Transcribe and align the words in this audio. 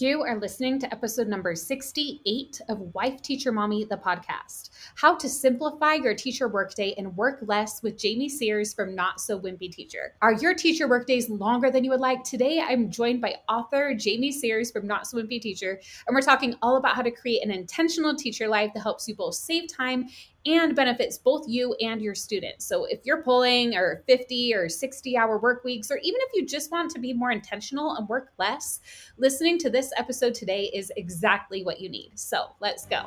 You 0.00 0.22
are 0.22 0.40
listening 0.40 0.78
to 0.78 0.90
episode 0.90 1.28
number 1.28 1.54
68 1.54 2.62
of 2.70 2.94
Wife 2.94 3.20
Teacher 3.20 3.52
Mommy, 3.52 3.84
the 3.84 3.98
podcast. 3.98 4.70
How 4.94 5.14
to 5.14 5.28
simplify 5.28 5.92
your 5.92 6.14
teacher 6.14 6.48
workday 6.48 6.94
and 6.96 7.14
work 7.18 7.40
less 7.42 7.82
with 7.82 7.98
Jamie 7.98 8.30
Sears 8.30 8.72
from 8.72 8.94
Not 8.94 9.20
So 9.20 9.38
Wimpy 9.38 9.70
Teacher. 9.70 10.14
Are 10.22 10.32
your 10.32 10.54
teacher 10.54 10.88
workdays 10.88 11.28
longer 11.28 11.70
than 11.70 11.84
you 11.84 11.90
would 11.90 12.00
like? 12.00 12.24
Today, 12.24 12.64
I'm 12.66 12.90
joined 12.90 13.20
by 13.20 13.34
author 13.46 13.92
Jamie 13.94 14.32
Sears 14.32 14.70
from 14.70 14.86
Not 14.86 15.06
So 15.06 15.18
Wimpy 15.18 15.38
Teacher, 15.38 15.78
and 16.06 16.14
we're 16.14 16.22
talking 16.22 16.56
all 16.62 16.78
about 16.78 16.96
how 16.96 17.02
to 17.02 17.10
create 17.10 17.44
an 17.44 17.50
intentional 17.50 18.16
teacher 18.16 18.48
life 18.48 18.72
that 18.72 18.80
helps 18.80 19.06
you 19.06 19.14
both 19.14 19.34
save 19.34 19.68
time 19.70 20.06
and 20.46 20.74
benefits 20.74 21.18
both 21.18 21.46
you 21.48 21.74
and 21.80 22.00
your 22.00 22.14
students. 22.14 22.64
So 22.64 22.84
if 22.84 23.00
you're 23.04 23.22
pulling 23.22 23.76
or 23.76 24.02
50 24.06 24.54
or 24.54 24.68
60 24.68 25.16
hour 25.16 25.38
work 25.38 25.64
weeks, 25.64 25.90
or 25.90 25.98
even 25.98 26.20
if 26.22 26.30
you 26.34 26.46
just 26.46 26.70
want 26.70 26.90
to 26.92 26.98
be 26.98 27.12
more 27.12 27.30
intentional 27.30 27.96
and 27.96 28.08
work 28.08 28.32
less, 28.38 28.80
listening 29.18 29.58
to 29.58 29.70
this 29.70 29.92
episode 29.96 30.34
today 30.34 30.70
is 30.74 30.92
exactly 30.96 31.64
what 31.64 31.80
you 31.80 31.88
need. 31.88 32.12
So 32.18 32.46
let's 32.60 32.86
go. 32.86 33.06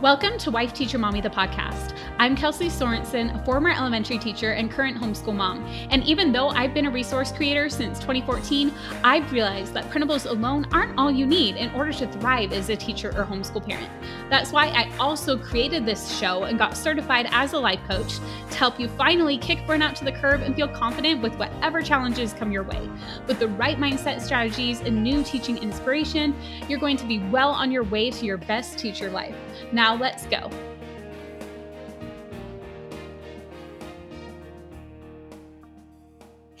Welcome 0.00 0.38
to 0.38 0.50
Wife 0.50 0.72
Teacher 0.72 0.96
Mommy, 0.96 1.20
the 1.20 1.28
podcast. 1.28 1.94
I'm 2.18 2.34
Kelsey 2.34 2.68
Sorensen, 2.68 3.38
a 3.38 3.44
former 3.44 3.68
elementary 3.68 4.16
teacher 4.16 4.52
and 4.52 4.70
current 4.70 4.96
homeschool 4.96 5.36
mom. 5.36 5.62
And 5.90 6.02
even 6.04 6.32
though 6.32 6.48
I've 6.48 6.72
been 6.72 6.86
a 6.86 6.90
resource 6.90 7.30
creator 7.30 7.68
since 7.68 7.98
2014, 7.98 8.72
I've 9.04 9.30
realized 9.30 9.74
that 9.74 9.90
printables 9.90 10.24
alone 10.24 10.66
aren't 10.72 10.98
all 10.98 11.10
you 11.10 11.26
need 11.26 11.56
in 11.56 11.70
order 11.74 11.92
to 11.92 12.06
thrive 12.12 12.54
as 12.54 12.70
a 12.70 12.76
teacher 12.76 13.10
or 13.10 13.26
homeschool 13.26 13.62
parent. 13.68 13.90
That's 14.30 14.52
why 14.52 14.68
I 14.68 14.90
also 14.98 15.36
created 15.36 15.84
this 15.84 16.16
show 16.18 16.44
and 16.44 16.56
got 16.56 16.76
certified 16.76 17.26
as 17.32 17.52
a 17.52 17.58
life 17.58 17.80
coach 17.88 18.18
to 18.50 18.56
help 18.56 18.78
you 18.78 18.88
finally 18.90 19.36
kick 19.36 19.58
burnout 19.66 19.94
to 19.96 20.04
the 20.04 20.12
curb 20.12 20.42
and 20.42 20.54
feel 20.54 20.68
confident 20.68 21.20
with 21.20 21.34
whatever 21.34 21.82
challenges 21.82 22.32
come 22.32 22.52
your 22.52 22.62
way. 22.62 22.88
With 23.26 23.40
the 23.40 23.48
right 23.48 23.76
mindset 23.76 24.20
strategies 24.20 24.80
and 24.80 25.02
new 25.02 25.24
teaching 25.24 25.58
inspiration, 25.58 26.34
you're 26.68 26.78
going 26.78 26.96
to 26.98 27.06
be 27.06 27.18
well 27.30 27.50
on 27.50 27.72
your 27.72 27.82
way 27.82 28.10
to 28.10 28.24
your 28.24 28.38
best 28.38 28.78
teacher 28.78 29.10
life. 29.10 29.34
Now, 29.72 29.96
let's 29.96 30.26
go. 30.26 30.48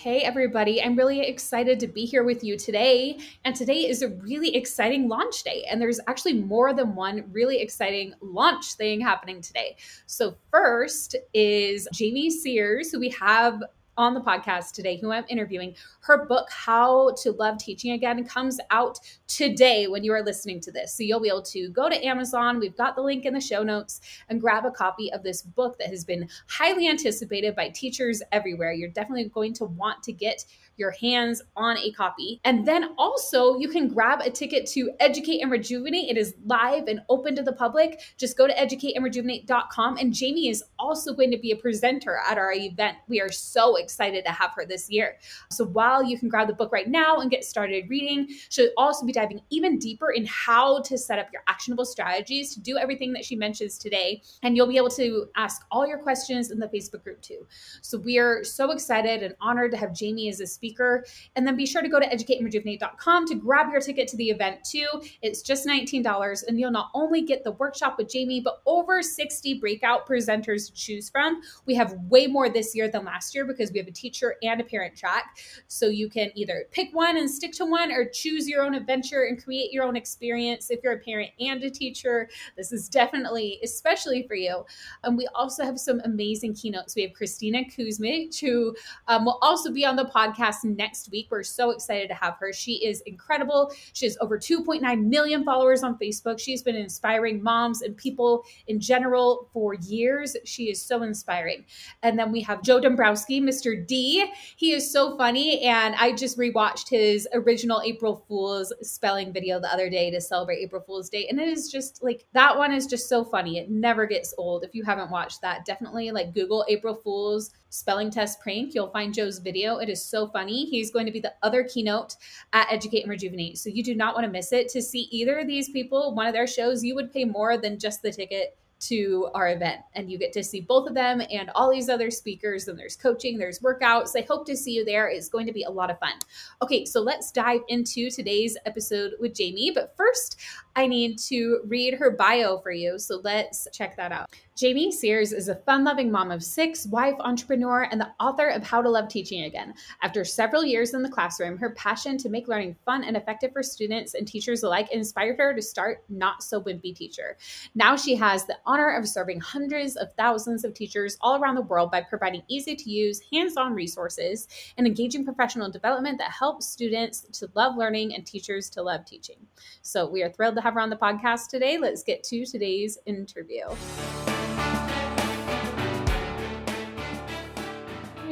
Hey, 0.00 0.22
everybody. 0.22 0.82
I'm 0.82 0.96
really 0.96 1.20
excited 1.20 1.78
to 1.80 1.86
be 1.86 2.06
here 2.06 2.24
with 2.24 2.42
you 2.42 2.56
today. 2.56 3.18
And 3.44 3.54
today 3.54 3.86
is 3.86 4.00
a 4.00 4.08
really 4.08 4.56
exciting 4.56 5.08
launch 5.08 5.42
day. 5.42 5.66
And 5.70 5.78
there's 5.78 6.00
actually 6.06 6.40
more 6.40 6.72
than 6.72 6.94
one 6.94 7.24
really 7.32 7.60
exciting 7.60 8.14
launch 8.22 8.72
thing 8.76 9.02
happening 9.02 9.42
today. 9.42 9.76
So, 10.06 10.36
first 10.50 11.16
is 11.34 11.86
Jamie 11.92 12.30
Sears, 12.30 12.90
who 12.90 12.98
we 12.98 13.10
have 13.10 13.62
on 14.00 14.14
the 14.14 14.20
podcast 14.20 14.72
today, 14.72 14.96
who 14.96 15.12
I'm 15.12 15.26
interviewing, 15.28 15.74
her 16.00 16.24
book, 16.24 16.48
How 16.50 17.10
to 17.22 17.32
Love 17.32 17.58
Teaching 17.58 17.92
Again, 17.92 18.24
comes 18.24 18.58
out 18.70 18.98
today 19.26 19.88
when 19.88 20.02
you 20.02 20.14
are 20.14 20.24
listening 20.24 20.58
to 20.60 20.72
this. 20.72 20.94
So 20.94 21.02
you'll 21.02 21.20
be 21.20 21.28
able 21.28 21.42
to 21.42 21.68
go 21.68 21.90
to 21.90 22.02
Amazon. 22.02 22.58
We've 22.58 22.74
got 22.74 22.96
the 22.96 23.02
link 23.02 23.26
in 23.26 23.34
the 23.34 23.42
show 23.42 23.62
notes 23.62 24.00
and 24.30 24.40
grab 24.40 24.64
a 24.64 24.70
copy 24.70 25.12
of 25.12 25.22
this 25.22 25.42
book 25.42 25.78
that 25.78 25.88
has 25.88 26.02
been 26.02 26.30
highly 26.48 26.88
anticipated 26.88 27.54
by 27.54 27.68
teachers 27.68 28.22
everywhere. 28.32 28.72
You're 28.72 28.88
definitely 28.88 29.28
going 29.28 29.52
to 29.54 29.66
want 29.66 30.02
to 30.04 30.12
get 30.12 30.46
your 30.80 30.90
hands 30.92 31.42
on 31.54 31.76
a 31.76 31.92
copy. 31.92 32.40
And 32.44 32.66
then 32.66 32.90
also, 32.98 33.58
you 33.58 33.68
can 33.68 33.86
grab 33.86 34.20
a 34.22 34.30
ticket 34.30 34.66
to 34.70 34.90
Educate 34.98 35.42
and 35.42 35.52
Rejuvenate. 35.52 36.08
It 36.08 36.16
is 36.16 36.34
live 36.46 36.88
and 36.88 37.02
open 37.08 37.36
to 37.36 37.42
the 37.42 37.52
public. 37.52 38.00
Just 38.16 38.36
go 38.36 38.48
to 38.48 38.54
educateandrejuvenate.com. 38.54 39.98
And 39.98 40.12
Jamie 40.12 40.48
is 40.48 40.64
also 40.78 41.14
going 41.14 41.30
to 41.30 41.38
be 41.38 41.52
a 41.52 41.56
presenter 41.56 42.18
at 42.28 42.38
our 42.38 42.52
event. 42.52 42.96
We 43.06 43.20
are 43.20 43.30
so 43.30 43.76
excited 43.76 44.24
to 44.24 44.32
have 44.32 44.52
her 44.56 44.64
this 44.64 44.90
year. 44.90 45.18
So 45.50 45.66
while 45.66 46.02
you 46.02 46.18
can 46.18 46.28
grab 46.28 46.48
the 46.48 46.54
book 46.54 46.72
right 46.72 46.88
now 46.88 47.18
and 47.18 47.30
get 47.30 47.44
started 47.44 47.88
reading, 47.88 48.28
she'll 48.48 48.70
also 48.76 49.04
be 49.04 49.12
diving 49.12 49.42
even 49.50 49.78
deeper 49.78 50.10
in 50.10 50.26
how 50.26 50.80
to 50.82 50.96
set 50.96 51.18
up 51.18 51.28
your 51.32 51.42
actionable 51.46 51.84
strategies 51.84 52.54
to 52.54 52.60
do 52.60 52.78
everything 52.78 53.12
that 53.12 53.24
she 53.24 53.36
mentions 53.36 53.76
today. 53.76 54.22
And 54.42 54.56
you'll 54.56 54.66
be 54.66 54.78
able 54.78 54.90
to 54.90 55.28
ask 55.36 55.62
all 55.70 55.86
your 55.86 55.98
questions 55.98 56.50
in 56.50 56.58
the 56.58 56.68
Facebook 56.68 57.04
group 57.04 57.20
too. 57.20 57.46
So 57.82 57.98
we 57.98 58.18
are 58.18 58.42
so 58.42 58.70
excited 58.70 59.22
and 59.22 59.34
honored 59.40 59.72
to 59.72 59.76
have 59.76 59.92
Jamie 59.92 60.30
as 60.30 60.40
a 60.40 60.46
speaker 60.46 60.69
speaker. 60.70 61.04
And 61.36 61.46
then 61.46 61.56
be 61.56 61.66
sure 61.66 61.82
to 61.82 61.88
go 61.88 61.98
to 61.98 62.06
educateandrejuvenate.com 62.06 63.26
to 63.26 63.34
grab 63.34 63.70
your 63.70 63.80
ticket 63.80 64.08
to 64.08 64.16
the 64.16 64.30
event 64.30 64.58
too. 64.64 64.86
It's 65.22 65.42
just 65.42 65.66
$19 65.66 66.44
and 66.46 66.58
you'll 66.58 66.70
not 66.70 66.90
only 66.94 67.22
get 67.22 67.44
the 67.44 67.52
workshop 67.52 67.96
with 67.98 68.10
Jamie, 68.10 68.40
but 68.40 68.62
over 68.66 69.02
60 69.02 69.54
breakout 69.54 70.06
presenters 70.06 70.66
to 70.66 70.74
choose 70.74 71.10
from. 71.10 71.40
We 71.66 71.74
have 71.74 71.94
way 72.08 72.26
more 72.26 72.48
this 72.48 72.74
year 72.74 72.88
than 72.88 73.04
last 73.04 73.34
year 73.34 73.44
because 73.44 73.72
we 73.72 73.78
have 73.78 73.88
a 73.88 73.92
teacher 73.92 74.36
and 74.42 74.60
a 74.60 74.64
parent 74.64 74.96
track. 74.96 75.38
So 75.66 75.86
you 75.86 76.08
can 76.08 76.30
either 76.34 76.66
pick 76.70 76.94
one 76.94 77.16
and 77.16 77.30
stick 77.30 77.52
to 77.54 77.64
one 77.64 77.90
or 77.90 78.08
choose 78.08 78.48
your 78.48 78.62
own 78.62 78.74
adventure 78.74 79.24
and 79.24 79.42
create 79.42 79.72
your 79.72 79.84
own 79.84 79.96
experience. 79.96 80.70
If 80.70 80.80
you're 80.82 80.94
a 80.94 80.98
parent 80.98 81.30
and 81.40 81.62
a 81.64 81.70
teacher, 81.70 82.28
this 82.56 82.72
is 82.72 82.88
definitely 82.88 83.58
especially 83.64 84.26
for 84.26 84.34
you. 84.34 84.64
And 85.04 85.16
we 85.16 85.26
also 85.34 85.64
have 85.64 85.78
some 85.78 86.00
amazing 86.04 86.54
keynotes. 86.54 86.94
We 86.94 87.02
have 87.02 87.12
Cristina 87.12 87.64
Kuzmich, 87.64 88.40
who 88.40 88.74
um, 89.08 89.24
will 89.24 89.38
also 89.42 89.72
be 89.72 89.84
on 89.84 89.96
the 89.96 90.04
podcast 90.04 90.59
next 90.64 91.10
week. 91.10 91.28
We're 91.30 91.42
so 91.42 91.70
excited 91.70 92.08
to 92.08 92.14
have 92.14 92.36
her. 92.40 92.52
She 92.52 92.84
is 92.84 93.02
incredible. 93.02 93.72
She 93.92 94.06
has 94.06 94.16
over 94.20 94.38
2.9 94.38 95.04
million 95.04 95.44
followers 95.44 95.82
on 95.82 95.98
Facebook. 95.98 96.38
She's 96.38 96.62
been 96.62 96.76
inspiring 96.76 97.42
moms 97.42 97.82
and 97.82 97.96
people 97.96 98.44
in 98.66 98.80
general 98.80 99.48
for 99.52 99.74
years. 99.74 100.36
She 100.44 100.70
is 100.70 100.80
so 100.80 101.02
inspiring. 101.02 101.64
And 102.02 102.18
then 102.18 102.32
we 102.32 102.40
have 102.42 102.62
Joe 102.62 102.80
Dombrowski, 102.80 103.40
Mr. 103.40 103.86
D. 103.86 104.30
He 104.56 104.72
is 104.72 104.90
so 104.90 105.16
funny. 105.16 105.60
And 105.62 105.94
I 105.96 106.12
just 106.12 106.38
rewatched 106.38 106.88
his 106.88 107.28
original 107.32 107.82
April 107.84 108.24
Fool's 108.28 108.72
spelling 108.82 109.32
video 109.32 109.60
the 109.60 109.72
other 109.72 109.90
day 109.90 110.10
to 110.10 110.20
celebrate 110.20 110.58
April 110.58 110.82
Fool's 110.82 111.08
Day. 111.08 111.26
And 111.28 111.40
it 111.40 111.48
is 111.48 111.70
just 111.70 112.02
like 112.02 112.26
that 112.32 112.56
one 112.56 112.72
is 112.72 112.86
just 112.86 113.08
so 113.08 113.24
funny. 113.24 113.58
It 113.58 113.70
never 113.70 114.06
gets 114.06 114.34
old. 114.38 114.64
If 114.64 114.74
you 114.74 114.84
haven't 114.84 115.10
watched 115.10 115.40
that, 115.42 115.64
definitely 115.64 116.10
like 116.10 116.34
Google 116.34 116.64
April 116.68 116.94
Fool's 116.94 117.50
spelling 117.70 118.10
test 118.10 118.40
prank. 118.40 118.74
You'll 118.74 118.90
find 118.90 119.14
Joe's 119.14 119.38
video. 119.38 119.78
It 119.78 119.88
is 119.88 120.04
so 120.04 120.28
funny. 120.28 120.66
He's 120.66 120.90
going 120.90 121.06
to 121.06 121.12
be 121.12 121.20
the 121.20 121.34
other 121.42 121.64
keynote 121.64 122.16
at 122.52 122.70
Educate 122.70 123.02
and 123.02 123.10
Rejuvenate. 123.10 123.58
So 123.58 123.70
you 123.70 123.82
do 123.82 123.94
not 123.94 124.14
want 124.14 124.26
to 124.26 124.30
miss 124.30 124.52
it. 124.52 124.68
To 124.70 124.82
see 124.82 125.08
either 125.10 125.38
of 125.38 125.46
these 125.46 125.70
people, 125.70 126.14
one 126.14 126.26
of 126.26 126.34
their 126.34 126.46
shows, 126.46 126.84
you 126.84 126.94
would 126.94 127.12
pay 127.12 127.24
more 127.24 127.56
than 127.56 127.78
just 127.78 128.02
the 128.02 128.12
ticket 128.12 128.56
to 128.80 129.28
our 129.34 129.50
event 129.50 129.80
and 129.94 130.10
you 130.10 130.18
get 130.18 130.32
to 130.32 130.42
see 130.42 130.60
both 130.60 130.88
of 130.88 130.94
them 130.94 131.20
and 131.30 131.50
all 131.50 131.70
these 131.70 131.88
other 131.88 132.10
speakers 132.10 132.66
and 132.66 132.78
there's 132.78 132.96
coaching 132.96 133.36
there's 133.36 133.58
workouts 133.60 134.12
i 134.16 134.22
hope 134.22 134.46
to 134.46 134.56
see 134.56 134.72
you 134.72 134.84
there 134.84 135.08
it's 135.08 135.28
going 135.28 135.46
to 135.46 135.52
be 135.52 135.64
a 135.64 135.70
lot 135.70 135.90
of 135.90 135.98
fun 135.98 136.14
okay 136.62 136.84
so 136.86 137.00
let's 137.00 137.30
dive 137.30 137.60
into 137.68 138.10
today's 138.10 138.56
episode 138.64 139.12
with 139.20 139.34
jamie 139.34 139.70
but 139.74 139.94
first 139.96 140.40
i 140.76 140.86
need 140.86 141.18
to 141.18 141.60
read 141.66 141.92
her 141.92 142.10
bio 142.10 142.58
for 142.58 142.72
you 142.72 142.98
so 142.98 143.20
let's 143.22 143.68
check 143.70 143.96
that 143.96 144.12
out 144.12 144.30
Jamie 144.60 144.92
Sears 144.92 145.32
is 145.32 145.48
a 145.48 145.54
fun 145.54 145.84
loving 145.84 146.12
mom 146.12 146.30
of 146.30 146.44
six, 146.44 146.84
wife, 146.84 147.14
entrepreneur, 147.20 147.88
and 147.90 147.98
the 147.98 148.10
author 148.20 148.48
of 148.48 148.62
How 148.62 148.82
to 148.82 148.90
Love 148.90 149.08
Teaching 149.08 149.44
Again. 149.44 149.72
After 150.02 150.22
several 150.22 150.66
years 150.66 150.92
in 150.92 151.02
the 151.02 151.08
classroom, 151.08 151.56
her 151.56 151.70
passion 151.70 152.18
to 152.18 152.28
make 152.28 152.46
learning 152.46 152.76
fun 152.84 153.02
and 153.02 153.16
effective 153.16 153.54
for 153.54 153.62
students 153.62 154.12
and 154.12 154.28
teachers 154.28 154.62
alike 154.62 154.92
inspired 154.92 155.38
her 155.38 155.54
to 155.54 155.62
start 155.62 156.04
Not 156.10 156.42
So 156.42 156.60
Wimpy 156.60 156.94
Teacher. 156.94 157.38
Now 157.74 157.96
she 157.96 158.14
has 158.16 158.44
the 158.44 158.58
honor 158.66 158.90
of 158.90 159.08
serving 159.08 159.40
hundreds 159.40 159.96
of 159.96 160.12
thousands 160.18 160.62
of 160.62 160.74
teachers 160.74 161.16
all 161.22 161.40
around 161.40 161.54
the 161.54 161.62
world 161.62 161.90
by 161.90 162.02
providing 162.02 162.42
easy 162.46 162.76
to 162.76 162.90
use, 162.90 163.22
hands 163.32 163.56
on 163.56 163.72
resources 163.72 164.46
and 164.76 164.86
engaging 164.86 165.24
professional 165.24 165.70
development 165.70 166.18
that 166.18 166.32
helps 166.32 166.68
students 166.68 167.22
to 167.32 167.48
love 167.54 167.78
learning 167.78 168.14
and 168.14 168.26
teachers 168.26 168.68
to 168.68 168.82
love 168.82 169.06
teaching. 169.06 169.38
So 169.80 170.06
we 170.06 170.22
are 170.22 170.30
thrilled 170.30 170.56
to 170.56 170.60
have 170.60 170.74
her 170.74 170.80
on 170.80 170.90
the 170.90 170.96
podcast 170.96 171.48
today. 171.48 171.78
Let's 171.78 172.02
get 172.02 172.22
to 172.24 172.44
today's 172.44 172.98
interview. 173.06 173.64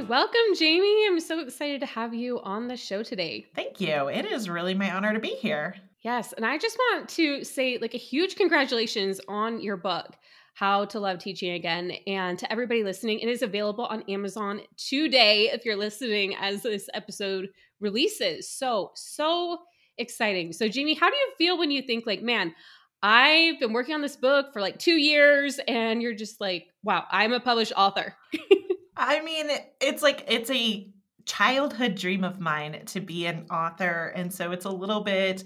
Welcome, 0.09 0.55
Jamie. 0.59 1.07
I'm 1.07 1.21
so 1.21 1.39
excited 1.41 1.81
to 1.81 1.87
have 1.87 2.15
you 2.15 2.41
on 2.41 2.67
the 2.67 2.79
show 2.79 3.03
today. 3.03 3.45
Thank 3.55 3.79
you. 3.79 4.09
It 4.09 4.25
is 4.25 4.49
really 4.49 4.73
my 4.73 4.91
honor 4.91 5.13
to 5.13 5.21
be 5.21 5.35
here. 5.35 5.75
Yes. 6.01 6.33
And 6.33 6.47
I 6.47 6.57
just 6.57 6.79
want 6.79 7.11
to 7.11 7.45
say, 7.45 7.77
like, 7.77 7.93
a 7.93 7.99
huge 7.99 8.35
congratulations 8.37 9.21
on 9.29 9.61
your 9.61 9.77
book, 9.77 10.17
How 10.55 10.87
to 10.87 10.99
Love 10.99 11.19
Teaching 11.19 11.53
Again. 11.53 11.93
And 12.07 12.39
to 12.39 12.51
everybody 12.51 12.83
listening, 12.85 13.21
it 13.21 13.29
is 13.29 13.43
available 13.43 13.85
on 13.85 14.01
Amazon 14.09 14.63
today 14.79 15.51
if 15.51 15.67
you're 15.67 15.77
listening 15.77 16.35
as 16.37 16.63
this 16.63 16.89
episode 16.95 17.51
releases. 17.79 18.49
So, 18.51 18.93
so 18.95 19.59
exciting. 19.99 20.55
So, 20.55 20.69
Jamie, 20.69 20.95
how 20.95 21.11
do 21.11 21.17
you 21.17 21.33
feel 21.37 21.59
when 21.59 21.71
you 21.71 21.83
think, 21.83 22.07
like, 22.07 22.23
man, 22.23 22.55
I've 23.03 23.61
been 23.61 23.75
working 23.75 23.95
on 23.95 24.01
this 24.01 24.17
book 24.17 24.55
for 24.55 24.63
like 24.63 24.79
two 24.79 24.97
years, 24.97 25.61
and 25.69 26.01
you're 26.01 26.15
just 26.15 26.41
like, 26.41 26.69
wow, 26.83 27.05
I'm 27.11 27.35
a 27.35 27.41
published 27.41 27.75
author? 27.77 28.17
I 28.99 29.23
mean, 29.23 29.49
it's 29.81 30.03
like, 30.03 30.25
it's 30.29 30.51
a 30.51 30.91
childhood 31.25 31.95
dream 31.95 32.25
of 32.25 32.41
mine 32.41 32.85
to 32.87 33.01
be 33.01 33.27
an 33.27 33.47
author 33.51 34.13
and 34.17 34.33
so 34.33 34.51
it's 34.51 34.65
a 34.65 34.71
little 34.71 35.03
bit 35.03 35.45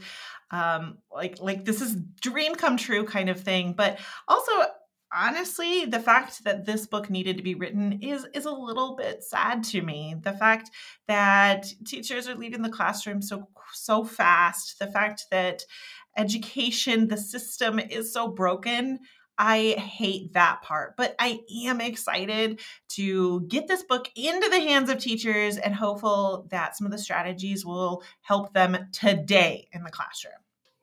um 0.53 0.97
like 1.13 1.41
like 1.41 1.65
this 1.65 1.81
is 1.81 1.97
dream 2.21 2.55
come 2.55 2.77
true 2.77 3.05
kind 3.05 3.29
of 3.29 3.41
thing 3.41 3.73
but 3.73 3.99
also 4.29 4.53
honestly 5.13 5.85
the 5.85 6.01
fact 6.01 6.45
that 6.45 6.65
this 6.65 6.87
book 6.87 7.11
needed 7.11 7.37
to 7.37 7.43
be 7.43 7.55
written 7.55 7.99
is 8.01 8.27
is 8.35 8.47
a 8.47 8.51
little 8.51 8.97
bit 8.97 9.23
sad 9.23 9.63
to 9.63 9.83
me. 9.83 10.15
The 10.23 10.33
fact 10.33 10.71
that 11.07 11.67
teachers 11.87 12.29
are 12.29 12.35
leaving 12.35 12.63
the 12.63 12.71
classroom 12.71 13.21
so 13.21 13.49
so 13.75 14.05
fast 14.05 14.79
the 14.79 14.87
fact 14.87 15.27
that 15.31 15.65
education 16.17 17.09
the 17.09 17.17
system 17.17 17.79
is 17.79 18.13
so 18.13 18.29
broken 18.29 18.99
I 19.39 19.73
hate 19.79 20.35
that 20.35 20.63
part, 20.63 20.97
but 20.97 21.15
I 21.19 21.41
am 21.67 21.81
excited 21.81 22.61
to 22.91 23.41
get 23.49 23.67
this 23.67 23.83
book 23.83 24.09
into 24.15 24.49
the 24.49 24.61
hands 24.61 24.91
of 24.91 24.99
teachers 24.99 25.57
and 25.57 25.75
hopeful 25.75 26.47
that 26.51 26.77
some 26.77 26.87
of 26.87 26.93
the 26.93 26.99
strategies 26.99 27.65
will 27.65 28.03
help 28.21 28.53
them 28.53 28.77
today 28.93 29.69
in 29.73 29.83
the 29.83 29.91
classroom. 29.91 30.35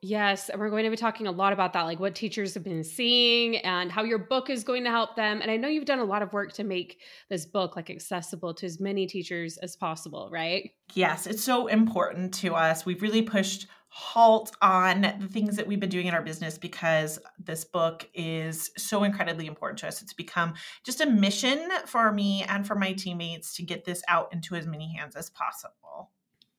Yes, 0.02 0.50
we're 0.56 0.70
going 0.70 0.84
to 0.84 0.90
be 0.90 0.96
talking 0.96 1.26
a 1.26 1.30
lot 1.30 1.52
about 1.52 1.74
that, 1.74 1.82
like 1.82 2.00
what 2.00 2.14
teachers 2.14 2.54
have 2.54 2.64
been 2.64 2.84
seeing 2.84 3.58
and 3.58 3.92
how 3.92 4.02
your 4.02 4.18
book 4.18 4.48
is 4.48 4.64
going 4.64 4.84
to 4.84 4.90
help 4.90 5.14
them. 5.14 5.42
And 5.42 5.50
I 5.50 5.58
know 5.58 5.68
you've 5.68 5.84
done 5.84 5.98
a 5.98 6.04
lot 6.04 6.22
of 6.22 6.32
work 6.32 6.54
to 6.54 6.64
make 6.64 7.00
this 7.28 7.44
book 7.44 7.76
like 7.76 7.90
accessible 7.90 8.54
to 8.54 8.66
as 8.66 8.80
many 8.80 9.06
teachers 9.06 9.58
as 9.58 9.76
possible, 9.76 10.30
right? 10.32 10.70
Yes, 10.94 11.26
it's 11.26 11.44
so 11.44 11.66
important 11.66 12.32
to 12.34 12.54
us. 12.54 12.86
We've 12.86 13.02
really 13.02 13.20
pushed 13.20 13.66
halt 13.92 14.52
on 14.62 15.02
the 15.18 15.28
things 15.28 15.56
that 15.56 15.66
we've 15.66 15.80
been 15.80 15.90
doing 15.90 16.06
in 16.06 16.14
our 16.14 16.22
business 16.22 16.56
because 16.56 17.18
this 17.38 17.64
book 17.64 18.08
is 18.14 18.70
so 18.78 19.02
incredibly 19.02 19.46
important 19.48 19.80
to 19.80 19.88
us. 19.88 20.00
It's 20.00 20.12
become 20.12 20.54
just 20.84 21.00
a 21.00 21.06
mission 21.06 21.68
for 21.86 22.12
me 22.12 22.44
and 22.48 22.64
for 22.64 22.76
my 22.76 22.92
teammates 22.92 23.54
to 23.56 23.64
get 23.64 23.84
this 23.84 24.02
out 24.06 24.32
into 24.32 24.54
as 24.54 24.66
many 24.66 24.94
hands 24.94 25.16
as 25.16 25.28
possible. 25.30 26.10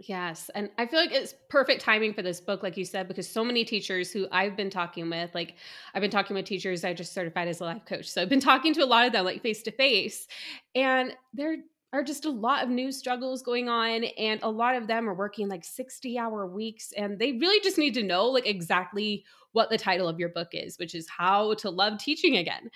Yes. 0.07 0.50
And 0.56 0.69
I 0.78 0.88
feel 0.88 1.00
like 1.00 1.13
it's 1.13 1.36
perfect 1.50 1.81
timing 1.81 2.13
for 2.13 2.22
this 2.22 2.42
book, 2.42 2.63
like 2.63 2.75
you 2.75 2.86
said, 2.86 3.07
because 3.07 3.30
so 3.30 3.45
many 3.45 3.63
teachers 3.63 4.12
who 4.12 4.28
I've 4.31 4.57
been 4.57 4.69
talking 4.69 5.10
with, 5.10 5.33
like 5.33 5.56
I've 5.94 6.01
been 6.01 6.12
talking 6.12 6.36
with 6.36 6.45
teachers 6.45 6.83
I 6.83 6.94
just 6.94 7.13
certified 7.13 7.48
as 7.48 7.62
a 7.62 7.66
life 7.66 7.86
coach. 7.86 8.10
So 8.10 8.22
I've 8.22 8.30
been 8.30 8.39
talking 8.39 8.74
to 8.74 8.83
a 8.83 8.86
lot 8.86 9.06
of 9.06 9.13
them, 9.13 9.24
like 9.24 9.42
face 9.42 9.62
to 9.63 9.72
face, 9.72 10.28
and 10.75 11.16
they're 11.33 11.57
are 11.93 12.03
just 12.03 12.25
a 12.25 12.29
lot 12.29 12.63
of 12.63 12.69
new 12.69 12.91
struggles 12.91 13.41
going 13.41 13.67
on 13.67 14.05
and 14.17 14.39
a 14.43 14.49
lot 14.49 14.75
of 14.75 14.88
them 14.88 15.09
are 15.09 15.13
working 15.13 15.49
like 15.49 15.65
60 15.65 16.17
hour 16.17 16.47
weeks 16.47 16.93
and 16.95 17.19
they 17.19 17.33
really 17.33 17.59
just 17.61 17.77
need 17.77 17.93
to 17.93 18.03
know 18.03 18.27
like 18.27 18.47
exactly 18.47 19.25
what 19.51 19.69
the 19.69 19.77
title 19.77 20.07
of 20.07 20.19
your 20.19 20.29
book 20.29 20.49
is 20.53 20.77
which 20.79 20.95
is 20.95 21.07
how 21.09 21.53
to 21.55 21.69
love 21.69 21.97
teaching 21.97 22.38
again. 22.38 22.69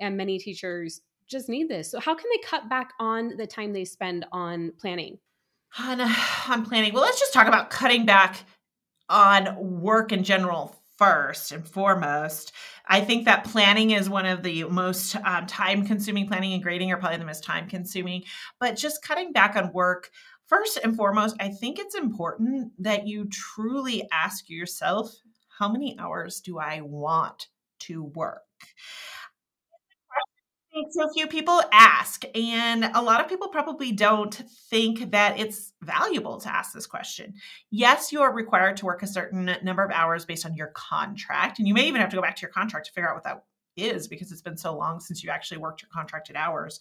And 0.00 0.16
many 0.16 0.38
teachers 0.38 1.00
just 1.26 1.48
need 1.48 1.68
this. 1.68 1.90
So 1.90 1.98
how 1.98 2.14
can 2.14 2.26
they 2.32 2.46
cut 2.46 2.68
back 2.68 2.92
on 3.00 3.36
the 3.36 3.46
time 3.46 3.72
they 3.72 3.84
spend 3.84 4.26
on 4.32 4.72
planning? 4.78 5.18
On, 5.78 6.00
on 6.48 6.64
planning. 6.64 6.92
Well 6.92 7.02
let's 7.02 7.20
just 7.20 7.32
talk 7.32 7.46
about 7.46 7.70
cutting 7.70 8.04
back 8.04 8.36
on 9.08 9.80
work 9.80 10.12
in 10.12 10.22
general 10.24 10.76
first 10.98 11.52
and 11.52 11.66
foremost. 11.66 12.52
I 12.88 13.00
think 13.00 13.26
that 13.26 13.44
planning 13.44 13.90
is 13.90 14.08
one 14.08 14.26
of 14.26 14.42
the 14.42 14.64
most 14.64 15.16
um, 15.16 15.46
time 15.46 15.86
consuming, 15.86 16.26
planning 16.26 16.54
and 16.54 16.62
grading 16.62 16.90
are 16.90 16.96
probably 16.96 17.18
the 17.18 17.24
most 17.24 17.44
time 17.44 17.68
consuming, 17.68 18.24
but 18.58 18.76
just 18.76 19.02
cutting 19.02 19.32
back 19.32 19.56
on 19.56 19.72
work. 19.72 20.10
First 20.46 20.78
and 20.82 20.96
foremost, 20.96 21.36
I 21.40 21.50
think 21.50 21.78
it's 21.78 21.94
important 21.94 22.72
that 22.78 23.06
you 23.06 23.28
truly 23.28 24.08
ask 24.10 24.48
yourself 24.48 25.14
how 25.58 25.70
many 25.70 25.98
hours 25.98 26.40
do 26.40 26.58
I 26.58 26.80
want 26.80 27.48
to 27.80 28.04
work? 28.04 28.42
So 30.90 31.08
few 31.12 31.26
people 31.26 31.62
ask 31.72 32.24
and 32.34 32.84
a 32.94 33.02
lot 33.02 33.20
of 33.20 33.28
people 33.28 33.48
probably 33.48 33.92
don't 33.92 34.34
think 34.70 35.10
that 35.10 35.38
it's 35.38 35.72
valuable 35.82 36.38
to 36.40 36.48
ask 36.48 36.72
this 36.72 36.86
question. 36.86 37.34
Yes 37.70 38.12
you 38.12 38.22
are 38.22 38.32
required 38.32 38.76
to 38.78 38.86
work 38.86 39.02
a 39.02 39.06
certain 39.06 39.56
number 39.62 39.84
of 39.84 39.90
hours 39.90 40.24
based 40.24 40.46
on 40.46 40.54
your 40.54 40.68
contract 40.68 41.58
and 41.58 41.68
you 41.68 41.74
may 41.74 41.86
even 41.86 42.00
have 42.00 42.10
to 42.10 42.16
go 42.16 42.22
back 42.22 42.36
to 42.36 42.42
your 42.42 42.50
contract 42.50 42.86
to 42.86 42.92
figure 42.92 43.08
out 43.08 43.14
what 43.14 43.24
that 43.24 43.44
is 43.76 44.08
because 44.08 44.32
it's 44.32 44.42
been 44.42 44.56
so 44.56 44.76
long 44.76 44.98
since 44.98 45.22
you 45.22 45.30
actually 45.30 45.58
worked 45.58 45.82
your 45.82 45.90
contracted 45.92 46.34
hours. 46.34 46.80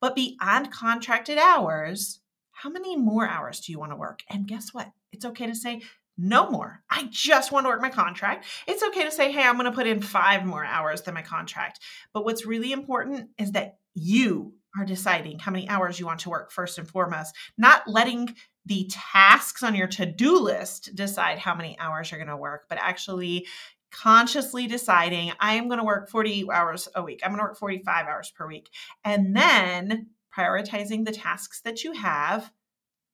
But 0.00 0.14
beyond 0.14 0.70
contracted 0.70 1.38
hours 1.38 2.20
how 2.56 2.70
many 2.70 2.96
more 2.96 3.28
hours 3.28 3.60
do 3.60 3.70
you 3.70 3.78
want 3.78 3.92
to 3.92 3.96
work? 3.96 4.22
And 4.30 4.48
guess 4.48 4.72
what? 4.72 4.90
It's 5.12 5.26
okay 5.26 5.46
to 5.46 5.54
say 5.54 5.82
no 6.18 6.50
more. 6.50 6.82
I 6.90 7.08
just 7.10 7.52
want 7.52 7.64
to 7.64 7.68
work 7.68 7.82
my 7.82 7.90
contract. 7.90 8.46
It's 8.66 8.82
okay 8.82 9.04
to 9.04 9.10
say, 9.10 9.30
hey, 9.32 9.42
I'm 9.42 9.56
going 9.56 9.70
to 9.70 9.76
put 9.76 9.86
in 9.86 10.00
five 10.00 10.44
more 10.44 10.64
hours 10.64 11.02
than 11.02 11.14
my 11.14 11.22
contract. 11.22 11.80
But 12.12 12.24
what's 12.24 12.46
really 12.46 12.72
important 12.72 13.30
is 13.38 13.52
that 13.52 13.78
you 13.94 14.54
are 14.78 14.84
deciding 14.84 15.38
how 15.38 15.52
many 15.52 15.68
hours 15.68 15.98
you 15.98 16.06
want 16.06 16.20
to 16.20 16.30
work 16.30 16.50
first 16.50 16.78
and 16.78 16.88
foremost, 16.88 17.34
not 17.56 17.86
letting 17.86 18.34
the 18.66 18.90
tasks 18.90 19.62
on 19.62 19.74
your 19.74 19.86
to 19.86 20.06
do 20.06 20.38
list 20.38 20.94
decide 20.94 21.38
how 21.38 21.54
many 21.54 21.78
hours 21.78 22.10
you're 22.10 22.18
going 22.18 22.28
to 22.28 22.36
work, 22.36 22.66
but 22.68 22.78
actually 22.80 23.46
consciously 23.90 24.66
deciding 24.66 25.32
I 25.40 25.54
am 25.54 25.68
going 25.68 25.78
to 25.78 25.84
work 25.84 26.10
40 26.10 26.50
hours 26.50 26.88
a 26.94 27.02
week. 27.02 27.20
I'm 27.22 27.30
going 27.30 27.38
to 27.38 27.44
work 27.44 27.58
45 27.58 28.06
hours 28.06 28.32
per 28.36 28.46
week. 28.46 28.68
And 29.04 29.34
then 29.34 30.08
prioritizing 30.36 31.04
the 31.04 31.12
tasks 31.12 31.60
that 31.62 31.84
you 31.84 31.92
have 31.92 32.50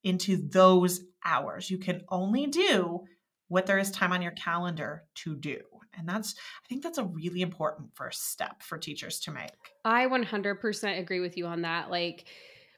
into 0.03 0.37
those 0.37 1.01
hours. 1.25 1.69
You 1.69 1.77
can 1.77 2.01
only 2.09 2.47
do 2.47 3.03
what 3.47 3.65
there 3.65 3.77
is 3.77 3.91
time 3.91 4.11
on 4.11 4.21
your 4.21 4.31
calendar 4.31 5.03
to 5.15 5.35
do. 5.35 5.59
And 5.95 6.07
that's, 6.07 6.35
I 6.63 6.67
think 6.67 6.81
that's 6.81 6.97
a 6.97 7.03
really 7.03 7.41
important 7.41 7.89
first 7.93 8.31
step 8.31 8.63
for 8.63 8.77
teachers 8.77 9.19
to 9.21 9.31
make. 9.31 9.51
I 9.85 10.07
100% 10.07 10.99
agree 10.99 11.19
with 11.19 11.37
you 11.37 11.45
on 11.45 11.61
that. 11.61 11.91
Like, 11.91 12.25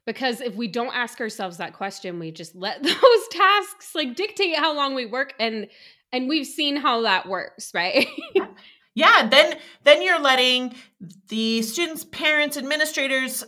because 0.06 0.42
if 0.42 0.56
we 0.56 0.68
don't 0.68 0.94
ask 0.94 1.20
ourselves 1.20 1.58
that 1.58 1.74
question, 1.74 2.20
we 2.20 2.32
just 2.32 2.56
let 2.56 2.84
those 2.84 3.28
tasks 3.32 3.96
like 3.96 4.16
dictate 4.16 4.58
how 4.58 4.76
long 4.76 4.96
we 4.96 5.06
work 5.06 5.34
and 5.40 5.68
and 6.12 6.30
we've 6.30 6.48
seen 6.48 6.78
how 6.78 7.02
that 7.02 7.28
works, 7.28 7.74
right? 7.74 8.08
yeah, 8.96 9.28
then 9.28 9.58
then 9.84 10.02
you're 10.02 10.20
letting 10.20 10.76
the 11.28 11.62
students, 11.62 12.06
parents, 12.06 12.58
administrators 12.58 13.44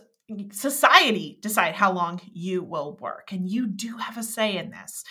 society 0.51 1.37
decide 1.41 1.73
how 1.73 1.91
long 1.91 2.19
you 2.33 2.63
will 2.63 2.97
work 2.99 3.31
and 3.31 3.49
you 3.49 3.67
do 3.67 3.97
have 3.97 4.17
a 4.17 4.23
say 4.23 4.57
in 4.57 4.71
this. 4.71 5.03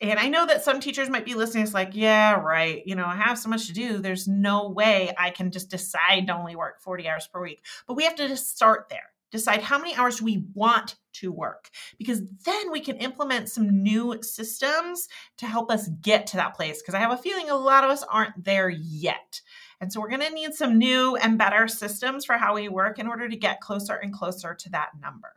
And 0.00 0.18
i 0.18 0.28
know 0.28 0.44
that 0.44 0.64
some 0.64 0.80
teachers 0.80 1.08
might 1.08 1.24
be 1.24 1.34
listening 1.34 1.62
it's 1.62 1.72
like 1.72 1.90
yeah 1.92 2.34
right 2.34 2.82
you 2.84 2.96
know 2.96 3.06
i 3.06 3.14
have 3.14 3.38
so 3.38 3.48
much 3.48 3.68
to 3.68 3.72
do 3.72 3.98
there's 3.98 4.26
no 4.26 4.68
way 4.68 5.14
i 5.16 5.30
can 5.30 5.52
just 5.52 5.70
decide 5.70 6.26
to 6.26 6.36
only 6.36 6.56
work 6.56 6.80
40 6.80 7.08
hours 7.08 7.28
per 7.32 7.40
week. 7.40 7.64
But 7.86 7.94
we 7.94 8.04
have 8.04 8.16
to 8.16 8.26
just 8.26 8.50
start 8.50 8.88
there 8.90 9.14
decide 9.34 9.62
how 9.62 9.78
many 9.78 9.96
hours 9.96 10.22
we 10.22 10.44
want 10.54 10.94
to 11.12 11.32
work 11.32 11.68
because 11.98 12.22
then 12.44 12.70
we 12.70 12.78
can 12.80 12.96
implement 12.98 13.48
some 13.48 13.82
new 13.82 14.16
systems 14.22 15.08
to 15.36 15.44
help 15.46 15.72
us 15.72 15.88
get 16.00 16.26
to 16.28 16.36
that 16.36 16.54
place 16.54 16.80
because 16.80 16.94
i 16.94 17.00
have 17.00 17.10
a 17.10 17.16
feeling 17.16 17.50
a 17.50 17.56
lot 17.56 17.82
of 17.82 17.90
us 17.90 18.04
aren't 18.08 18.44
there 18.44 18.68
yet 18.68 19.40
and 19.80 19.92
so 19.92 20.00
we're 20.00 20.08
going 20.08 20.20
to 20.20 20.30
need 20.30 20.54
some 20.54 20.78
new 20.78 21.16
and 21.16 21.38
better 21.38 21.68
systems 21.68 22.24
for 22.24 22.36
how 22.38 22.54
we 22.54 22.68
work 22.68 22.98
in 22.98 23.06
order 23.06 23.28
to 23.28 23.36
get 23.36 23.60
closer 23.60 23.94
and 23.94 24.12
closer 24.12 24.54
to 24.54 24.70
that 24.70 24.90
number. 25.00 25.32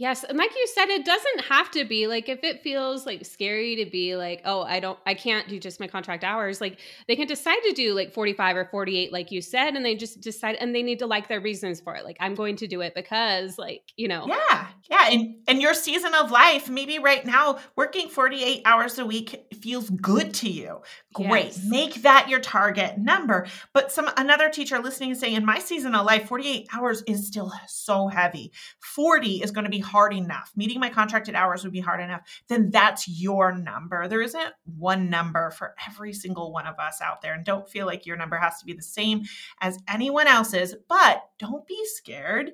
Yes, 0.00 0.24
and 0.24 0.38
like 0.38 0.50
you 0.56 0.66
said, 0.66 0.88
it 0.88 1.04
doesn't 1.04 1.40
have 1.50 1.70
to 1.72 1.84
be 1.84 2.06
like 2.06 2.30
if 2.30 2.42
it 2.42 2.62
feels 2.62 3.04
like 3.04 3.26
scary 3.26 3.84
to 3.84 3.90
be 3.90 4.16
like, 4.16 4.40
oh, 4.46 4.62
I 4.62 4.80
don't, 4.80 4.98
I 5.04 5.12
can't 5.12 5.46
do 5.46 5.60
just 5.60 5.78
my 5.78 5.88
contract 5.88 6.24
hours. 6.24 6.58
Like 6.58 6.78
they 7.06 7.16
can 7.16 7.26
decide 7.26 7.58
to 7.64 7.72
do 7.72 7.92
like 7.92 8.14
forty 8.14 8.32
five 8.32 8.56
or 8.56 8.64
forty 8.64 8.96
eight, 8.96 9.12
like 9.12 9.30
you 9.30 9.42
said, 9.42 9.74
and 9.74 9.84
they 9.84 9.94
just 9.94 10.22
decide, 10.22 10.54
and 10.54 10.74
they 10.74 10.82
need 10.82 11.00
to 11.00 11.06
like 11.06 11.28
their 11.28 11.42
reasons 11.42 11.82
for 11.82 11.96
it. 11.96 12.04
Like 12.06 12.16
I'm 12.18 12.34
going 12.34 12.56
to 12.56 12.66
do 12.66 12.80
it 12.80 12.94
because, 12.94 13.58
like 13.58 13.92
you 13.94 14.08
know, 14.08 14.26
yeah, 14.26 14.68
yeah. 14.90 15.10
And 15.10 15.34
and 15.46 15.60
your 15.60 15.74
season 15.74 16.14
of 16.14 16.30
life, 16.30 16.70
maybe 16.70 16.98
right 16.98 17.26
now, 17.26 17.58
working 17.76 18.08
forty 18.08 18.42
eight 18.42 18.62
hours 18.64 18.98
a 18.98 19.04
week 19.04 19.48
feels 19.60 19.90
good 19.90 20.32
to 20.36 20.48
you. 20.48 20.80
Great, 21.12 21.56
yes. 21.56 21.64
make 21.66 21.94
that 22.04 22.30
your 22.30 22.40
target 22.40 22.96
number. 22.96 23.46
But 23.74 23.92
some 23.92 24.08
another 24.16 24.48
teacher 24.48 24.78
listening 24.78 25.10
is 25.10 25.20
saying, 25.20 25.34
in 25.34 25.44
my 25.44 25.58
season 25.58 25.94
of 25.94 26.06
life, 26.06 26.26
forty 26.26 26.48
eight 26.48 26.68
hours 26.74 27.02
is 27.06 27.26
still 27.26 27.52
so 27.66 28.08
heavy. 28.08 28.50
Forty 28.80 29.42
is 29.42 29.50
going 29.50 29.64
to 29.64 29.70
be 29.70 29.89
hard 29.90 30.14
enough, 30.14 30.52
meeting 30.56 30.80
my 30.80 30.90
contracted 30.90 31.34
hours 31.34 31.64
would 31.64 31.72
be 31.72 31.80
hard 31.80 32.00
enough, 32.00 32.22
then 32.48 32.70
that's 32.70 33.08
your 33.08 33.52
number. 33.52 34.08
There 34.08 34.22
isn't 34.22 34.52
one 34.64 35.10
number 35.10 35.50
for 35.50 35.74
every 35.86 36.12
single 36.12 36.52
one 36.52 36.66
of 36.66 36.78
us 36.78 37.00
out 37.00 37.22
there. 37.22 37.34
And 37.34 37.44
don't 37.44 37.68
feel 37.68 37.86
like 37.86 38.06
your 38.06 38.16
number 38.16 38.36
has 38.36 38.58
to 38.60 38.66
be 38.66 38.72
the 38.72 38.82
same 38.82 39.22
as 39.60 39.78
anyone 39.88 40.26
else's, 40.26 40.74
but 40.88 41.22
don't 41.38 41.66
be 41.66 41.84
scared 41.84 42.52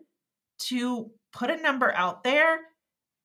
to 0.58 1.10
put 1.32 1.50
a 1.50 1.56
number 1.56 1.92
out 1.92 2.24
there 2.24 2.60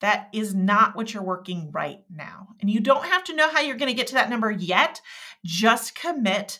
that 0.01 0.29
is 0.33 0.53
not 0.53 0.95
what 0.95 1.13
you're 1.13 1.23
working 1.23 1.71
right 1.71 1.99
now. 2.09 2.49
And 2.59 2.69
you 2.69 2.79
don't 2.79 3.05
have 3.05 3.23
to 3.25 3.35
know 3.35 3.49
how 3.49 3.61
you're 3.61 3.77
going 3.77 3.91
to 3.91 3.95
get 3.95 4.07
to 4.07 4.15
that 4.15 4.29
number 4.29 4.51
yet. 4.51 4.99
Just 5.45 5.95
commit 5.95 6.59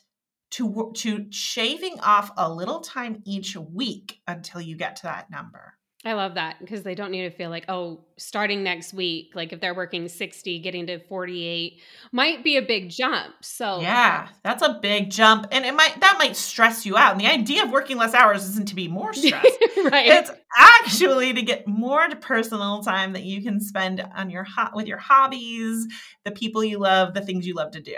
to 0.52 0.92
to 0.96 1.28
shaving 1.32 2.00
off 2.02 2.32
a 2.38 2.52
little 2.52 2.82
time 2.82 3.22
each 3.26 3.56
week 3.56 4.20
until 4.28 4.62
you 4.62 4.76
get 4.76 4.98
to 4.98 5.04
that 5.04 5.32
number. 5.32 5.78
I 6.04 6.14
love 6.14 6.34
that 6.34 6.60
because 6.60 6.82
they 6.82 6.96
don't 6.96 7.12
need 7.12 7.22
to 7.24 7.30
feel 7.30 7.52
like, 7.52 7.66
oh, 7.70 8.00
starting 8.18 8.64
next 8.64 8.92
week, 8.92 9.34
like 9.36 9.54
if 9.54 9.62
they're 9.62 9.76
working 9.76 10.08
60, 10.08 10.58
getting 10.60 10.88
to 10.88 10.98
48 10.98 11.80
might 12.12 12.44
be 12.44 12.58
a 12.58 12.62
big 12.62 12.90
jump. 12.90 13.36
So, 13.42 13.80
yeah, 13.82 14.30
that's 14.44 14.64
a 14.64 14.80
big 14.82 15.12
jump. 15.12 15.46
And 15.52 15.64
it 15.64 15.76
might, 15.76 16.00
that 16.00 16.16
might 16.18 16.36
stress 16.36 16.88
you 16.88 16.98
out. 16.98 17.12
And 17.12 17.22
the 17.22 17.28
idea 17.28 17.64
of 17.64 17.72
working 17.72 17.98
less 17.98 18.16
hours 18.16 18.46
isn't 18.50 18.70
to 18.70 18.76
be 18.76 18.88
more 18.88 19.14
stressed, 19.14 19.46
right? 19.92 20.08
It's 20.08 20.32
actually 20.58 21.34
to 21.34 21.42
get 21.44 21.68
more 21.68 22.10
personal 22.20 22.82
time 22.82 23.14
that 23.14 23.24
you 23.24 23.44
can 23.44 23.60
spend 23.60 24.04
on 24.16 24.32
your, 24.32 24.44
hot 24.44 24.76
with 24.76 24.88
your 24.88 24.98
hobbies, 24.98 25.86
the 26.26 26.32
people 26.32 26.64
you 26.64 26.80
love, 26.80 27.14
the 27.14 27.22
things 27.22 27.46
you 27.46 27.54
love 27.54 27.72
to 27.72 27.82
do. 27.82 27.98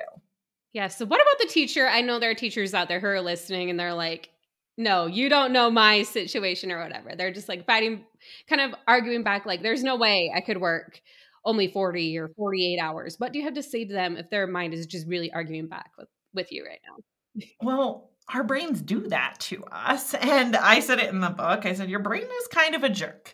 Yeah. 0.73 0.87
So, 0.87 1.05
what 1.05 1.21
about 1.21 1.39
the 1.39 1.47
teacher? 1.47 1.87
I 1.87 2.01
know 2.01 2.19
there 2.19 2.31
are 2.31 2.35
teachers 2.35 2.73
out 2.73 2.87
there 2.87 2.99
who 2.99 3.07
are 3.07 3.21
listening 3.21 3.69
and 3.69 3.79
they're 3.79 3.93
like, 3.93 4.31
no, 4.77 5.05
you 5.05 5.29
don't 5.29 5.53
know 5.53 5.69
my 5.69 6.03
situation 6.03 6.71
or 6.71 6.81
whatever. 6.81 7.15
They're 7.15 7.33
just 7.33 7.49
like 7.49 7.65
fighting, 7.65 8.05
kind 8.47 8.61
of 8.61 8.73
arguing 8.87 9.23
back, 9.23 9.45
like, 9.45 9.61
there's 9.61 9.83
no 9.83 9.95
way 9.95 10.31
I 10.35 10.41
could 10.41 10.59
work 10.59 11.01
only 11.45 11.67
40 11.67 12.17
or 12.17 12.29
48 12.29 12.79
hours. 12.79 13.19
What 13.19 13.33
do 13.33 13.39
you 13.39 13.45
have 13.45 13.55
to 13.55 13.63
say 13.63 13.85
to 13.85 13.93
them 13.93 14.17
if 14.17 14.29
their 14.29 14.47
mind 14.47 14.73
is 14.73 14.85
just 14.85 15.07
really 15.07 15.31
arguing 15.31 15.67
back 15.67 15.91
with, 15.97 16.07
with 16.33 16.51
you 16.51 16.65
right 16.65 16.79
now? 16.87 17.45
Well, 17.61 18.11
our 18.33 18.43
brains 18.43 18.81
do 18.81 19.07
that 19.07 19.35
to 19.41 19.63
us. 19.65 20.13
And 20.13 20.55
I 20.55 20.79
said 20.79 20.99
it 20.99 21.09
in 21.09 21.19
the 21.19 21.29
book. 21.29 21.65
I 21.65 21.73
said, 21.73 21.89
Your 21.89 21.99
brain 21.99 22.23
is 22.23 22.47
kind 22.47 22.75
of 22.75 22.83
a 22.83 22.89
jerk. 22.89 23.33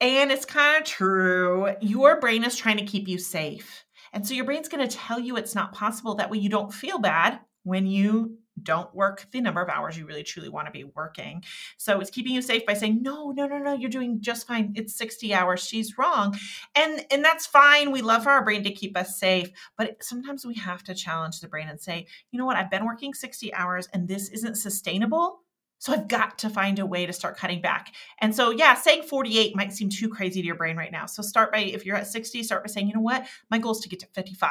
And 0.00 0.30
it's 0.30 0.44
kind 0.44 0.78
of 0.78 0.84
true. 0.86 1.74
Your 1.80 2.20
brain 2.20 2.44
is 2.44 2.56
trying 2.56 2.76
to 2.76 2.84
keep 2.84 3.08
you 3.08 3.18
safe. 3.18 3.84
And 4.12 4.26
so 4.26 4.34
your 4.34 4.44
brain's 4.44 4.68
going 4.68 4.86
to 4.86 4.96
tell 4.96 5.18
you 5.18 5.36
it's 5.36 5.54
not 5.54 5.72
possible. 5.72 6.14
That 6.14 6.30
way 6.30 6.38
you 6.38 6.50
don't 6.50 6.72
feel 6.72 6.98
bad 6.98 7.40
when 7.64 7.86
you 7.86 8.38
don't 8.62 8.94
work 8.94 9.26
the 9.30 9.40
number 9.40 9.60
of 9.60 9.68
hours 9.68 9.96
you 9.96 10.06
really 10.06 10.22
truly 10.22 10.48
want 10.48 10.66
to 10.66 10.72
be 10.72 10.84
working. 10.84 11.42
So 11.76 12.00
it's 12.00 12.10
keeping 12.10 12.34
you 12.34 12.42
safe 12.42 12.66
by 12.66 12.74
saying, 12.74 13.02
no, 13.02 13.30
no, 13.30 13.46
no, 13.46 13.58
no, 13.58 13.74
you're 13.74 13.90
doing 13.90 14.20
just 14.20 14.46
fine. 14.46 14.72
It's 14.76 14.94
60 14.96 15.34
hours. 15.34 15.64
She's 15.64 15.98
wrong. 15.98 16.38
And 16.74 17.04
and 17.10 17.24
that's 17.24 17.46
fine. 17.46 17.90
We 17.92 18.02
love 18.02 18.24
for 18.24 18.30
our 18.30 18.44
brain 18.44 18.64
to 18.64 18.72
keep 18.72 18.96
us 18.96 19.18
safe. 19.18 19.50
But 19.76 20.02
sometimes 20.02 20.46
we 20.46 20.54
have 20.54 20.82
to 20.84 20.94
challenge 20.94 21.40
the 21.40 21.48
brain 21.48 21.68
and 21.68 21.80
say, 21.80 22.06
you 22.30 22.38
know 22.38 22.46
what, 22.46 22.56
I've 22.56 22.70
been 22.70 22.86
working 22.86 23.14
60 23.14 23.52
hours 23.54 23.88
and 23.92 24.08
this 24.08 24.28
isn't 24.30 24.56
sustainable. 24.56 25.40
So 25.78 25.92
I've 25.92 26.08
got 26.08 26.38
to 26.38 26.50
find 26.50 26.78
a 26.78 26.86
way 26.86 27.04
to 27.06 27.12
start 27.12 27.36
cutting 27.36 27.60
back. 27.60 27.94
And 28.20 28.34
so, 28.34 28.50
yeah, 28.50 28.74
saying 28.74 29.02
48 29.02 29.54
might 29.54 29.72
seem 29.72 29.90
too 29.90 30.08
crazy 30.08 30.40
to 30.40 30.46
your 30.46 30.56
brain 30.56 30.76
right 30.76 30.90
now. 30.90 31.06
So 31.06 31.22
start 31.22 31.52
by, 31.52 31.58
if 31.58 31.84
you're 31.84 31.96
at 31.96 32.06
60, 32.06 32.42
start 32.42 32.64
by 32.64 32.68
saying, 32.68 32.88
you 32.88 32.94
know 32.94 33.00
what, 33.00 33.26
my 33.50 33.58
goal 33.58 33.72
is 33.72 33.80
to 33.80 33.88
get 33.88 34.00
to 34.00 34.06
55. 34.06 34.50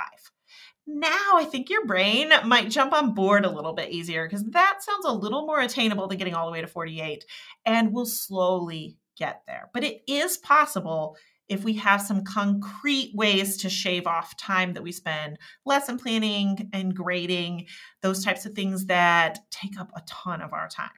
Now 0.88 1.32
I 1.34 1.46
think 1.46 1.70
your 1.70 1.86
brain 1.86 2.32
might 2.46 2.70
jump 2.70 2.94
on 2.94 3.14
board 3.14 3.44
a 3.44 3.50
little 3.50 3.74
bit 3.74 3.92
easier 3.92 4.28
because 4.28 4.44
that 4.52 4.84
sounds 4.84 5.06
a 5.06 5.14
little 5.14 5.46
more 5.46 5.60
attainable 5.60 6.08
than 6.08 6.18
getting 6.18 6.36
all 6.36 6.46
the 6.46 6.52
way 6.52 6.62
to 6.62 6.68
48 6.68 7.26
and 7.66 7.92
we'll 7.92 8.06
slowly 8.06 8.98
get 9.18 9.42
there. 9.48 9.70
But 9.74 9.84
it 9.84 10.02
is 10.08 10.38
possible 10.38 11.18
if 11.48 11.64
we 11.64 11.74
have 11.74 12.02
some 12.02 12.24
concrete 12.24 13.12
ways 13.16 13.58
to 13.58 13.70
shave 13.70 14.08
off 14.08 14.38
time 14.38 14.74
that 14.74 14.84
we 14.84 14.92
spend 14.92 15.38
lesson 15.66 15.98
planning 15.98 16.70
and 16.74 16.96
grading, 16.96 17.68
those 18.02 18.24
types 18.24 18.46
of 18.46 18.54
things 18.54 18.88
that 18.88 19.40
take 19.52 19.80
up 19.80 19.92
a 19.96 20.02
ton 20.08 20.42
of 20.42 20.54
our 20.54 20.68
time. 20.68 20.90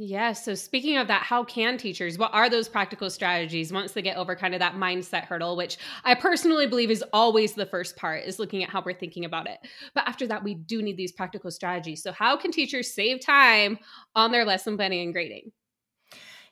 Yeah. 0.00 0.32
So, 0.32 0.54
speaking 0.54 0.96
of 0.96 1.08
that, 1.08 1.22
how 1.22 1.42
can 1.42 1.76
teachers, 1.76 2.18
what 2.18 2.32
are 2.32 2.48
those 2.48 2.68
practical 2.68 3.10
strategies 3.10 3.72
once 3.72 3.92
they 3.92 4.02
get 4.02 4.16
over 4.16 4.36
kind 4.36 4.54
of 4.54 4.60
that 4.60 4.74
mindset 4.74 5.24
hurdle, 5.24 5.56
which 5.56 5.76
I 6.04 6.14
personally 6.14 6.68
believe 6.68 6.92
is 6.92 7.02
always 7.12 7.54
the 7.54 7.66
first 7.66 7.96
part, 7.96 8.22
is 8.22 8.38
looking 8.38 8.62
at 8.62 8.70
how 8.70 8.80
we're 8.80 8.94
thinking 8.94 9.24
about 9.24 9.48
it. 9.48 9.58
But 9.94 10.06
after 10.06 10.28
that, 10.28 10.44
we 10.44 10.54
do 10.54 10.82
need 10.82 10.96
these 10.96 11.10
practical 11.10 11.50
strategies. 11.50 12.00
So, 12.00 12.12
how 12.12 12.36
can 12.36 12.52
teachers 12.52 12.94
save 12.94 13.20
time 13.20 13.76
on 14.14 14.30
their 14.30 14.44
lesson 14.44 14.76
planning 14.76 15.02
and 15.02 15.12
grading? 15.12 15.50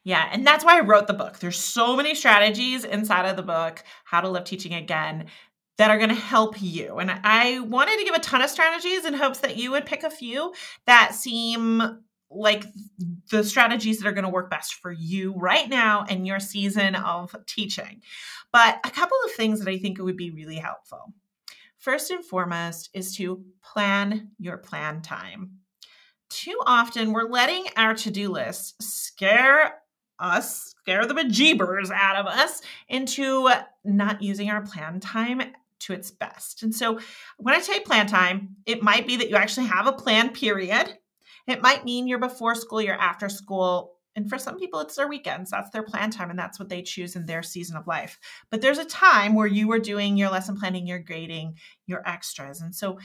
Yeah, 0.03 0.29
and 0.33 0.45
that's 0.45 0.65
why 0.65 0.79
I 0.79 0.81
wrote 0.81 1.07
the 1.07 1.15
book. 1.15 1.39
There's 1.39 1.59
so 1.59 1.97
many 1.97 2.17
strategies 2.17 2.85
inside 2.85 3.29
of 3.29 3.37
the 3.37 3.43
book, 3.43 3.85
How 4.03 4.21
to 4.23 4.29
Love 4.29 4.45
Teaching 4.45 4.75
Again, 4.75 5.27
that 5.79 5.91
are 5.91 5.99
going 5.99 6.09
to 6.09 6.17
help 6.17 6.61
you. 6.61 6.97
And 6.97 7.13
I 7.23 7.61
wanted 7.61 7.99
to 7.99 8.05
give 8.05 8.15
a 8.15 8.21
ton 8.21 8.43
of 8.43 8.51
strategies 8.51 9.05
in 9.05 9.15
hopes 9.15 9.39
that 9.41 9.57
you 9.57 9.71
would 9.71 9.87
pick 9.87 10.03
a 10.03 10.11
few 10.11 10.53
that 10.87 11.15
seem 11.15 12.01
like 12.31 12.65
the 13.31 13.45
strategies 13.45 13.99
that 13.99 14.09
are 14.09 14.13
going 14.13 14.25
to 14.25 14.31
work 14.31 14.51
best 14.51 14.75
for 14.75 14.91
you 14.91 15.35
right 15.37 15.69
now 15.69 16.05
in 16.05 16.27
your 16.27 16.41
season 16.41 16.95
of 16.95 17.35
teaching. 17.47 18.03
But 18.53 18.81
a 18.85 18.91
couple 18.91 19.17
of 19.25 19.33
things 19.33 19.61
that 19.61 19.71
I 19.71 19.79
think 19.79 19.99
would 19.99 20.17
be 20.17 20.31
really 20.31 20.57
helpful. 20.57 21.13
First 21.79 22.11
and 22.11 22.25
foremost 22.25 22.91
is 22.95 23.17
to 23.17 23.45
plan 23.63 24.31
your 24.39 24.57
plan 24.57 25.03
time. 25.03 25.59
Too 26.29 26.59
often 26.67 27.13
we're 27.13 27.29
letting 27.29 27.67
our 27.77 27.95
to-do 27.95 28.29
list 28.29 28.83
scare 28.83 29.77
us, 30.19 30.75
scare 30.81 31.07
the 31.07 31.15
bejeebers 31.15 31.91
out 31.91 32.17
of 32.17 32.27
us 32.27 32.63
into 32.89 33.49
not 33.85 34.23
using 34.23 34.51
our 34.51 34.63
plan 34.63 34.99
time 34.99 35.43
to 35.79 35.93
its 35.93 36.11
best. 36.11 36.63
And 36.63 36.75
so 36.75 36.99
when 37.37 37.55
I 37.55 37.61
say 37.61 37.81
plan 37.81 38.07
time, 38.07 38.57
it 38.65 38.83
might 38.83 39.07
be 39.07 39.17
that 39.17 39.29
you 39.29 39.37
actually 39.37 39.67
have 39.67 39.87
a 39.87 39.93
plan 39.93 40.31
period 40.31 40.99
it 41.47 41.63
might 41.63 41.85
mean 41.85 42.09
you're 42.09 42.19
before 42.19 42.55
school, 42.55 42.83
you're 42.83 42.95
after 42.95 43.29
school. 43.29 43.93
And 44.15 44.31
for 44.31 44.39
some 44.39 44.59
people, 44.59 44.81
it's 44.81 44.97
their 44.97 45.09
weekends. 45.09 45.51
That's 45.51 45.71
their 45.71 45.83
plan 45.83 46.11
time, 46.11 46.31
and 46.31 46.39
that's 46.39 46.59
what 46.59 46.71
they 46.71 46.81
choose 46.81 47.17
in 47.17 47.27
their 47.27 47.43
season 47.43 47.77
of 47.77 47.87
life. 47.87 48.19
But 48.51 48.63
there's 48.63 48.79
a 48.79 48.85
time 48.85 49.35
where 49.35 49.47
you 49.47 49.71
are 49.73 49.79
doing 49.79 50.17
your 50.17 50.31
lesson 50.31 50.57
planning, 50.57 50.87
your 50.87 50.99
grading, 50.99 51.57
your 51.87 52.03
extras. 52.09 52.63
And 52.63 52.75
so, 52.75 52.99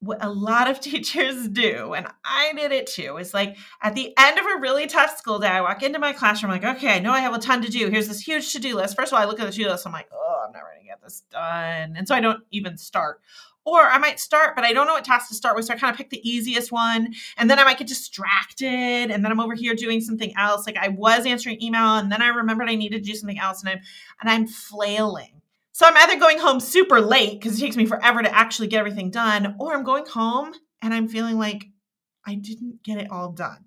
what 0.00 0.18
a 0.20 0.28
lot 0.28 0.68
of 0.68 0.80
teachers 0.80 1.48
do, 1.48 1.94
and 1.94 2.08
I 2.24 2.52
did 2.54 2.72
it 2.72 2.88
too, 2.88 3.18
is 3.18 3.32
like 3.32 3.56
at 3.80 3.94
the 3.94 4.12
end 4.18 4.38
of 4.38 4.46
a 4.46 4.60
really 4.60 4.88
tough 4.88 5.16
school 5.16 5.38
day, 5.38 5.46
I 5.46 5.60
walk 5.60 5.84
into 5.84 6.00
my 6.00 6.12
classroom, 6.12 6.50
like, 6.50 6.64
okay, 6.64 6.96
I 6.96 6.98
know 6.98 7.12
I 7.12 7.20
have 7.20 7.34
a 7.34 7.38
ton 7.38 7.62
to 7.62 7.70
do. 7.70 7.88
Here's 7.88 8.08
this 8.08 8.20
huge 8.20 8.52
to 8.52 8.58
do 8.58 8.74
list. 8.74 8.96
First 8.96 9.12
of 9.12 9.16
all, 9.16 9.22
I 9.22 9.26
look 9.26 9.38
at 9.38 9.46
the 9.46 9.52
to 9.52 9.58
do 9.58 9.68
list, 9.68 9.86
I'm 9.86 9.92
like, 9.92 10.08
oh, 10.12 10.44
I'm 10.44 10.52
not 10.52 10.62
ready 10.62 10.80
to 10.80 10.86
get 10.86 11.00
this 11.02 11.22
done. 11.30 11.94
And 11.96 12.08
so 12.08 12.16
I 12.16 12.20
don't 12.20 12.42
even 12.50 12.76
start. 12.78 13.20
Or 13.68 13.80
I 13.80 13.98
might 13.98 14.18
start, 14.18 14.56
but 14.56 14.64
I 14.64 14.72
don't 14.72 14.86
know 14.86 14.94
what 14.94 15.04
task 15.04 15.28
to 15.28 15.34
start 15.34 15.56
with. 15.56 15.66
So 15.66 15.74
I 15.74 15.76
kind 15.76 15.90
of 15.90 15.98
pick 15.98 16.10
the 16.10 16.28
easiest 16.28 16.72
one. 16.72 17.14
And 17.36 17.50
then 17.50 17.58
I 17.58 17.64
might 17.64 17.78
get 17.78 17.88
distracted. 17.88 19.10
And 19.10 19.24
then 19.24 19.26
I'm 19.26 19.40
over 19.40 19.54
here 19.54 19.74
doing 19.74 20.00
something 20.00 20.32
else. 20.36 20.66
Like 20.66 20.76
I 20.76 20.88
was 20.88 21.26
answering 21.26 21.62
email 21.62 21.96
and 21.96 22.10
then 22.10 22.22
I 22.22 22.28
remembered 22.28 22.68
I 22.68 22.74
needed 22.74 23.04
to 23.04 23.10
do 23.10 23.16
something 23.16 23.38
else. 23.38 23.60
And 23.62 23.70
I'm 23.70 23.80
and 24.20 24.30
I'm 24.30 24.46
flailing. 24.46 25.40
So 25.72 25.86
I'm 25.86 25.96
either 25.96 26.18
going 26.18 26.38
home 26.38 26.60
super 26.60 27.00
late 27.00 27.38
because 27.38 27.56
it 27.56 27.60
takes 27.60 27.76
me 27.76 27.86
forever 27.86 28.22
to 28.22 28.34
actually 28.34 28.66
get 28.66 28.80
everything 28.80 29.10
done, 29.10 29.54
or 29.60 29.74
I'm 29.74 29.84
going 29.84 30.06
home 30.06 30.52
and 30.82 30.92
I'm 30.92 31.08
feeling 31.08 31.38
like 31.38 31.66
I 32.26 32.34
didn't 32.34 32.82
get 32.82 32.98
it 32.98 33.10
all 33.10 33.30
done. 33.30 33.64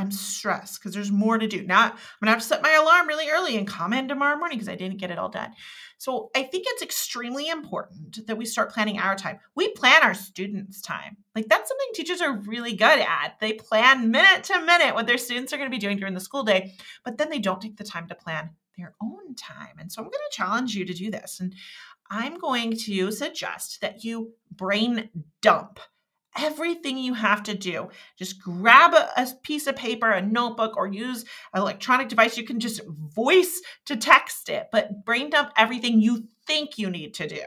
I'm 0.00 0.10
stressed 0.10 0.80
because 0.80 0.94
there's 0.94 1.10
more 1.10 1.36
to 1.36 1.46
do. 1.46 1.62
Now 1.62 1.82
I'm 1.82 1.92
gonna 2.20 2.32
have 2.32 2.40
to 2.40 2.46
set 2.46 2.62
my 2.62 2.72
alarm 2.72 3.06
really 3.06 3.28
early 3.28 3.56
and 3.56 3.66
come 3.66 3.92
in 3.92 4.08
tomorrow 4.08 4.38
morning 4.38 4.56
because 4.56 4.68
I 4.68 4.76
didn't 4.76 4.96
get 4.96 5.10
it 5.10 5.18
all 5.18 5.28
done. 5.28 5.52
So 5.98 6.30
I 6.34 6.44
think 6.44 6.64
it's 6.66 6.82
extremely 6.82 7.48
important 7.48 8.26
that 8.26 8.38
we 8.38 8.46
start 8.46 8.72
planning 8.72 8.98
our 8.98 9.14
time. 9.14 9.38
We 9.54 9.68
plan 9.72 10.02
our 10.02 10.14
students' 10.14 10.80
time. 10.80 11.18
Like 11.34 11.48
that's 11.48 11.68
something 11.68 11.88
teachers 11.92 12.22
are 12.22 12.38
really 12.38 12.74
good 12.74 13.00
at. 13.00 13.34
They 13.40 13.52
plan 13.52 14.10
minute 14.10 14.44
to 14.44 14.60
minute 14.62 14.94
what 14.94 15.06
their 15.06 15.18
students 15.18 15.52
are 15.52 15.58
to 15.58 15.68
be 15.68 15.76
doing 15.76 15.98
during 15.98 16.14
the 16.14 16.20
school 16.20 16.42
day, 16.42 16.72
but 17.04 17.18
then 17.18 17.28
they 17.28 17.38
don't 17.38 17.60
take 17.60 17.76
the 17.76 17.84
time 17.84 18.08
to 18.08 18.14
plan 18.14 18.50
their 18.78 18.94
own 19.02 19.34
time. 19.34 19.76
And 19.78 19.92
so 19.92 20.00
I'm 20.00 20.08
to 20.08 20.18
challenge 20.36 20.74
you 20.74 20.86
to 20.86 20.94
do 20.94 21.10
this. 21.10 21.40
And 21.40 21.54
I'm 22.10 22.38
going 22.38 22.76
to 22.76 23.12
suggest 23.12 23.82
that 23.82 24.02
you 24.02 24.32
brain 24.50 25.10
dump 25.42 25.80
everything 26.36 26.98
you 26.98 27.14
have 27.14 27.42
to 27.44 27.54
do. 27.54 27.88
Just 28.16 28.40
grab 28.40 28.94
a, 28.94 29.08
a, 29.16 29.28
piece 29.42 29.66
of 29.66 29.76
paper, 29.76 30.10
a 30.10 30.22
notebook, 30.22 30.76
or 30.76 30.86
use 30.86 31.24
an 31.52 31.60
electronic 31.60 32.08
device. 32.08 32.36
You 32.36 32.44
can 32.44 32.60
just 32.60 32.80
voice 32.86 33.60
to 33.86 33.96
text 33.96 34.48
it, 34.48 34.68
but 34.72 35.04
brain 35.04 35.30
dump 35.30 35.52
everything 35.56 36.00
you 36.00 36.28
think 36.46 36.78
you 36.78 36.90
need 36.90 37.14
to 37.14 37.28
do. 37.28 37.42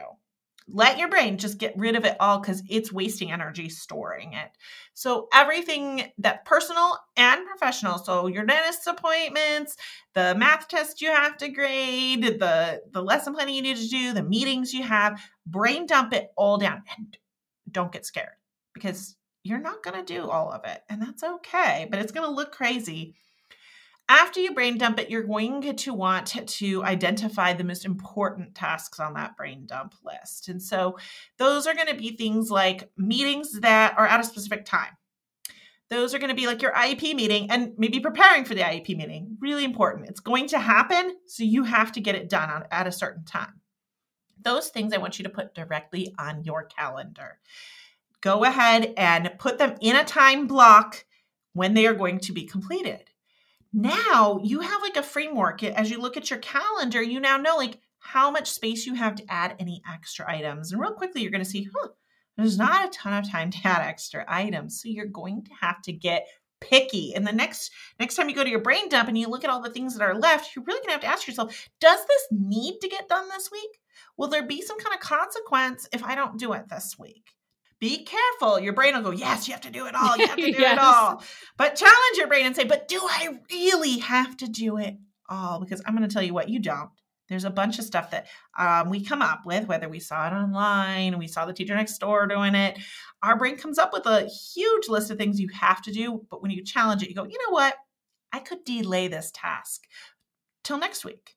Let 0.66 0.98
your 0.98 1.08
brain 1.08 1.36
just 1.36 1.58
get 1.58 1.76
rid 1.76 1.94
of 1.94 2.06
it 2.06 2.16
all 2.20 2.38
because 2.38 2.62
it's 2.70 2.90
wasting 2.90 3.30
energy 3.30 3.68
storing 3.68 4.32
it. 4.32 4.50
So, 4.94 5.28
everything 5.30 6.10
that 6.16 6.46
personal 6.46 6.96
and 7.18 7.46
professional. 7.46 7.98
So, 7.98 8.28
your 8.28 8.46
dentist 8.46 8.86
appointments, 8.86 9.76
the 10.14 10.34
math 10.38 10.68
test 10.68 11.02
you 11.02 11.08
have 11.10 11.36
to 11.38 11.50
grade, 11.50 12.22
the, 12.22 12.80
the 12.90 13.02
lesson 13.02 13.34
planning 13.34 13.56
you 13.56 13.62
need 13.62 13.76
to 13.76 13.88
do, 13.88 14.14
the 14.14 14.22
meetings 14.22 14.72
you 14.72 14.84
have, 14.84 15.20
brain 15.46 15.84
dump 15.84 16.14
it 16.14 16.28
all 16.34 16.56
down 16.56 16.82
and 16.96 17.18
don't 17.70 17.92
get 17.92 18.06
scared 18.06 18.36
because 18.74 19.16
you're 19.44 19.60
not 19.60 19.82
going 19.82 19.96
to 20.04 20.14
do 20.14 20.28
all 20.28 20.50
of 20.50 20.64
it. 20.64 20.82
And 20.90 21.00
that's 21.00 21.22
okay, 21.22 21.86
but 21.90 22.00
it's 22.00 22.12
going 22.12 22.26
to 22.28 22.34
look 22.34 22.52
crazy. 22.52 23.14
After 24.06 24.38
you 24.38 24.52
brain 24.52 24.76
dump 24.76 24.98
it, 25.00 25.08
you're 25.08 25.22
going 25.22 25.76
to 25.76 25.94
want 25.94 26.26
to 26.46 26.84
identify 26.84 27.54
the 27.54 27.64
most 27.64 27.86
important 27.86 28.54
tasks 28.54 29.00
on 29.00 29.14
that 29.14 29.34
brain 29.36 29.64
dump 29.64 29.94
list. 30.04 30.48
And 30.48 30.62
so 30.62 30.98
those 31.38 31.66
are 31.66 31.74
going 31.74 31.86
to 31.88 31.94
be 31.94 32.10
things 32.16 32.50
like 32.50 32.90
meetings 32.98 33.60
that 33.60 33.96
are 33.96 34.06
at 34.06 34.20
a 34.20 34.24
specific 34.24 34.66
time, 34.66 34.96
Those 35.90 36.14
are 36.14 36.18
going 36.18 36.30
to 36.30 36.34
be 36.34 36.46
like 36.46 36.62
your 36.62 36.72
IEP 36.72 37.14
meeting 37.14 37.50
and 37.50 37.72
maybe 37.76 38.00
preparing 38.00 38.44
for 38.44 38.54
the 38.54 38.62
IEP 38.62 38.96
meeting. 38.96 39.36
Really 39.40 39.64
important. 39.64 40.08
It's 40.08 40.20
going 40.20 40.48
to 40.48 40.58
happen, 40.58 41.16
so 41.26 41.44
you 41.44 41.64
have 41.64 41.92
to 41.92 42.00
get 42.00 42.14
it 42.14 42.28
done 42.28 42.50
on, 42.50 42.64
at 42.70 42.86
a 42.86 42.92
certain 42.92 43.24
time. 43.24 43.60
Those 44.40 44.68
things 44.68 44.92
I 44.92 44.98
want 44.98 45.18
you 45.18 45.22
to 45.24 45.30
put 45.30 45.54
directly 45.54 46.14
on 46.18 46.44
your 46.44 46.64
calendar. 46.64 47.38
Go 48.24 48.42
ahead 48.42 48.94
and 48.96 49.34
put 49.36 49.58
them 49.58 49.76
in 49.82 49.96
a 49.96 50.02
time 50.02 50.46
block 50.46 51.04
when 51.52 51.74
they 51.74 51.86
are 51.86 51.92
going 51.92 52.20
to 52.20 52.32
be 52.32 52.46
completed. 52.46 53.10
Now 53.70 54.40
you 54.42 54.60
have 54.60 54.80
like 54.80 54.96
a 54.96 55.02
framework. 55.02 55.62
As 55.62 55.90
you 55.90 56.00
look 56.00 56.16
at 56.16 56.30
your 56.30 56.38
calendar, 56.38 57.02
you 57.02 57.20
now 57.20 57.36
know 57.36 57.56
like 57.58 57.80
how 57.98 58.30
much 58.30 58.50
space 58.50 58.86
you 58.86 58.94
have 58.94 59.16
to 59.16 59.30
add 59.30 59.56
any 59.58 59.82
extra 59.92 60.24
items. 60.26 60.72
And 60.72 60.80
real 60.80 60.94
quickly, 60.94 61.20
you're 61.20 61.30
going 61.30 61.44
to 61.44 61.50
see, 61.50 61.68
huh, 61.76 61.88
there's 62.38 62.56
not 62.56 62.86
a 62.86 62.90
ton 62.90 63.12
of 63.12 63.30
time 63.30 63.50
to 63.50 63.58
add 63.62 63.86
extra 63.86 64.24
items. 64.26 64.80
So 64.80 64.88
you're 64.88 65.04
going 65.04 65.44
to 65.44 65.50
have 65.60 65.82
to 65.82 65.92
get 65.92 66.26
picky. 66.62 67.14
And 67.14 67.26
the 67.26 67.32
next 67.32 67.72
next 68.00 68.14
time 68.14 68.30
you 68.30 68.34
go 68.34 68.42
to 68.42 68.48
your 68.48 68.62
brain 68.62 68.88
dump 68.88 69.10
and 69.10 69.18
you 69.18 69.28
look 69.28 69.44
at 69.44 69.50
all 69.50 69.60
the 69.60 69.68
things 69.68 69.98
that 69.98 70.02
are 70.02 70.18
left, 70.18 70.56
you're 70.56 70.64
really 70.64 70.80
going 70.80 70.88
to 70.88 70.92
have 70.92 71.00
to 71.02 71.06
ask 71.08 71.28
yourself, 71.28 71.68
does 71.78 72.00
this 72.06 72.22
need 72.30 72.78
to 72.80 72.88
get 72.88 73.06
done 73.06 73.28
this 73.28 73.50
week? 73.52 73.80
Will 74.16 74.28
there 74.28 74.46
be 74.46 74.62
some 74.62 74.78
kind 74.78 74.94
of 74.94 75.00
consequence 75.00 75.86
if 75.92 76.02
I 76.02 76.14
don't 76.14 76.38
do 76.38 76.54
it 76.54 76.70
this 76.70 76.96
week? 76.98 77.33
Be 77.84 78.02
careful. 78.02 78.58
Your 78.60 78.72
brain 78.72 78.94
will 78.94 79.02
go, 79.02 79.10
Yes, 79.10 79.46
you 79.46 79.52
have 79.52 79.60
to 79.60 79.70
do 79.70 79.86
it 79.86 79.94
all. 79.94 80.16
You 80.16 80.26
have 80.26 80.36
to 80.38 80.42
do 80.52 80.58
yes. 80.58 80.72
it 80.72 80.78
all. 80.78 81.22
But 81.58 81.76
challenge 81.76 82.16
your 82.16 82.28
brain 82.28 82.46
and 82.46 82.56
say, 82.56 82.64
But 82.64 82.88
do 82.88 82.98
I 83.02 83.38
really 83.52 83.98
have 83.98 84.38
to 84.38 84.48
do 84.48 84.78
it 84.78 84.96
all? 85.28 85.60
Because 85.60 85.82
I'm 85.84 85.94
going 85.94 86.08
to 86.08 86.12
tell 86.12 86.22
you 86.22 86.32
what, 86.32 86.48
you 86.48 86.60
don't. 86.60 86.88
There's 87.28 87.44
a 87.44 87.50
bunch 87.50 87.78
of 87.78 87.84
stuff 87.84 88.10
that 88.12 88.26
um, 88.58 88.88
we 88.88 89.04
come 89.04 89.20
up 89.20 89.44
with, 89.44 89.68
whether 89.68 89.86
we 89.86 90.00
saw 90.00 90.26
it 90.26 90.32
online, 90.32 91.18
we 91.18 91.26
saw 91.26 91.44
the 91.44 91.52
teacher 91.52 91.74
next 91.74 91.98
door 91.98 92.26
doing 92.26 92.54
it. 92.54 92.78
Our 93.22 93.36
brain 93.36 93.58
comes 93.58 93.76
up 93.76 93.92
with 93.92 94.06
a 94.06 94.30
huge 94.30 94.88
list 94.88 95.10
of 95.10 95.18
things 95.18 95.38
you 95.38 95.48
have 95.48 95.82
to 95.82 95.92
do. 95.92 96.24
But 96.30 96.40
when 96.40 96.52
you 96.52 96.64
challenge 96.64 97.02
it, 97.02 97.10
you 97.10 97.14
go, 97.14 97.24
you 97.24 97.36
know 97.46 97.52
what? 97.52 97.74
I 98.32 98.38
could 98.38 98.64
delay 98.64 99.08
this 99.08 99.30
task 99.34 99.82
till 100.62 100.78
next 100.78 101.04
week. 101.04 101.36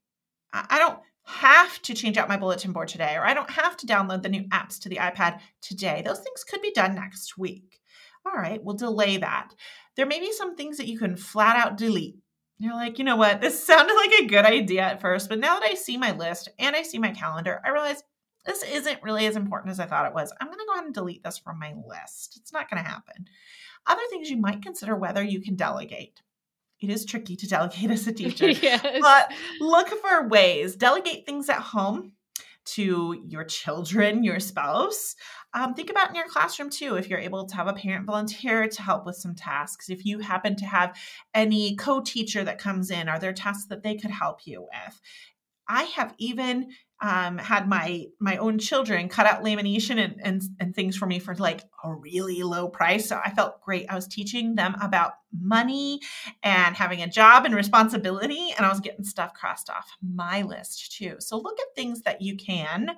I 0.54 0.80
don't 0.80 1.00
have 1.27 1.81
to 1.84 1.93
change 1.93 2.17
out 2.17 2.29
my 2.29 2.38
bulletin 2.38 2.72
board 2.72 2.88
today, 2.88 3.15
or 3.15 3.25
I 3.25 3.34
don't 3.34 3.50
have 3.51 3.77
to 3.77 3.88
download 3.88 4.24
the 4.24 4.29
new 4.29 4.43
apps 4.50 4.79
to 4.81 4.89
the 4.89 4.98
iPad 4.98 5.39
today. 5.62 6.01
Those 6.05 6.19
things 6.19 6.43
could 6.43 6.62
be 6.62 6.72
done 6.72 6.96
next 6.96 7.38
week. 7.38 7.79
All 8.25 8.34
right, 8.34 8.63
we'll 8.63 8.75
delay 8.75 9.17
that. 9.17 9.53
There 9.96 10.05
may 10.05 10.19
be 10.19 10.31
some 10.31 10.55
things 10.55 10.77
that 10.77 10.88
you 10.88 10.98
can 10.98 11.15
flat 11.15 11.55
out 11.55 11.77
delete 11.77 12.17
you're 12.60 12.74
like, 12.74 12.98
you 12.98 13.05
know 13.05 13.15
what? 13.15 13.41
This 13.41 13.63
sounded 13.65 13.93
like 13.93 14.22
a 14.22 14.27
good 14.27 14.46
idea 14.46 14.81
at 14.81 15.01
first, 15.01 15.29
but 15.29 15.39
now 15.39 15.60
that 15.60 15.69
I 15.69 15.75
see 15.75 15.98
my 15.98 16.12
list 16.12 16.50
and 16.60 16.75
I 16.75 16.84
see 16.84 16.98
my 16.98 17.12
calendar, 17.12 17.62
I 17.63 17.69
realize 17.69 18.03
this 18.46 18.63
isn't 18.63 19.03
really 19.03 19.25
as 19.27 19.36
important 19.36 19.72
as 19.72 19.79
I 19.79 19.86
thought 19.86 20.07
it 20.07 20.13
was. 20.13 20.34
I'm 20.39 20.48
going 20.48 20.60
to 20.60 20.65
go 20.65 20.74
ahead 20.74 20.86
and 20.86 20.93
delete 20.93 21.24
this 21.24 21.38
from 21.38 21.60
my 21.60 21.74
list. 21.86 22.38
It's 22.39 22.53
not 22.53 22.69
going 22.69 22.81
to 22.81 22.89
happen. 22.89 23.25
Other 23.86 24.01
things 24.10 24.29
you 24.29 24.38
might 24.38 24.62
consider 24.62 24.96
whether 24.96 25.24
you 25.24 25.41
can 25.41 25.55
delegate. 25.55 26.22
It 26.79 26.89
is 26.89 27.05
tricky 27.05 27.36
to 27.36 27.48
delegate 27.48 27.91
as 27.91 28.07
a 28.07 28.13
teacher, 28.13 28.50
yes. 28.62 29.00
but 29.01 29.31
look 29.60 29.89
for 29.89 30.27
ways. 30.27 30.75
Delegate 30.75 31.25
things 31.25 31.50
at 31.50 31.60
home 31.60 32.13
to 32.65 33.22
your 33.25 33.46
children, 33.46 34.24
your 34.24 34.39
spouse. 34.39 35.15
Um, 35.53 35.74
think 35.74 35.89
about 35.89 36.10
in 36.10 36.15
your 36.15 36.27
classroom 36.27 36.69
too, 36.69 36.96
if 36.96 37.10
you're 37.10 37.19
able 37.19 37.46
to 37.46 37.55
have 37.55 37.67
a 37.67 37.74
parent 37.74 38.05
volunteer 38.05 38.67
to 38.67 38.81
help 38.81 39.05
with 39.05 39.15
some 39.15 39.36
tasks. 39.36 39.89
If 39.89 40.05
you 40.05 40.19
happen 40.19 40.55
to 40.57 40.65
have 40.65 40.96
any 41.34 41.75
co 41.77 42.01
teacher 42.01 42.43
that 42.43 42.60
comes 42.60 42.91
in, 42.91 43.07
are 43.07 43.19
there 43.19 43.34
tasks 43.34 43.67
that 43.69 43.84
they 43.84 43.96
could 43.96 44.12
help 44.12 44.41
you 44.46 44.62
with? 44.62 45.01
I 45.69 45.84
have 45.84 46.13
even 46.17 46.69
um, 47.00 47.38
had 47.38 47.70
my 47.70 48.06
my 48.20 48.38
own 48.38 48.58
children 48.58 49.08
cut 49.08 49.27
out 49.27 49.44
lamination 49.44 50.04
and, 50.04 50.20
and 50.24 50.42
and 50.60 50.75
things 50.75 50.98
for 50.98 51.06
me 51.06 51.20
for 51.20 51.36
like 51.36 51.63
a 51.84 51.94
really 51.94 52.42
low 52.42 52.68
price. 52.68 53.08
So 53.08 53.20
I 53.24 53.30
felt 53.30 53.62
great. 53.62 53.86
I 53.89 53.96
was 53.96 54.08
teaching 54.08 54.56
them 54.56 54.75
about 54.82 55.13
money 55.32 56.00
and 56.42 56.75
having 56.75 57.04
a 57.04 57.08
job 57.08 57.46
and 57.46 57.54
responsibility, 57.54 58.51
and 58.58 58.66
I 58.66 58.70
was 58.70 58.80
getting 58.80 59.06
stuff 59.06 59.34
crossed 59.34 59.70
off 59.70 59.88
my 60.01 60.42
list 60.42 60.94
too. 60.98 61.18
So 61.20 61.38
look 61.38 61.60
at 61.60 61.75
things 61.75 62.01
that 62.01 62.22
you 62.22 62.36
can. 62.36 62.92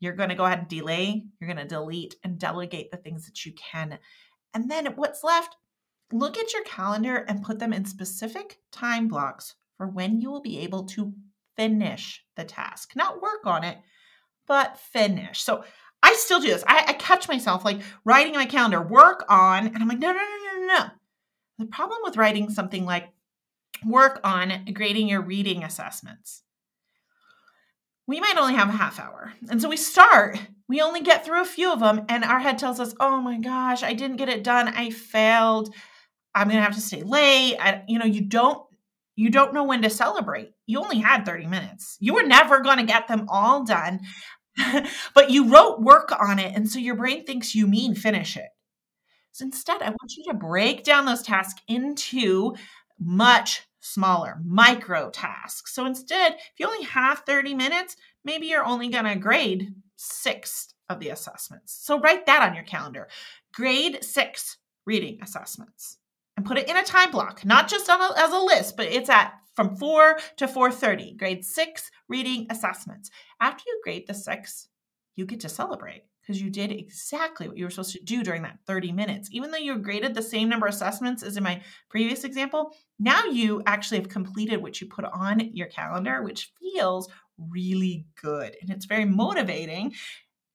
You're 0.00 0.14
going 0.14 0.28
to 0.30 0.34
go 0.34 0.44
ahead 0.44 0.60
and 0.60 0.68
delay. 0.68 1.24
You're 1.40 1.52
going 1.52 1.68
to 1.68 1.74
delete 1.74 2.16
and 2.24 2.38
delegate 2.38 2.90
the 2.90 2.96
things 2.96 3.26
that 3.26 3.46
you 3.46 3.52
can, 3.52 3.98
and 4.52 4.70
then 4.70 4.86
what's 4.96 5.22
left. 5.22 5.56
Look 6.10 6.38
at 6.38 6.54
your 6.54 6.64
calendar 6.64 7.16
and 7.16 7.42
put 7.42 7.58
them 7.58 7.74
in 7.74 7.84
specific 7.84 8.60
time 8.72 9.08
blocks 9.08 9.56
for 9.76 9.86
when 9.86 10.22
you 10.22 10.30
will 10.30 10.40
be 10.40 10.58
able 10.60 10.84
to 10.86 11.12
finish 11.58 12.24
the 12.36 12.44
task, 12.44 12.92
not 12.94 13.20
work 13.20 13.44
on 13.44 13.64
it, 13.64 13.78
but 14.46 14.78
finish. 14.78 15.42
So 15.42 15.64
I 16.04 16.14
still 16.14 16.40
do 16.40 16.46
this. 16.46 16.62
I, 16.68 16.84
I 16.86 16.92
catch 16.92 17.28
myself 17.28 17.64
like 17.64 17.80
writing 18.04 18.34
my 18.34 18.46
calendar, 18.46 18.80
work 18.80 19.24
on, 19.28 19.66
and 19.66 19.76
I'm 19.76 19.88
like, 19.88 19.98
no, 19.98 20.12
no, 20.12 20.18
no, 20.18 20.60
no, 20.60 20.66
no. 20.66 20.84
The 21.58 21.66
problem 21.66 21.98
with 22.04 22.16
writing 22.16 22.48
something 22.48 22.84
like 22.84 23.08
work 23.84 24.20
on 24.22 24.66
grading 24.72 25.08
your 25.08 25.20
reading 25.20 25.64
assessments, 25.64 26.44
we 28.06 28.20
might 28.20 28.38
only 28.38 28.54
have 28.54 28.68
a 28.68 28.72
half 28.72 29.00
hour. 29.00 29.32
And 29.50 29.60
so 29.60 29.68
we 29.68 29.76
start, 29.76 30.38
we 30.68 30.80
only 30.80 31.00
get 31.00 31.26
through 31.26 31.42
a 31.42 31.44
few 31.44 31.72
of 31.72 31.80
them, 31.80 32.06
and 32.08 32.22
our 32.22 32.38
head 32.38 32.58
tells 32.58 32.78
us, 32.78 32.94
oh 33.00 33.20
my 33.20 33.38
gosh, 33.40 33.82
I 33.82 33.94
didn't 33.94 34.18
get 34.18 34.28
it 34.28 34.44
done. 34.44 34.68
I 34.68 34.90
failed. 34.90 35.74
I'm 36.36 36.46
going 36.46 36.58
to 36.58 36.62
have 36.62 36.76
to 36.76 36.80
stay 36.80 37.02
late. 37.02 37.56
I, 37.58 37.82
you 37.88 37.98
know, 37.98 38.04
you 38.04 38.20
don't 38.20 38.62
you 39.18 39.30
don't 39.30 39.52
know 39.52 39.64
when 39.64 39.82
to 39.82 39.90
celebrate. 39.90 40.52
You 40.66 40.78
only 40.78 41.00
had 41.00 41.26
30 41.26 41.46
minutes. 41.46 41.96
You 41.98 42.14
were 42.14 42.22
never 42.22 42.60
going 42.60 42.76
to 42.76 42.84
get 42.84 43.08
them 43.08 43.26
all 43.28 43.64
done, 43.64 43.98
but 45.12 45.30
you 45.30 45.52
wrote 45.52 45.82
work 45.82 46.12
on 46.20 46.38
it. 46.38 46.54
And 46.54 46.70
so 46.70 46.78
your 46.78 46.94
brain 46.94 47.24
thinks 47.24 47.52
you 47.52 47.66
mean 47.66 47.96
finish 47.96 48.36
it. 48.36 48.50
So 49.32 49.44
instead, 49.44 49.82
I 49.82 49.88
want 49.88 50.16
you 50.16 50.22
to 50.28 50.34
break 50.34 50.84
down 50.84 51.04
those 51.04 51.22
tasks 51.22 51.60
into 51.66 52.54
much 53.00 53.62
smaller 53.80 54.36
micro 54.44 55.10
tasks. 55.10 55.74
So 55.74 55.84
instead, 55.84 56.34
if 56.34 56.52
you 56.60 56.66
only 56.68 56.84
have 56.84 57.24
30 57.26 57.54
minutes, 57.54 57.96
maybe 58.24 58.46
you're 58.46 58.64
only 58.64 58.88
going 58.88 59.06
to 59.06 59.16
grade 59.16 59.74
six 59.96 60.74
of 60.88 61.00
the 61.00 61.08
assessments. 61.08 61.76
So 61.84 61.98
write 61.98 62.26
that 62.26 62.48
on 62.48 62.54
your 62.54 62.64
calendar. 62.64 63.08
Grade 63.52 64.04
six 64.04 64.58
reading 64.86 65.18
assessments 65.20 65.98
and 66.38 66.46
put 66.46 66.56
it 66.56 66.68
in 66.68 66.76
a 66.76 66.84
time 66.84 67.10
block, 67.10 67.44
not 67.44 67.68
just 67.68 67.88
a, 67.88 67.98
as 68.16 68.32
a 68.32 68.38
list, 68.38 68.76
but 68.76 68.86
it's 68.86 69.10
at 69.10 69.34
from 69.56 69.74
4 69.74 70.20
to 70.36 70.46
4:30, 70.46 71.18
grade 71.18 71.44
6 71.44 71.90
reading 72.08 72.46
assessments. 72.48 73.10
After 73.40 73.64
you 73.66 73.80
grade 73.82 74.04
the 74.06 74.14
6, 74.14 74.68
you 75.16 75.26
get 75.26 75.40
to 75.40 75.48
celebrate 75.48 76.04
because 76.22 76.40
you 76.40 76.48
did 76.48 76.70
exactly 76.70 77.48
what 77.48 77.58
you 77.58 77.64
were 77.64 77.70
supposed 77.70 77.90
to 77.94 78.04
do 78.04 78.22
during 78.22 78.42
that 78.42 78.60
30 78.68 78.92
minutes. 78.92 79.28
Even 79.32 79.50
though 79.50 79.58
you 79.58 79.76
graded 79.78 80.14
the 80.14 80.22
same 80.22 80.48
number 80.48 80.68
of 80.68 80.74
assessments 80.74 81.24
as 81.24 81.36
in 81.36 81.42
my 81.42 81.60
previous 81.88 82.22
example, 82.22 82.72
now 83.00 83.24
you 83.24 83.60
actually 83.66 83.98
have 83.98 84.08
completed 84.08 84.62
what 84.62 84.80
you 84.80 84.86
put 84.86 85.06
on 85.06 85.40
your 85.40 85.66
calendar, 85.66 86.22
which 86.22 86.52
feels 86.60 87.08
really 87.36 88.06
good 88.22 88.54
and 88.60 88.70
it's 88.70 88.86
very 88.86 89.04
motivating. 89.04 89.92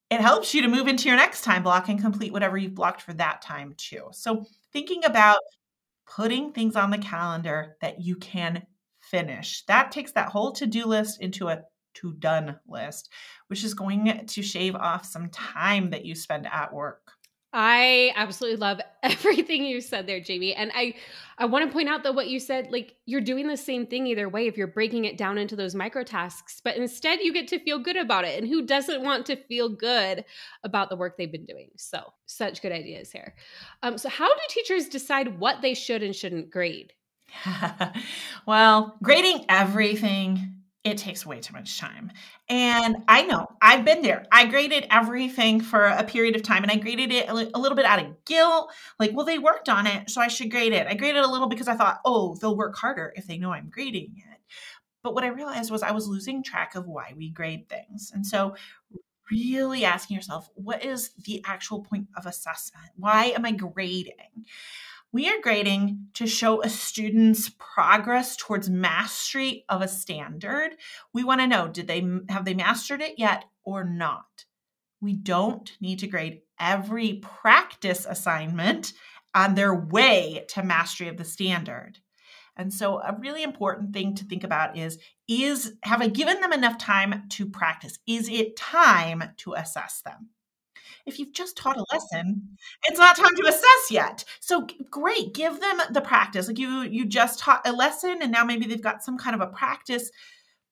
It 0.10 0.22
helps 0.22 0.54
you 0.54 0.62
to 0.62 0.70
move 0.70 0.88
into 0.88 1.10
your 1.10 1.18
next 1.18 1.42
time 1.42 1.64
block 1.64 1.90
and 1.90 2.00
complete 2.00 2.32
whatever 2.32 2.56
you've 2.56 2.76
blocked 2.76 3.02
for 3.02 3.12
that 3.16 3.42
time 3.42 3.74
too. 3.76 4.08
So, 4.12 4.46
thinking 4.72 5.04
about 5.04 5.40
putting 6.06 6.52
things 6.52 6.76
on 6.76 6.90
the 6.90 6.98
calendar 6.98 7.78
that 7.82 8.02
you 8.02 8.16
can 8.16 8.66
finish. 9.02 9.64
That 9.68 9.92
takes 9.92 10.12
that 10.14 10.30
whole 10.30 10.52
to 10.54 10.66
do 10.66 10.86
list 10.86 11.22
into 11.22 11.48
a 11.48 11.62
to 11.96 12.14
done 12.14 12.60
list, 12.68 13.12
which 13.48 13.64
is 13.64 13.74
going 13.74 14.26
to 14.26 14.42
shave 14.42 14.76
off 14.76 15.06
some 15.06 15.30
time 15.30 15.92
that 15.92 16.06
you 16.06 16.16
spend 16.16 16.48
at 16.52 16.74
work. 16.74 17.12
I 17.54 18.12
absolutely 18.16 18.58
love 18.58 18.82
everything 19.04 19.64
you 19.64 19.80
said 19.80 20.08
there, 20.08 20.20
Jamie. 20.20 20.56
And 20.56 20.72
I 20.74 20.96
I 21.38 21.46
want 21.46 21.66
to 21.66 21.72
point 21.72 21.90
out 21.90 22.04
that 22.04 22.16
what 22.16 22.28
you 22.28 22.40
said, 22.40 22.72
like 22.72 22.96
you're 23.06 23.22
doing 23.22 23.48
the 23.48 23.58
same 23.58 23.86
thing 23.86 24.08
either 24.08 24.30
way 24.30 24.48
if 24.48 24.58
you're 24.58 24.68
breaking 24.68 25.06
it 25.06 25.18
down 25.18 25.38
into 25.38 25.56
those 25.56 25.76
micro 25.76 26.04
tasks, 26.04 26.62
but 26.64 26.76
instead 26.78 27.20
you 27.22 27.34
get 27.34 27.48
to 27.50 27.60
feel 27.60 27.80
good 27.80 27.98
about 27.98 28.26
it. 28.26 28.38
And 28.40 28.48
who 28.48 28.66
doesn't 28.66 29.04
want 29.04 29.26
to 29.28 29.36
feel 29.36 29.70
good 29.70 30.26
about 30.64 30.90
the 30.90 30.96
work 30.96 31.18
they've 31.18 31.32
been 31.32 31.46
doing? 31.46 31.70
So, 31.76 32.14
such 32.26 32.62
good 32.62 32.72
ideas 32.72 33.12
here. 33.12 33.36
Um, 33.82 33.98
so 33.98 34.10
how 34.10 34.28
do 34.28 34.40
teachers 34.50 34.88
decide 34.88 35.40
what 35.40 35.62
they 35.62 35.74
should 35.74 36.04
and 36.04 36.16
shouldn't 36.16 36.50
grade? 36.50 36.94
well, 38.46 38.98
grading 39.02 39.46
everything 39.50 40.63
it 40.84 40.98
takes 40.98 41.26
way 41.26 41.40
too 41.40 41.54
much 41.54 41.80
time. 41.80 42.12
And 42.50 42.98
I 43.08 43.24
know 43.24 43.48
I've 43.62 43.86
been 43.86 44.02
there. 44.02 44.26
I 44.32 44.46
graded 44.46 44.86
everything 44.92 45.62
for 45.62 45.86
a 45.86 46.04
period 46.04 46.36
of 46.36 46.44
time 46.44 46.62
and 46.62 46.72
I 46.72 46.76
graded 46.76 47.12
it 47.12 47.30
a, 47.30 47.34
little 47.34 47.76
bit 47.76 47.86
out 47.86 48.04
of 48.04 48.26
guilt. 48.26 48.70
Like, 49.00 49.12
well, 49.14 49.26
they 49.26 49.40
worked 49.40 49.70
on 49.70 49.88
it, 49.88 50.10
so 50.10 50.20
I 50.20 50.28
should 50.28 50.52
grade 50.52 50.74
it. 50.74 50.88
I 50.88 50.94
graded 50.96 51.24
a 51.24 51.30
little 51.30 51.48
because 51.48 51.70
I 51.70 51.76
thought, 51.76 52.02
oh, 52.04 52.36
they'll 52.36 52.58
work 52.58 52.76
harder 52.76 53.14
if 53.16 53.28
they 53.28 53.38
know 53.38 53.54
I'm 53.54 53.70
grading 53.70 54.16
it. 54.18 54.40
But 55.04 55.14
what 55.14 55.24
I 55.24 55.28
realized 55.28 55.72
was 55.72 55.84
I 55.84 55.92
was 55.92 56.08
losing 56.08 56.44
track 56.44 56.76
of 56.76 56.86
why 56.86 57.14
we 57.16 57.30
grade 57.30 57.70
things. 57.70 58.12
And 58.14 58.26
so, 58.26 58.56
really 59.32 59.86
asking 59.86 60.16
yourself, 60.16 60.50
what 60.56 60.84
is 60.84 61.12
the 61.26 61.42
actual 61.46 61.82
point 61.82 62.08
of 62.18 62.26
assessment? 62.26 62.92
Why 62.96 63.26
am 63.28 63.46
I 63.46 63.52
grading? 63.52 64.46
We 65.14 65.30
are 65.30 65.40
grading 65.44 66.08
to 66.16 66.26
show 66.26 66.64
a 66.64 66.70
student's 66.70 67.52
progress 67.60 68.36
towards 68.36 68.68
mastery 68.68 69.64
of 69.70 69.84
a 69.84 69.88
standard. 69.88 70.72
We 71.14 71.24
want 71.24 71.40
to 71.42 71.46
know 71.48 71.68
did 71.68 71.86
they 71.86 72.04
have 72.30 72.46
they 72.46 72.56
mastered 72.56 73.00
it 73.00 73.20
yet 73.20 73.46
or 73.64 73.84
not? 73.84 74.46
We 75.02 75.14
don't 75.14 75.72
need 75.80 76.00
to 76.00 76.08
grade 76.08 76.42
every 76.60 77.22
practice 77.22 78.08
assignment 78.10 78.94
on 79.36 79.54
their 79.54 79.76
way 79.76 80.46
to 80.50 80.64
mastery 80.64 81.10
of 81.10 81.18
the 81.18 81.26
standard. 81.26 82.00
And 82.58 82.74
so 82.74 83.00
a 83.00 83.16
really 83.20 83.44
important 83.44 83.94
thing 83.94 84.16
to 84.16 84.26
think 84.26 84.44
about 84.44 84.76
is 84.76 84.98
is 85.28 85.76
have 85.84 86.02
I 86.02 86.08
given 86.08 86.42
them 86.42 86.54
enough 86.54 86.80
time 86.80 87.26
to 87.30 87.46
practice? 87.46 88.00
Is 88.08 88.30
it 88.30 88.56
time 88.56 89.24
to 89.38 89.54
assess 89.54 90.02
them? 90.02 90.30
If 91.06 91.20
you've 91.20 91.34
just 91.34 91.58
taught 91.58 91.78
a 91.78 91.86
lesson, 91.92 92.58
it's 92.86 93.00
not 93.00 93.18
time 93.18 93.36
to 93.36 93.48
assess 93.48 93.92
yet. 93.92 94.24
So 94.40 94.68
great, 94.90 95.34
give 95.34 95.60
them 95.60 95.82
the 95.92 96.02
practice. 96.02 96.48
Like 96.48 96.60
you 96.60 96.82
you 96.84 97.06
just 97.06 97.40
taught 97.40 97.68
a 97.68 97.74
lesson 97.74 98.20
and 98.22 98.32
now 98.32 98.46
maybe 98.46 98.66
they've 98.66 98.82
got 98.82 99.04
some 99.04 99.18
kind 99.18 99.36
of 99.36 99.42
a 99.42 99.52
practice 99.52 100.10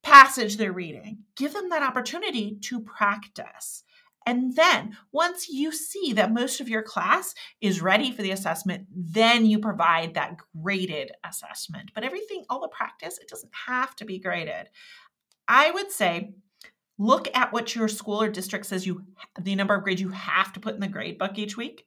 passage 0.03 0.57
they're 0.57 0.71
reading. 0.71 1.19
Give 1.35 1.53
them 1.53 1.69
that 1.69 1.83
opportunity 1.83 2.57
to 2.61 2.79
practice. 2.79 3.83
And 4.25 4.55
then 4.55 4.97
once 5.11 5.49
you 5.49 5.71
see 5.71 6.13
that 6.13 6.31
most 6.31 6.61
of 6.61 6.69
your 6.69 6.83
class 6.83 7.33
is 7.59 7.81
ready 7.81 8.11
for 8.11 8.21
the 8.21 8.31
assessment, 8.31 8.85
then 8.95 9.45
you 9.45 9.59
provide 9.59 10.13
that 10.13 10.37
graded 10.61 11.11
assessment. 11.23 11.91
But 11.95 12.03
everything, 12.03 12.45
all 12.49 12.61
the 12.61 12.67
practice, 12.67 13.17
it 13.17 13.27
doesn't 13.27 13.51
have 13.65 13.95
to 13.95 14.05
be 14.05 14.19
graded. 14.19 14.69
I 15.47 15.71
would 15.71 15.91
say 15.91 16.35
look 16.97 17.27
at 17.35 17.51
what 17.51 17.75
your 17.75 17.87
school 17.87 18.21
or 18.21 18.29
district 18.29 18.65
says 18.65 18.85
you 18.85 19.03
the 19.39 19.55
number 19.55 19.73
of 19.73 19.83
grades 19.83 20.01
you 20.01 20.09
have 20.09 20.53
to 20.53 20.59
put 20.59 20.75
in 20.75 20.81
the 20.81 20.87
grade 20.87 21.17
book 21.17 21.37
each 21.37 21.57
week. 21.57 21.85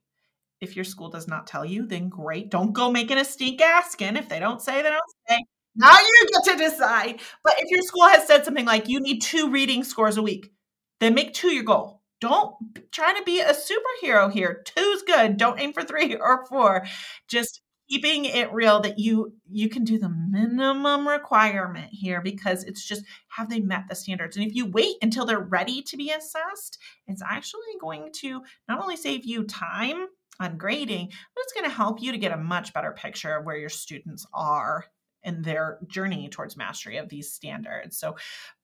If 0.61 0.77
your 0.77 0.85
school 0.85 1.11
does 1.11 1.29
not 1.29 1.47
tell 1.47 1.65
you, 1.65 1.87
then 1.87 2.09
great. 2.09 2.51
Don't 2.51 2.73
go 2.73 2.91
making 2.91 3.19
a 3.19 3.25
stink 3.25 3.61
asking. 3.61 4.17
If 4.17 4.29
they 4.29 4.39
don't 4.39 4.63
say, 4.63 4.83
they 4.83 4.91
don't 4.91 5.03
say. 5.29 5.39
Now 5.77 5.99
you 5.99 6.29
get 6.33 6.53
to 6.53 6.65
decide. 6.65 7.21
But 7.43 7.55
if 7.59 7.71
your 7.71 7.83
school 7.83 8.09
has 8.09 8.27
said 8.27 8.45
something 8.45 8.65
like 8.65 8.89
you 8.89 9.01
need 9.01 9.21
two 9.21 9.51
reading 9.51 9.85
scores 9.85 10.17
a 10.17 10.23
week, 10.23 10.53
then 11.01 11.15
make 11.15 11.35
two 11.35 11.49
your 11.49 11.65
goal 11.65 12.03
don't 12.25 12.55
try 12.91 13.13
to 13.13 13.23
be 13.25 13.41
a 13.41 13.53
superhero 13.53 14.33
here. 14.33 14.63
Two's 14.65 15.03
good. 15.03 15.37
Don't 15.37 15.61
aim 15.61 15.75
for 15.75 15.83
three 15.83 16.17
or 16.17 16.47
four. 16.47 16.87
Just 17.29 17.61
keeping 17.89 18.25
it 18.25 18.53
real 18.53 18.81
that 18.81 18.99
you 18.99 19.35
you 19.51 19.69
can 19.69 19.85
do 19.85 19.99
the 19.99 20.09
minimum 20.09 21.07
requirement 21.07 21.89
here 21.91 22.21
because 22.21 22.65
it's 22.65 22.85
just 22.85 23.05
have 23.29 23.49
they 23.49 23.61
met 23.61 23.85
the 23.89 23.95
standards 23.95 24.37
and 24.37 24.47
if 24.47 24.55
you 24.55 24.67
wait 24.67 24.97
until 25.03 25.27
they're 25.27 25.41
ready 25.41 25.83
to 25.83 25.97
be 25.97 26.11
assessed 26.11 26.79
it's 27.07 27.23
actually 27.23 27.61
going 27.81 28.11
to 28.13 28.43
not 28.69 28.81
only 28.81 28.97
save 28.97 29.25
you 29.25 29.45
time 29.45 30.07
on 30.41 30.57
grading 30.57 31.07
but 31.07 31.43
it's 31.43 31.53
going 31.53 31.69
to 31.69 31.75
help 31.75 32.01
you 32.01 32.13
to 32.13 32.19
get 32.19 32.33
a 32.33 32.37
much 32.37 32.73
better 32.73 32.93
picture 32.93 33.37
of 33.37 33.45
where 33.45 33.57
your 33.57 33.69
students 33.69 34.27
are 34.33 34.85
in 35.25 35.43
their 35.43 35.79
journey 35.89 36.29
towards 36.29 36.57
mastery 36.57 36.99
of 36.99 37.09
these 37.09 37.33
standards. 37.33 37.99
So, 37.99 38.17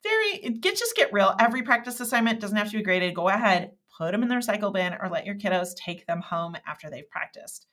very 0.03 0.37
get 0.59 0.77
just 0.77 0.95
get 0.95 1.11
real. 1.11 1.35
Every 1.39 1.63
practice 1.63 1.99
assignment 1.99 2.39
doesn't 2.39 2.55
have 2.55 2.69
to 2.69 2.77
be 2.77 2.83
graded. 2.83 3.15
Go 3.15 3.29
ahead, 3.29 3.71
put 3.97 4.11
them 4.11 4.23
in 4.23 4.29
the 4.29 4.35
recycle 4.35 4.71
bin, 4.71 4.93
or 4.93 5.09
let 5.09 5.25
your 5.25 5.35
kiddos 5.35 5.75
take 5.75 6.05
them 6.05 6.21
home 6.21 6.55
after 6.67 6.89
they've 6.89 7.09
practiced. 7.09 7.65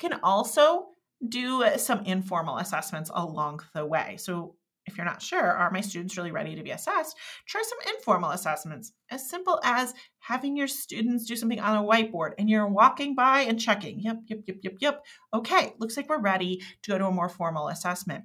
Can 0.00 0.18
also 0.22 0.88
do 1.28 1.64
some 1.76 2.04
informal 2.06 2.56
assessments 2.56 3.10
along 3.14 3.60
the 3.74 3.84
way. 3.84 4.16
So, 4.18 4.56
if 4.86 4.96
you're 4.96 5.04
not 5.04 5.20
sure, 5.20 5.42
are 5.42 5.70
my 5.70 5.82
students 5.82 6.16
really 6.16 6.30
ready 6.30 6.56
to 6.56 6.62
be 6.62 6.70
assessed? 6.70 7.16
Try 7.46 7.62
some 7.62 7.94
informal 7.94 8.30
assessments, 8.30 8.92
as 9.10 9.28
simple 9.28 9.60
as 9.62 9.92
having 10.18 10.56
your 10.56 10.66
students 10.66 11.26
do 11.26 11.36
something 11.36 11.60
on 11.60 11.76
a 11.76 11.86
whiteboard 11.86 12.32
and 12.38 12.48
you're 12.48 12.66
walking 12.66 13.14
by 13.14 13.42
and 13.42 13.60
checking. 13.60 14.00
Yep, 14.00 14.22
yep, 14.26 14.40
yep, 14.46 14.56
yep, 14.62 14.74
yep. 14.80 15.04
Okay, 15.34 15.74
looks 15.78 15.96
like 15.96 16.08
we're 16.08 16.18
ready 16.18 16.62
to 16.82 16.92
go 16.92 16.98
to 16.98 17.06
a 17.06 17.12
more 17.12 17.28
formal 17.28 17.68
assessment. 17.68 18.24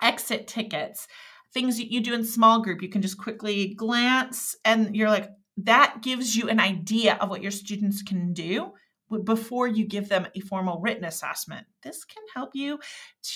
Exit 0.00 0.46
tickets, 0.46 1.08
things 1.52 1.76
that 1.78 1.90
you 1.90 2.00
do 2.00 2.14
in 2.14 2.24
small 2.24 2.62
group, 2.62 2.80
you 2.82 2.88
can 2.88 3.02
just 3.02 3.18
quickly 3.18 3.74
glance 3.74 4.56
and 4.64 4.94
you're 4.94 5.10
like, 5.10 5.28
that 5.56 6.02
gives 6.02 6.36
you 6.36 6.48
an 6.48 6.60
idea 6.60 7.16
of 7.20 7.30
what 7.30 7.42
your 7.42 7.50
students 7.50 8.02
can 8.02 8.32
do 8.32 8.72
before 9.18 9.68
you 9.68 9.86
give 9.86 10.08
them 10.08 10.26
a 10.34 10.40
formal 10.40 10.80
written 10.80 11.04
assessment. 11.04 11.66
This 11.82 12.04
can 12.04 12.22
help 12.34 12.50
you 12.54 12.78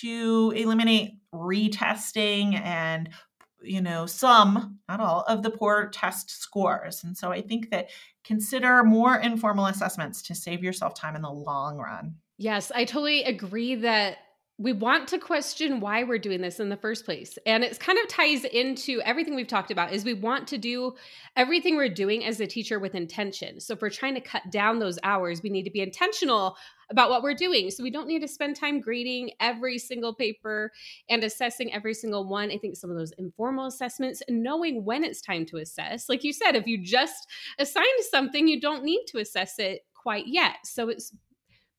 to 0.00 0.52
eliminate 0.56 1.12
retesting 1.34 2.60
and 2.60 3.10
you 3.62 3.80
know 3.80 4.06
some 4.06 4.78
not 4.88 5.00
all 5.00 5.22
of 5.22 5.42
the 5.42 5.50
poor 5.50 5.88
test 5.88 6.30
scores 6.30 7.02
and 7.02 7.16
so 7.16 7.32
i 7.32 7.40
think 7.40 7.70
that 7.70 7.90
consider 8.22 8.84
more 8.84 9.16
informal 9.16 9.66
assessments 9.66 10.22
to 10.22 10.32
save 10.32 10.62
yourself 10.62 10.94
time 10.94 11.16
in 11.16 11.22
the 11.22 11.30
long 11.30 11.76
run 11.76 12.14
yes 12.36 12.70
i 12.74 12.84
totally 12.84 13.24
agree 13.24 13.74
that 13.74 14.18
we 14.60 14.72
want 14.72 15.06
to 15.06 15.18
question 15.18 15.78
why 15.78 16.02
we're 16.02 16.18
doing 16.18 16.40
this 16.40 16.58
in 16.58 16.68
the 16.68 16.76
first 16.76 17.04
place. 17.04 17.38
And 17.46 17.62
it 17.62 17.78
kind 17.78 17.96
of 17.96 18.08
ties 18.08 18.44
into 18.44 19.00
everything 19.02 19.36
we've 19.36 19.46
talked 19.46 19.70
about 19.70 19.92
is 19.92 20.04
we 20.04 20.14
want 20.14 20.48
to 20.48 20.58
do 20.58 20.94
everything 21.36 21.76
we're 21.76 21.88
doing 21.88 22.24
as 22.24 22.40
a 22.40 22.46
teacher 22.46 22.80
with 22.80 22.96
intention. 22.96 23.60
So 23.60 23.74
if 23.74 23.80
we're 23.80 23.90
trying 23.90 24.16
to 24.16 24.20
cut 24.20 24.50
down 24.50 24.80
those 24.80 24.98
hours 25.04 25.42
we 25.44 25.50
need 25.50 25.62
to 25.62 25.70
be 25.70 25.80
intentional 25.80 26.56
about 26.90 27.08
what 27.08 27.22
we're 27.22 27.34
doing. 27.34 27.70
So 27.70 27.84
we 27.84 27.90
don't 27.90 28.08
need 28.08 28.22
to 28.22 28.28
spend 28.28 28.56
time 28.56 28.80
grading 28.80 29.30
every 29.38 29.78
single 29.78 30.12
paper 30.12 30.72
and 31.08 31.22
assessing 31.22 31.72
every 31.72 31.94
single 31.94 32.26
one. 32.26 32.50
I 32.50 32.58
think 32.58 32.76
some 32.76 32.90
of 32.90 32.96
those 32.96 33.12
informal 33.18 33.66
assessments 33.66 34.22
knowing 34.28 34.84
when 34.84 35.04
it's 35.04 35.20
time 35.20 35.46
to 35.46 35.58
assess. 35.58 36.08
Like 36.08 36.24
you 36.24 36.32
said 36.32 36.56
if 36.56 36.66
you 36.66 36.82
just 36.82 37.28
assigned 37.60 37.86
something 38.10 38.48
you 38.48 38.60
don't 38.60 38.82
need 38.82 39.04
to 39.08 39.18
assess 39.18 39.60
it 39.60 39.82
quite 39.94 40.26
yet. 40.26 40.56
So 40.64 40.88
it's 40.88 41.12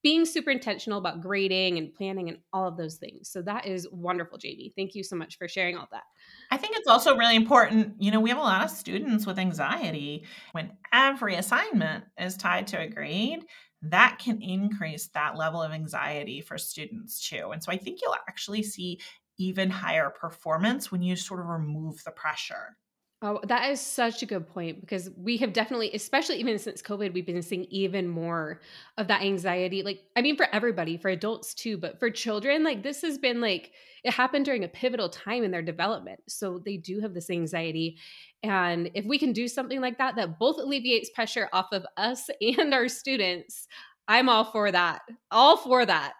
being 0.02 0.26
super 0.26 0.50
intentional 0.50 0.98
about 0.98 1.22
grading 1.22 1.78
and 1.78 1.94
planning 1.94 2.30
and 2.30 2.38
all 2.54 2.68
of 2.68 2.78
those 2.78 2.96
things. 2.96 3.30
So 3.30 3.42
that 3.42 3.66
is 3.66 3.88
wonderful, 3.92 4.38
Jamie. 4.38 4.72
Thank 4.76 4.96
you 4.96 5.04
so 5.04 5.16
much 5.16 5.38
for 5.38 5.48
sharing 5.48 5.76
all 5.76 5.88
that. 5.92 6.04
I 6.52 6.58
think 6.58 6.78
it's 6.78 6.88
also 6.88 7.18
really 7.18 7.36
important. 7.36 7.96
You 8.00 8.12
know, 8.12 8.20
we 8.20 8.30
have 8.30 8.40
a 8.40 8.42
lot 8.42 8.64
of 8.64 8.70
students 8.70 9.26
with 9.26 9.38
anxiety. 9.38 10.26
When 10.54 10.72
every 10.94 11.36
assignment 11.36 12.06
is 12.18 12.38
tied 12.38 12.68
to 12.68 12.80
a 12.80 12.88
grade, 12.88 13.46
that 13.82 14.20
can 14.20 14.42
increase 14.42 15.08
that 15.14 15.38
level 15.38 15.62
of 15.62 15.72
anxiety 15.72 16.42
for 16.42 16.58
students 16.58 17.28
too. 17.28 17.52
And 17.52 17.64
so 17.64 17.72
I 17.72 17.78
think 17.78 18.00
you'll 18.02 18.16
actually 18.28 18.64
see 18.64 19.00
even 19.38 19.70
higher 19.70 20.10
performance 20.10 20.92
when 20.92 21.02
you 21.02 21.16
sort 21.16 21.40
of 21.40 21.48
remove 21.48 22.04
the 22.04 22.12
pressure. 22.12 22.78
Oh, 23.22 23.42
that 23.48 23.70
is 23.70 23.82
such 23.82 24.24
a 24.24 24.26
good 24.26 24.48
point 24.48 24.80
because 24.80 25.10
we 25.18 25.36
have 25.38 25.52
definitely, 25.52 25.92
especially 25.94 26.38
even 26.38 26.58
since 26.58 26.82
COVID, 26.82 27.14
we've 27.14 27.26
been 27.26 27.42
seeing 27.42 27.66
even 27.66 28.08
more 28.08 28.62
of 28.98 29.10
that 29.10 29.24
anxiety. 29.24 29.84
Like, 29.84 30.00
I 30.16 30.22
mean, 30.22 30.38
for 30.38 30.48
everybody, 30.54 30.96
for 30.96 31.10
adults 31.10 31.54
too, 31.54 31.78
but 31.78 32.00
for 32.00 32.10
children, 32.10 32.64
like 32.64 32.82
this 32.82 33.02
has 33.02 33.18
been 33.18 33.42
like 33.42 33.74
it 34.06 34.14
happened 34.14 34.46
during 34.46 34.64
a 34.64 34.70
pivotal 34.70 35.10
time 35.10 35.44
in 35.44 35.52
their 35.52 35.62
development. 35.62 36.22
So 36.30 36.62
they 36.64 36.78
do 36.78 37.02
have 37.02 37.14
this 37.14 37.30
anxiety. 37.30 37.98
And 38.42 38.90
if 38.94 39.04
we 39.04 39.20
can 39.20 39.34
do 39.34 39.50
something 39.50 39.82
like 39.82 39.98
that, 39.98 40.16
that 40.16 40.40
both 40.40 40.58
alleviates 40.58 41.10
pressure 41.10 41.50
off 41.52 41.68
of 41.74 41.86
us 41.98 42.30
and 42.42 42.74
our 42.74 42.88
students, 42.88 43.68
I'm 44.08 44.30
all 44.30 44.46
for 44.46 44.72
that. 44.72 45.02
All 45.30 45.58
for 45.58 45.86
that. 45.86 46.14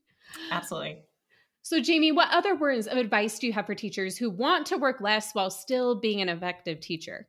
Absolutely. 0.50 1.05
So, 1.66 1.80
Jamie, 1.80 2.12
what 2.12 2.28
other 2.30 2.54
words 2.54 2.86
of 2.86 2.96
advice 2.96 3.40
do 3.40 3.48
you 3.48 3.52
have 3.54 3.66
for 3.66 3.74
teachers 3.74 4.16
who 4.16 4.30
want 4.30 4.66
to 4.66 4.76
work 4.76 5.00
less 5.00 5.32
while 5.32 5.50
still 5.50 5.96
being 5.96 6.20
an 6.20 6.28
effective 6.28 6.78
teacher? 6.78 7.26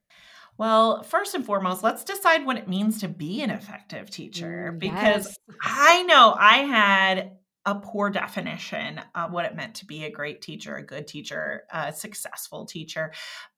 Well, 0.59 1.01
first 1.01 1.33
and 1.33 1.43
foremost, 1.43 1.81
let's 1.81 2.03
decide 2.03 2.45
what 2.45 2.55
it 2.57 2.67
means 2.67 2.99
to 2.99 3.07
be 3.07 3.41
an 3.41 3.49
effective 3.49 4.11
teacher 4.11 4.71
mm, 4.71 4.77
because 4.77 5.25
yes. 5.25 5.37
I 5.63 6.03
know 6.03 6.35
I 6.37 6.57
had 6.57 7.31
a 7.65 7.79
poor 7.79 8.11
definition 8.11 9.01
of 9.15 9.31
what 9.31 9.45
it 9.45 9.55
meant 9.55 9.73
to 9.77 9.87
be 9.87 10.05
a 10.05 10.11
great 10.11 10.43
teacher, 10.43 10.75
a 10.75 10.85
good 10.85 11.07
teacher, 11.07 11.63
a 11.73 11.91
successful 11.91 12.67
teacher. 12.67 13.13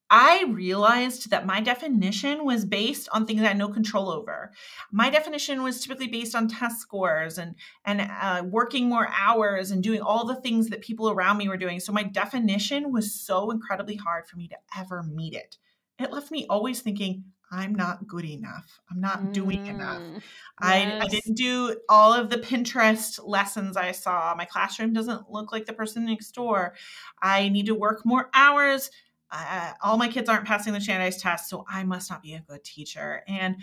I 0.09 0.45
realized 0.47 1.29
that 1.29 1.45
my 1.45 1.61
definition 1.61 2.43
was 2.43 2.65
based 2.65 3.07
on 3.11 3.25
things 3.25 3.41
I 3.41 3.47
had 3.49 3.57
no 3.57 3.69
control 3.69 4.09
over. 4.09 4.51
My 4.91 5.09
definition 5.09 5.61
was 5.61 5.81
typically 5.81 6.07
based 6.07 6.33
on 6.33 6.47
test 6.47 6.79
scores 6.79 7.37
and 7.37 7.55
and 7.85 8.01
uh, 8.01 8.43
working 8.45 8.89
more 8.89 9.07
hours 9.11 9.69
and 9.69 9.83
doing 9.83 10.01
all 10.01 10.25
the 10.25 10.41
things 10.41 10.69
that 10.69 10.81
people 10.81 11.09
around 11.09 11.37
me 11.37 11.47
were 11.47 11.57
doing. 11.57 11.79
So 11.79 11.93
my 11.93 12.03
definition 12.03 12.91
was 12.91 13.13
so 13.13 13.51
incredibly 13.51 13.95
hard 13.95 14.27
for 14.27 14.37
me 14.37 14.47
to 14.47 14.57
ever 14.77 15.03
meet 15.03 15.33
it. 15.33 15.57
It 15.99 16.11
left 16.11 16.31
me 16.31 16.47
always 16.49 16.81
thinking, 16.81 17.25
I'm 17.51 17.73
not 17.73 18.07
good 18.07 18.25
enough. 18.25 18.79
I'm 18.89 19.01
not 19.01 19.33
doing 19.33 19.65
mm, 19.65 19.69
enough. 19.69 20.01
Yes. 20.13 20.21
I, 20.59 20.99
I 21.01 21.07
didn't 21.07 21.35
do 21.35 21.75
all 21.89 22.13
of 22.13 22.29
the 22.29 22.37
Pinterest 22.37 23.19
lessons 23.23 23.75
I 23.75 23.91
saw. 23.91 24.35
My 24.37 24.45
classroom 24.45 24.93
doesn't 24.93 25.31
look 25.31 25.51
like 25.51 25.65
the 25.65 25.73
person 25.73 26.05
next 26.05 26.31
door. 26.31 26.75
I 27.21 27.49
need 27.49 27.65
to 27.65 27.75
work 27.75 28.05
more 28.05 28.29
hours 28.33 28.91
uh, 29.31 29.73
all 29.83 29.97
my 29.97 30.07
kids 30.07 30.29
aren't 30.29 30.45
passing 30.45 30.73
the 30.73 30.81
standardized 30.81 31.19
test, 31.19 31.49
so 31.49 31.65
I 31.69 31.83
must 31.83 32.09
not 32.09 32.21
be 32.21 32.33
a 32.33 32.41
good 32.47 32.63
teacher. 32.63 33.23
And 33.27 33.57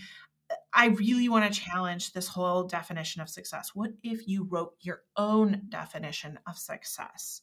uh, 0.50 0.54
I 0.72 0.86
really 0.88 1.28
want 1.28 1.52
to 1.52 1.60
challenge 1.60 2.12
this 2.12 2.28
whole 2.28 2.64
definition 2.64 3.20
of 3.20 3.28
success. 3.28 3.70
What 3.74 3.90
if 4.02 4.28
you 4.28 4.44
wrote 4.44 4.74
your 4.80 5.00
own 5.16 5.62
definition 5.68 6.38
of 6.46 6.56
success? 6.56 7.42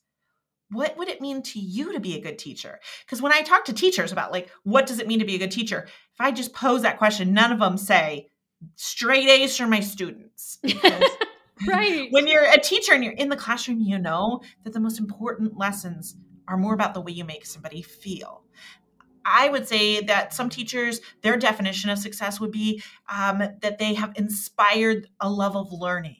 What 0.69 0.97
would 0.97 1.09
it 1.09 1.21
mean 1.21 1.43
to 1.43 1.59
you 1.59 1.93
to 1.93 1.99
be 1.99 2.15
a 2.15 2.21
good 2.21 2.39
teacher? 2.39 2.79
Because 3.05 3.21
when 3.21 3.33
I 3.33 3.41
talk 3.41 3.65
to 3.65 3.73
teachers 3.73 4.12
about 4.12 4.31
like 4.31 4.49
what 4.63 4.88
does 4.88 4.99
it 4.99 5.07
mean 5.07 5.19
to 5.19 5.25
be 5.25 5.36
a 5.36 5.39
good 5.39 5.51
teacher, 5.51 5.83
if 5.86 6.21
I 6.21 6.31
just 6.31 6.53
pose 6.53 6.81
that 6.81 6.97
question, 6.97 7.33
none 7.33 7.51
of 7.51 7.59
them 7.59 7.77
say 7.77 8.29
straight 8.75 9.29
A's 9.29 9.55
for 9.55 9.67
my 9.67 9.81
students. 9.81 10.59
right. 11.67 12.07
When 12.12 12.27
you're 12.27 12.49
a 12.49 12.59
teacher 12.59 12.93
and 12.93 13.03
you're 13.03 13.13
in 13.13 13.29
the 13.29 13.36
classroom, 13.36 13.81
you 13.81 13.99
know 13.99 14.41
that 14.63 14.73
the 14.73 14.79
most 14.79 14.99
important 14.99 15.57
lessons 15.57 16.15
are 16.47 16.58
more 16.58 16.73
about 16.73 16.93
the 16.93 17.01
way 17.01 17.12
you 17.12 17.23
make 17.23 17.45
somebody 17.45 17.82
feel. 17.82 18.43
I 19.25 19.49
would 19.49 19.67
say 19.67 20.01
that 20.01 20.34
some 20.34 20.49
teachers, 20.49 20.99
their 21.21 21.38
definition 21.38 21.89
of 21.89 21.99
success 21.99 22.39
would 22.39 22.51
be 22.51 22.84
um, 23.10 23.39
that 23.62 23.77
they 23.79 23.93
have 23.93 24.13
inspired 24.15 25.08
a 25.19 25.29
love 25.29 25.56
of 25.56 25.71
learning 25.71 26.17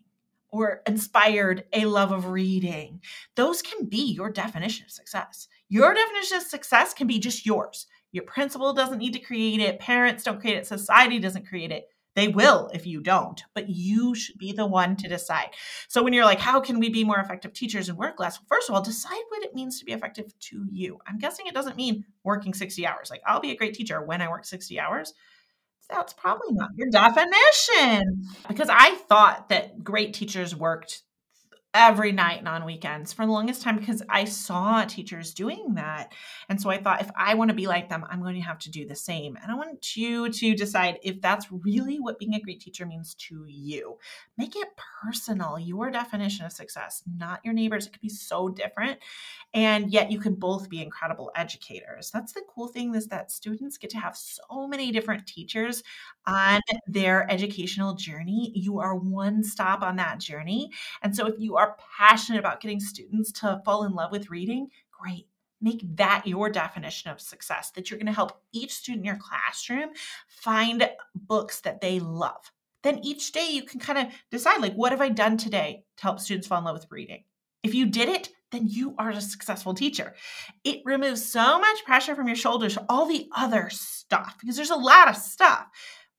or 0.50 0.82
inspired 0.88 1.66
a 1.74 1.86
love 1.86 2.12
of 2.12 2.28
reading. 2.28 3.02
Those 3.36 3.62
can 3.62 3.86
be 3.88 4.14
your 4.14 4.30
definition 4.30 4.86
of 4.86 4.92
success. 4.92 5.48
Your 5.68 5.94
definition 5.94 6.38
of 6.38 6.44
success 6.44 6.94
can 6.94 7.08
be 7.08 7.20
just 7.20 7.46
yours. 7.46 7.88
Your 8.12 8.24
principal 8.24 8.74
doesn't 8.74 9.00
need 9.00 9.14
to 9.14 9.20
create 9.20 9.60
it, 9.60 9.80
parents 9.80 10.24
don't 10.24 10.40
create 10.40 10.58
it, 10.58 10.68
society 10.68 11.18
doesn't 11.18 11.48
create 11.48 11.72
it. 11.72 11.88
They 12.16 12.28
will 12.28 12.70
if 12.74 12.86
you 12.86 13.02
don't, 13.02 13.44
but 13.56 13.70
you 13.70 14.14
should 14.14 14.38
be 14.38 14.52
the 14.52 14.66
one 14.66 14.96
to 14.98 15.08
decide. 15.08 15.50
So 15.88 16.04
when 16.04 16.14
you're 16.14 16.26
like, 16.26 16.40
how 16.40 16.60
can 16.60 16.80
we 16.80 16.90
be 16.90 17.04
more 17.04 17.18
effective 17.18 17.54
teachers 17.54 17.90
and 17.90 17.98
work 17.98 18.20
less? 18.20 18.40
First 18.48 18.70
of 18.70 18.76
all, 18.76 18.82
decide 18.82 19.22
what 19.30 19.44
it 19.44 19.56
means 19.56 19.80
to 19.80 19.86
be 19.86 19.94
effective 19.94 20.38
to 20.40 20.68
you. 20.72 21.00
I'm 21.08 21.18
guessing 21.18 21.48
it 21.48 21.56
doesn't 21.56 21.76
mean 21.78 22.06
working 22.24 22.54
60 22.54 22.86
hours. 22.86 23.10
Like, 23.10 23.22
I'll 23.26 23.40
be 23.40 23.52
a 23.52 23.58
great 23.58 23.74
teacher 23.74 24.02
when 24.02 24.22
I 24.22 24.30
work 24.30 24.46
60 24.46 24.80
hours. 24.80 25.14
That's 25.90 26.14
probably 26.14 26.52
not 26.52 26.70
your 26.76 26.90
definition. 26.90 28.26
Because 28.48 28.70
I 28.70 28.96
thought 28.96 29.50
that 29.50 29.84
great 29.84 30.14
teachers 30.14 30.56
worked 30.56 31.02
every 31.74 32.12
night 32.12 32.38
and 32.38 32.48
on 32.48 32.66
weekends 32.66 33.12
for 33.14 33.26
the 33.26 33.32
longest 33.32 33.64
time 33.64 33.78
because 33.78 34.04
I 34.08 34.26
saw 34.26 34.86
teachers 34.86 35.34
doing 35.34 35.74
that. 35.74 36.14
And 36.48 36.62
so 36.62 36.70
I 36.70 36.78
thought 36.78 37.02
if 37.02 37.10
I 37.16 37.34
want 37.34 37.50
to 37.50 37.56
be 37.56 37.66
like 37.66 37.90
them, 37.90 38.06
I'm 38.10 38.22
going 38.22 38.36
to 38.36 38.42
have 38.42 38.60
to 38.60 38.72
do 38.72 38.86
the 38.86 38.96
same. 38.96 39.38
And 39.42 39.52
I 39.52 39.56
want 39.56 39.96
you 39.96 40.30
to 40.30 40.56
decide 40.56 41.00
if 41.02 41.20
that's 41.20 41.52
really 41.52 42.00
what 42.00 42.20
being 42.20 42.36
a 42.36 42.40
great 42.40 42.62
teacher 42.62 42.86
means 42.86 43.16
to 43.16 43.46
you. 43.48 43.98
Make 44.38 44.56
it 44.56 44.68
personal, 45.04 45.58
your 45.58 45.90
definition 45.90 46.46
of 46.46 46.52
success, 46.52 47.02
not 47.08 47.40
your 47.44 47.56
neighbors. 47.56 47.88
It 47.88 47.94
could 47.94 48.02
be 48.02 48.10
so 48.10 48.50
different. 48.50 49.00
And 49.54 49.92
yet 49.92 50.12
you 50.12 50.20
can 50.20 50.36
both 50.36 50.70
be 50.70 50.82
incredible 50.82 51.32
educators. 51.36 52.12
That's 52.12 52.34
the 52.34 52.42
cool 52.54 52.68
thing 52.68 52.94
is 52.96 53.08
that 53.08 53.32
students 53.32 53.78
get 53.78 53.90
to 53.92 54.00
have 54.00 54.16
so 54.16 54.68
many 54.68 54.92
different 54.92 55.26
teachers 55.28 55.84
on 56.26 56.62
their 56.88 57.30
educational 57.32 57.96
journey. 57.96 58.52
You 58.56 58.80
are 58.80 58.96
one 58.96 59.44
stop 59.44 59.82
on 59.82 59.96
that 59.98 60.20
journey. 60.20 60.72
And 61.02 61.16
so 61.16 61.28
if 61.28 61.36
you 61.40 61.56
are 61.58 61.63
passionate 61.98 62.40
about 62.40 62.62
getting 62.62 62.80
students 62.80 63.32
to 63.34 63.62
fall 63.66 63.84
in 63.84 63.94
love 63.94 64.12
with 64.12 64.30
reading, 64.30 64.70
great. 64.92 65.28
Make 65.62 65.82
that 65.96 66.28
your 66.28 66.50
definition 66.50 67.10
of 67.10 67.22
success, 67.22 67.72
that 67.72 67.90
you're 67.90 67.98
going 67.98 68.08
to 68.08 68.14
help 68.14 68.42
each 68.52 68.74
student 68.74 69.02
in 69.02 69.06
your 69.06 69.18
classroom 69.18 69.92
find 70.28 70.90
books 71.16 71.62
that 71.62 71.82
they 71.82 72.00
love. 72.00 72.52
Then 72.84 73.00
each 73.04 73.32
day 73.32 73.48
you 73.50 73.64
can 73.64 73.80
kind 73.80 74.00
of 74.00 74.14
decide, 74.30 74.62
like, 74.62 74.74
what 74.74 74.92
have 74.92 75.00
I 75.00 75.10
done 75.10 75.38
today 75.38 75.86
to 75.98 76.04
help 76.04 76.20
students 76.20 76.48
fall 76.48 76.60
in 76.60 76.66
love 76.66 76.76
with 76.76 76.92
reading? 76.92 77.24
If 77.64 77.74
you 77.74 77.86
did 77.86 78.10
it, 78.10 78.30
then 78.52 78.68
you 78.68 78.94
are 78.98 79.10
a 79.12 79.22
successful 79.22 79.74
teacher. 79.74 80.16
It 80.66 80.82
removes 80.84 81.26
so 81.26 81.60
much 81.60 81.86
pressure 81.86 82.14
from 82.14 82.28
your 82.28 82.36
shoulders 82.36 82.78
all 82.90 83.06
the 83.06 83.30
other 83.34 83.70
stuff 83.72 84.36
because 84.40 84.58
there's 84.58 84.70
a 84.70 84.76
lot 84.76 85.08
of 85.08 85.16
stuff 85.16 85.68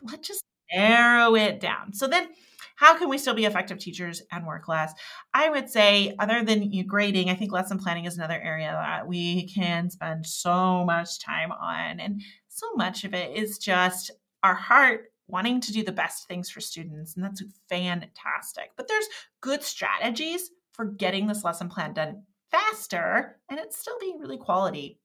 let's 0.05 0.29
just 0.29 0.45
narrow 0.73 1.35
it 1.35 1.61
down. 1.61 1.93
So 1.93 2.07
then 2.07 2.29
how 2.77 2.99
can 2.99 3.09
we 3.09 3.19
still 3.19 3.35
be 3.35 3.45
effective 3.45 3.79
teachers 3.79 4.23
and 4.33 4.47
work 4.47 4.69
less? 4.69 4.93
I 5.33 5.49
would 5.49 5.71
say, 5.71 6.15
other 6.19 6.43
than 6.43 6.71
grading, 6.87 7.31
I 7.31 7.35
think 7.35 7.53
lesson 7.53 7.79
planning 7.79 8.05
is 8.05 8.17
another 8.17 8.41
area 8.41 8.73
that 8.73 9.07
we 9.07 9.49
can 9.49 9.91
spend 9.91 10.27
so 10.27 10.85
much 10.85 11.21
time 11.21 11.53
on. 11.53 12.01
And 12.01 12.21
so 12.49 12.75
much 12.75 13.05
of 13.05 13.15
it 13.15 13.37
is 13.37 13.59
just 13.59 14.11
our 14.43 14.55
heart 14.55 15.13
wanting 15.27 15.61
to 15.61 15.73
do 15.73 15.83
the 15.83 15.93
best 15.93 16.29
things 16.29 16.51
for 16.51 16.61
students. 16.61 17.15
And 17.15 17.25
that's 17.25 17.43
fantastic. 17.69 18.71
But 18.77 18.89
there's 18.89 19.07
good 19.41 19.63
strategies 19.63 20.51
for 20.73 20.85
getting 20.85 21.27
this 21.27 21.45
lesson 21.45 21.69
plan 21.69 21.95
done 21.95 22.25
faster 22.51 23.39
and 23.49 23.59
it's 23.59 23.79
still 23.79 23.99
being 24.01 24.19
really 24.19 24.37
quality. 24.37 24.99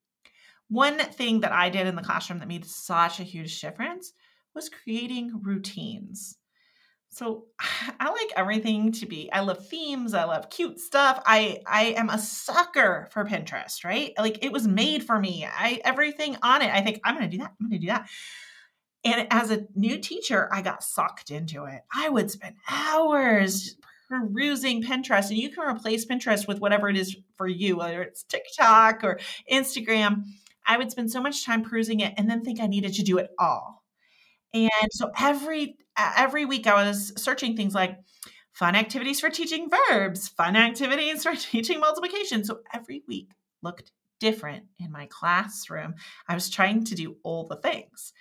One 0.68 1.00
thing 1.00 1.40
that 1.40 1.52
I 1.52 1.70
did 1.70 1.88
in 1.88 1.96
the 1.96 2.04
classroom 2.04 2.40
that 2.40 2.48
made 2.48 2.66
such 2.66 3.20
a 3.20 3.24
huge 3.24 3.60
difference 3.60 4.14
was 4.54 4.70
creating 4.70 5.42
routines. 5.42 6.38
So 7.20 7.48
I 8.00 8.10
like 8.10 8.32
everything 8.38 8.94
to 8.94 9.06
be 9.06 9.30
I 9.32 9.42
love 9.42 9.68
themes, 9.68 10.14
I 10.14 10.24
love 10.24 10.50
cute 10.50 10.80
stuff. 10.80 11.22
I 11.26 11.62
I 11.68 11.94
am 11.98 12.10
a 12.10 12.18
sucker 12.18 13.10
for 13.12 13.26
Pinterest, 13.26 13.84
right? 13.84 14.14
Like 14.18 14.44
it 14.44 14.52
was 14.54 14.68
made 14.68 15.04
for 15.04 15.20
me. 15.20 15.46
I 15.46 15.82
everything 15.84 16.38
on 16.42 16.62
it. 16.62 16.72
I 16.72 16.82
think 16.82 17.02
I'm 17.04 17.16
going 17.16 17.30
to 17.30 17.38
do 17.38 17.44
that. 17.44 17.54
I'm 17.60 17.70
going 17.70 17.80
to 17.80 17.86
do 17.86 17.92
that. 17.92 18.10
And 19.04 19.28
as 19.32 19.52
a 19.52 19.66
new 19.76 19.98
teacher, 20.00 20.50
I 20.52 20.62
got 20.62 20.84
sucked 20.84 21.32
into 21.32 21.66
it. 21.66 21.82
I 21.94 22.10
would 22.10 22.32
spend 22.32 22.56
hours 22.70 23.76
perusing 24.10 24.84
Pinterest, 24.84 25.30
and 25.30 25.38
you 25.38 25.50
can 25.50 25.64
replace 25.64 26.06
Pinterest 26.06 26.48
with 26.48 26.60
whatever 26.60 26.90
it 26.90 26.98
is 26.98 27.16
for 27.38 27.48
you, 27.48 27.78
whether 27.78 28.02
it's 28.02 28.24
TikTok 28.24 29.04
or 29.04 29.20
Instagram. 29.50 30.24
I 30.68 30.78
would 30.78 30.92
spend 30.92 31.12
so 31.12 31.22
much 31.22 31.46
time 31.46 31.64
perusing 31.64 32.02
it 32.02 32.14
and 32.18 32.30
then 32.30 32.44
think 32.44 32.60
I 32.60 32.68
needed 32.68 32.94
to 32.96 33.04
do 33.04 33.18
it 33.20 33.30
all 33.40 33.79
and 34.54 34.90
so 34.92 35.12
every 35.20 35.78
every 35.98 36.46
week 36.46 36.68
I 36.68 36.86
was 36.86 37.14
searching 37.18 37.56
things 37.56 37.76
like 37.76 37.98
fun 38.54 38.76
activities 38.76 39.20
for 39.20 39.30
teaching 39.30 39.70
verbs, 39.90 40.28
fun 40.28 40.56
activities 40.56 41.24
for 41.24 41.36
teaching 41.36 41.80
multiplication. 41.80 42.44
So 42.44 42.60
every 42.74 43.04
week 43.08 43.32
looked 43.62 43.92
different 44.20 44.66
in 44.80 44.92
my 44.92 45.08
classroom. 45.08 45.96
I 46.28 46.34
was 46.34 46.50
trying 46.50 46.84
to 46.86 46.96
do 46.96 47.18
all 47.24 47.48
the 47.48 47.56
things. 47.56 48.14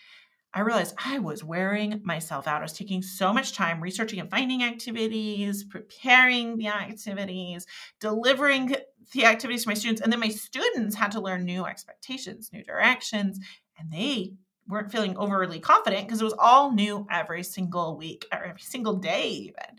I 0.55 0.61
realized 0.61 0.95
I 1.05 1.19
was 1.19 1.45
wearing 1.45 2.01
myself 2.05 2.47
out. 2.49 2.61
I 2.61 2.65
was 2.65 2.73
taking 2.73 3.03
so 3.03 3.35
much 3.35 3.53
time 3.53 3.83
researching 3.83 4.19
and 4.19 4.31
finding 4.31 4.63
activities, 4.63 5.63
preparing 5.63 6.57
the 6.57 6.69
activities, 6.69 7.67
delivering 8.01 8.75
the 9.13 9.27
activities 9.27 9.65
to 9.65 9.69
my 9.69 9.75
students. 9.75 10.01
And 10.01 10.11
then 10.11 10.21
my 10.21 10.31
students 10.31 10.97
had 10.97 11.13
to 11.13 11.21
learn 11.21 11.45
new 11.45 11.67
expectations, 11.67 12.51
new 12.53 12.65
directions, 12.65 13.39
and 13.79 13.93
they 13.93 14.33
weren't 14.69 14.93
feeling 14.93 15.17
overly 15.17 15.61
confident 15.61 16.07
because 16.07 16.21
it 16.21 16.25
was 16.25 16.35
all 16.39 16.73
new 16.73 17.07
every 17.11 17.43
single 17.43 17.97
week 17.97 18.27
or 18.33 18.43
every 18.43 18.61
single 18.61 18.97
day 18.97 19.31
even. 19.31 19.79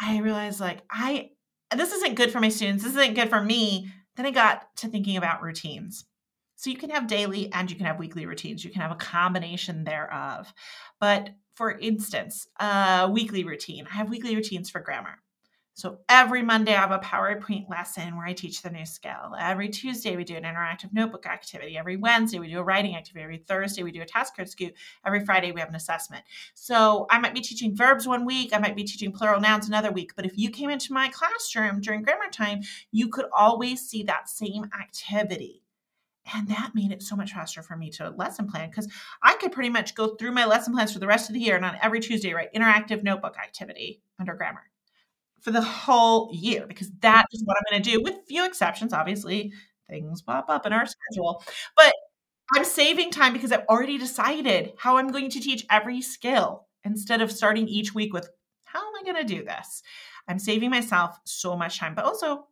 I 0.00 0.18
realized 0.18 0.60
like 0.60 0.82
i 0.90 1.30
this 1.76 1.92
isn't 1.92 2.16
good 2.16 2.32
for 2.32 2.40
my 2.40 2.48
students 2.48 2.82
this 2.82 2.96
isn't 2.96 3.14
good 3.14 3.30
for 3.30 3.42
me. 3.42 3.88
Then 4.16 4.26
i 4.26 4.30
got 4.30 4.74
to 4.76 4.88
thinking 4.88 5.16
about 5.16 5.42
routines. 5.42 6.04
So 6.56 6.68
you 6.70 6.76
can 6.76 6.90
have 6.90 7.06
daily 7.06 7.50
and 7.52 7.70
you 7.70 7.76
can 7.76 7.86
have 7.86 7.98
weekly 7.98 8.26
routines 8.26 8.64
you 8.64 8.70
can 8.70 8.82
have 8.82 8.92
a 8.92 8.96
combination 8.96 9.84
thereof. 9.84 10.52
But 10.98 11.30
for 11.54 11.70
instance 11.72 12.46
a 12.58 13.08
weekly 13.12 13.44
routine 13.44 13.86
i 13.90 13.96
have 13.96 14.08
weekly 14.08 14.34
routines 14.34 14.70
for 14.70 14.80
grammar 14.80 15.18
so 15.80 15.98
every 16.10 16.42
Monday, 16.42 16.74
I 16.74 16.80
have 16.80 16.90
a 16.90 16.98
PowerPoint 16.98 17.70
lesson 17.70 18.14
where 18.14 18.26
I 18.26 18.34
teach 18.34 18.60
the 18.60 18.68
new 18.68 18.84
skill. 18.84 19.34
Every 19.38 19.70
Tuesday, 19.70 20.14
we 20.14 20.24
do 20.24 20.36
an 20.36 20.42
interactive 20.42 20.92
notebook 20.92 21.24
activity. 21.24 21.78
Every 21.78 21.96
Wednesday, 21.96 22.38
we 22.38 22.50
do 22.50 22.58
a 22.58 22.62
writing 22.62 22.96
activity. 22.96 23.22
Every 23.22 23.38
Thursday, 23.38 23.82
we 23.82 23.90
do 23.90 24.02
a 24.02 24.06
task 24.06 24.36
card 24.36 24.50
scoot. 24.50 24.74
Every 25.06 25.24
Friday, 25.24 25.52
we 25.52 25.60
have 25.60 25.70
an 25.70 25.74
assessment. 25.74 26.22
So 26.52 27.06
I 27.08 27.18
might 27.18 27.32
be 27.32 27.40
teaching 27.40 27.74
verbs 27.74 28.06
one 28.06 28.26
week. 28.26 28.50
I 28.52 28.58
might 28.58 28.76
be 28.76 28.84
teaching 28.84 29.10
plural 29.10 29.40
nouns 29.40 29.68
another 29.68 29.90
week. 29.90 30.12
But 30.14 30.26
if 30.26 30.36
you 30.36 30.50
came 30.50 30.68
into 30.68 30.92
my 30.92 31.08
classroom 31.08 31.80
during 31.80 32.02
grammar 32.02 32.30
time, 32.30 32.60
you 32.92 33.08
could 33.08 33.26
always 33.32 33.80
see 33.80 34.02
that 34.02 34.28
same 34.28 34.64
activity. 34.78 35.62
And 36.34 36.46
that 36.48 36.72
made 36.74 36.92
it 36.92 37.02
so 37.02 37.16
much 37.16 37.32
faster 37.32 37.62
for 37.62 37.74
me 37.74 37.88
to 37.92 38.10
lesson 38.10 38.46
plan 38.48 38.68
because 38.68 38.86
I 39.22 39.36
could 39.36 39.52
pretty 39.52 39.70
much 39.70 39.94
go 39.94 40.08
through 40.16 40.32
my 40.32 40.44
lesson 40.44 40.74
plans 40.74 40.92
for 40.92 40.98
the 40.98 41.06
rest 41.06 41.30
of 41.30 41.34
the 41.34 41.40
year 41.40 41.56
and 41.56 41.64
on 41.64 41.78
every 41.80 42.00
Tuesday 42.00 42.34
write 42.34 42.52
interactive 42.52 43.02
notebook 43.02 43.38
activity 43.38 44.02
under 44.18 44.34
grammar 44.34 44.69
for 45.40 45.50
the 45.50 45.62
whole 45.62 46.30
year 46.32 46.66
because 46.66 46.90
that 47.00 47.26
is 47.32 47.42
what 47.44 47.56
I'm 47.56 47.72
going 47.72 47.82
to 47.82 47.90
do 47.90 48.02
with 48.02 48.26
few 48.26 48.44
exceptions. 48.44 48.92
Obviously, 48.92 49.52
things 49.88 50.22
pop 50.22 50.46
up 50.48 50.66
in 50.66 50.72
our 50.72 50.86
schedule, 50.86 51.42
but 51.76 51.92
I'm 52.54 52.64
saving 52.64 53.10
time 53.10 53.32
because 53.32 53.52
I've 53.52 53.66
already 53.68 53.98
decided 53.98 54.72
how 54.76 54.96
I'm 54.96 55.12
going 55.12 55.30
to 55.30 55.40
teach 55.40 55.66
every 55.70 56.02
skill 56.02 56.66
instead 56.84 57.20
of 57.22 57.30
starting 57.30 57.68
each 57.68 57.94
week 57.94 58.12
with 58.12 58.28
how 58.64 58.80
am 58.80 58.92
I 59.00 59.04
going 59.04 59.26
to 59.26 59.34
do 59.34 59.44
this? 59.44 59.82
I'm 60.28 60.38
saving 60.38 60.70
myself 60.70 61.18
so 61.24 61.56
much 61.56 61.78
time, 61.78 61.94
but 61.94 62.04
also 62.04 62.46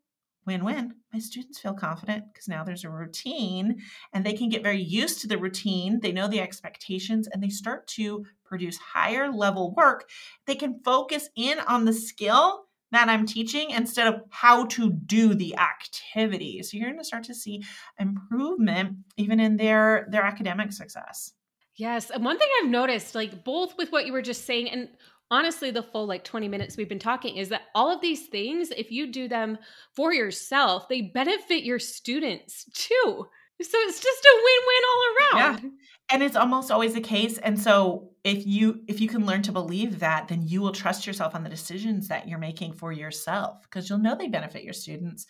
win 0.46 0.64
win. 0.64 0.94
My 1.12 1.18
students 1.18 1.58
feel 1.58 1.74
confident 1.74 2.24
because 2.32 2.48
now 2.48 2.64
there's 2.64 2.84
a 2.84 2.90
routine 2.90 3.82
and 4.12 4.24
they 4.24 4.32
can 4.32 4.48
get 4.48 4.62
very 4.62 4.80
used 4.80 5.20
to 5.20 5.28
the 5.28 5.36
routine. 5.36 6.00
They 6.00 6.10
know 6.10 6.26
the 6.26 6.40
expectations 6.40 7.28
and 7.28 7.42
they 7.42 7.50
start 7.50 7.86
to 7.88 8.24
produce 8.44 8.78
higher 8.78 9.30
level 9.30 9.74
work. 9.74 10.08
They 10.46 10.54
can 10.54 10.80
focus 10.82 11.28
in 11.36 11.58
on 11.60 11.84
the 11.84 11.92
skill 11.92 12.67
that 12.90 13.08
I'm 13.08 13.26
teaching 13.26 13.70
instead 13.70 14.06
of 14.06 14.22
how 14.30 14.64
to 14.66 14.90
do 14.90 15.34
the 15.34 15.56
activity. 15.56 16.62
So 16.62 16.76
you're 16.76 16.88
going 16.88 16.98
to 16.98 17.04
start 17.04 17.24
to 17.24 17.34
see 17.34 17.62
improvement 17.98 18.96
even 19.16 19.40
in 19.40 19.56
their 19.56 20.06
their 20.10 20.22
academic 20.22 20.72
success. 20.72 21.32
Yes, 21.76 22.10
and 22.10 22.24
one 22.24 22.38
thing 22.38 22.48
I've 22.60 22.70
noticed 22.70 23.14
like 23.14 23.44
both 23.44 23.76
with 23.76 23.92
what 23.92 24.06
you 24.06 24.12
were 24.12 24.22
just 24.22 24.44
saying 24.44 24.70
and 24.70 24.88
honestly 25.30 25.70
the 25.70 25.82
full 25.82 26.06
like 26.06 26.24
20 26.24 26.48
minutes 26.48 26.76
we've 26.76 26.88
been 26.88 26.98
talking 26.98 27.36
is 27.36 27.50
that 27.50 27.62
all 27.74 27.90
of 27.90 28.00
these 28.00 28.28
things 28.28 28.70
if 28.70 28.90
you 28.90 29.12
do 29.12 29.28
them 29.28 29.58
for 29.94 30.12
yourself, 30.12 30.88
they 30.88 31.02
benefit 31.02 31.64
your 31.64 31.78
students 31.78 32.64
too. 32.72 33.26
So 33.60 33.78
it's 33.80 34.00
just 34.00 34.24
a 34.24 34.36
win-win 34.36 34.82
all 34.88 35.40
around. 35.40 35.62
Yeah. 35.62 35.70
And 36.10 36.22
it's 36.22 36.36
almost 36.36 36.70
always 36.70 36.94
the 36.94 37.00
case. 37.00 37.38
And 37.38 37.58
so 37.60 38.10
if 38.24 38.46
you 38.46 38.82
if 38.86 39.00
you 39.00 39.08
can 39.08 39.26
learn 39.26 39.42
to 39.42 39.52
believe 39.52 39.98
that, 39.98 40.28
then 40.28 40.46
you 40.46 40.60
will 40.60 40.72
trust 40.72 41.06
yourself 41.06 41.34
on 41.34 41.42
the 41.42 41.50
decisions 41.50 42.08
that 42.08 42.28
you're 42.28 42.38
making 42.38 42.74
for 42.74 42.92
yourself 42.92 43.62
because 43.62 43.88
you'll 43.88 43.98
know 43.98 44.16
they 44.16 44.28
benefit 44.28 44.64
your 44.64 44.72
students. 44.72 45.26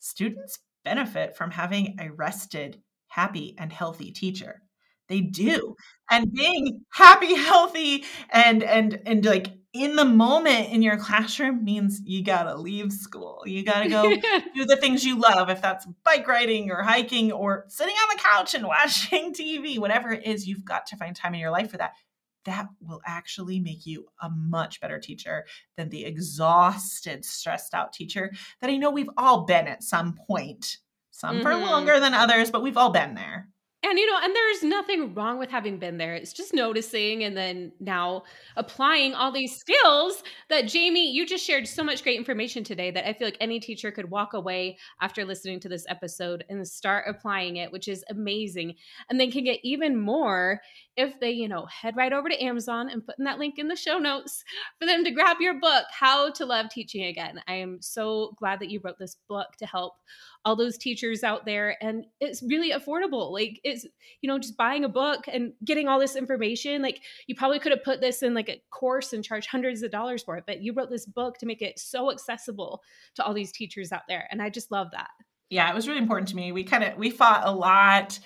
Students 0.00 0.58
benefit 0.84 1.36
from 1.36 1.50
having 1.52 1.96
a 2.00 2.10
rested, 2.10 2.82
happy, 3.08 3.54
and 3.58 3.72
healthy 3.72 4.10
teacher. 4.10 4.62
They 5.08 5.20
do. 5.20 5.74
And 6.10 6.32
being 6.32 6.86
happy, 6.94 7.34
healthy, 7.34 8.04
and 8.30 8.62
and 8.62 8.98
and 9.04 9.22
like 9.26 9.57
in 9.72 9.96
the 9.96 10.04
moment 10.04 10.70
in 10.70 10.82
your 10.82 10.96
classroom 10.96 11.64
means 11.64 12.00
you 12.04 12.24
gotta 12.24 12.56
leave 12.56 12.92
school. 12.92 13.42
You 13.46 13.62
gotta 13.62 13.88
go 13.88 14.14
do 14.54 14.64
the 14.64 14.76
things 14.76 15.04
you 15.04 15.18
love, 15.18 15.50
if 15.50 15.60
that's 15.60 15.86
bike 16.04 16.26
riding 16.26 16.70
or 16.70 16.82
hiking 16.82 17.32
or 17.32 17.64
sitting 17.68 17.94
on 17.94 18.16
the 18.16 18.22
couch 18.22 18.54
and 18.54 18.66
watching 18.66 19.34
TV, 19.34 19.78
whatever 19.78 20.12
it 20.12 20.26
is, 20.26 20.46
you've 20.46 20.64
got 20.64 20.86
to 20.86 20.96
find 20.96 21.14
time 21.14 21.34
in 21.34 21.40
your 21.40 21.50
life 21.50 21.70
for 21.70 21.76
that. 21.76 21.92
That 22.44 22.68
will 22.80 23.02
actually 23.04 23.60
make 23.60 23.84
you 23.84 24.06
a 24.22 24.30
much 24.30 24.80
better 24.80 24.98
teacher 24.98 25.44
than 25.76 25.90
the 25.90 26.06
exhausted, 26.06 27.24
stressed 27.24 27.74
out 27.74 27.92
teacher 27.92 28.32
that 28.60 28.70
I 28.70 28.76
know 28.76 28.90
we've 28.90 29.10
all 29.18 29.44
been 29.44 29.66
at 29.66 29.82
some 29.82 30.14
point. 30.14 30.78
Some 31.10 31.36
mm-hmm. 31.36 31.42
for 31.42 31.56
longer 31.56 32.00
than 32.00 32.14
others, 32.14 32.50
but 32.50 32.62
we've 32.62 32.76
all 32.76 32.90
been 32.90 33.14
there. 33.14 33.48
And 33.84 33.96
you 33.96 34.06
know, 34.08 34.18
and 34.20 34.34
there's 34.34 34.64
nothing 34.64 35.14
wrong 35.14 35.38
with 35.38 35.50
having 35.50 35.78
been 35.78 35.98
there. 35.98 36.14
It's 36.14 36.32
just 36.32 36.52
noticing 36.52 37.22
and 37.22 37.36
then 37.36 37.70
now 37.78 38.24
applying 38.56 39.14
all 39.14 39.30
these 39.30 39.56
skills 39.56 40.24
that 40.50 40.66
Jamie, 40.66 41.12
you 41.12 41.24
just 41.24 41.44
shared 41.44 41.68
so 41.68 41.84
much 41.84 42.02
great 42.02 42.18
information 42.18 42.64
today 42.64 42.90
that 42.90 43.08
I 43.08 43.12
feel 43.12 43.28
like 43.28 43.36
any 43.40 43.60
teacher 43.60 43.92
could 43.92 44.10
walk 44.10 44.32
away 44.32 44.78
after 45.00 45.24
listening 45.24 45.60
to 45.60 45.68
this 45.68 45.86
episode 45.88 46.44
and 46.48 46.66
start 46.66 47.04
applying 47.06 47.56
it, 47.56 47.70
which 47.70 47.86
is 47.86 48.04
amazing. 48.10 48.74
And 49.08 49.20
then 49.20 49.30
can 49.30 49.44
get 49.44 49.60
even 49.62 49.96
more 49.96 50.60
if 50.98 51.18
they, 51.20 51.30
you 51.30 51.48
know, 51.48 51.64
head 51.66 51.96
right 51.96 52.12
over 52.12 52.28
to 52.28 52.42
Amazon 52.42 52.90
and 52.90 53.06
put 53.06 53.18
in 53.18 53.24
that 53.24 53.38
link 53.38 53.58
in 53.58 53.68
the 53.68 53.76
show 53.76 53.98
notes 53.98 54.42
for 54.78 54.86
them 54.86 55.04
to 55.04 55.12
grab 55.12 55.38
your 55.40 55.58
book, 55.60 55.84
How 55.92 56.30
to 56.32 56.44
Love 56.44 56.68
Teaching 56.70 57.04
Again. 57.04 57.40
I 57.46 57.54
am 57.54 57.80
so 57.80 58.34
glad 58.36 58.58
that 58.60 58.68
you 58.68 58.80
wrote 58.82 58.98
this 58.98 59.16
book 59.28 59.46
to 59.58 59.66
help 59.66 59.94
all 60.44 60.56
those 60.56 60.76
teachers 60.76 61.22
out 61.22 61.44
there 61.44 61.76
and 61.80 62.04
it's 62.20 62.42
really 62.42 62.72
affordable. 62.72 63.32
Like 63.32 63.60
it's 63.62 63.86
you 64.20 64.28
know 64.28 64.38
just 64.38 64.56
buying 64.56 64.84
a 64.84 64.88
book 64.88 65.26
and 65.32 65.52
getting 65.64 65.88
all 65.88 66.00
this 66.00 66.16
information 66.16 66.82
like 66.82 67.00
you 67.26 67.34
probably 67.34 67.58
could 67.58 67.72
have 67.72 67.84
put 67.84 68.00
this 68.00 68.22
in 68.22 68.34
like 68.34 68.48
a 68.48 68.60
course 68.70 69.12
and 69.12 69.24
charged 69.24 69.48
hundreds 69.48 69.82
of 69.82 69.90
dollars 69.90 70.22
for 70.22 70.36
it 70.36 70.44
but 70.46 70.62
you 70.62 70.72
wrote 70.72 70.90
this 70.90 71.06
book 71.06 71.38
to 71.38 71.46
make 71.46 71.62
it 71.62 71.78
so 71.78 72.10
accessible 72.10 72.82
to 73.14 73.24
all 73.24 73.34
these 73.34 73.52
teachers 73.52 73.92
out 73.92 74.02
there 74.08 74.26
and 74.30 74.40
i 74.40 74.48
just 74.48 74.70
love 74.70 74.88
that. 74.92 75.10
Yeah 75.50 75.68
it 75.70 75.74
was 75.74 75.88
really 75.88 76.00
important 76.00 76.28
to 76.28 76.36
me. 76.36 76.52
We 76.52 76.64
kind 76.64 76.84
of 76.84 76.96
we 76.96 77.10
fought 77.10 77.42
a 77.44 77.52
lot 77.52 78.18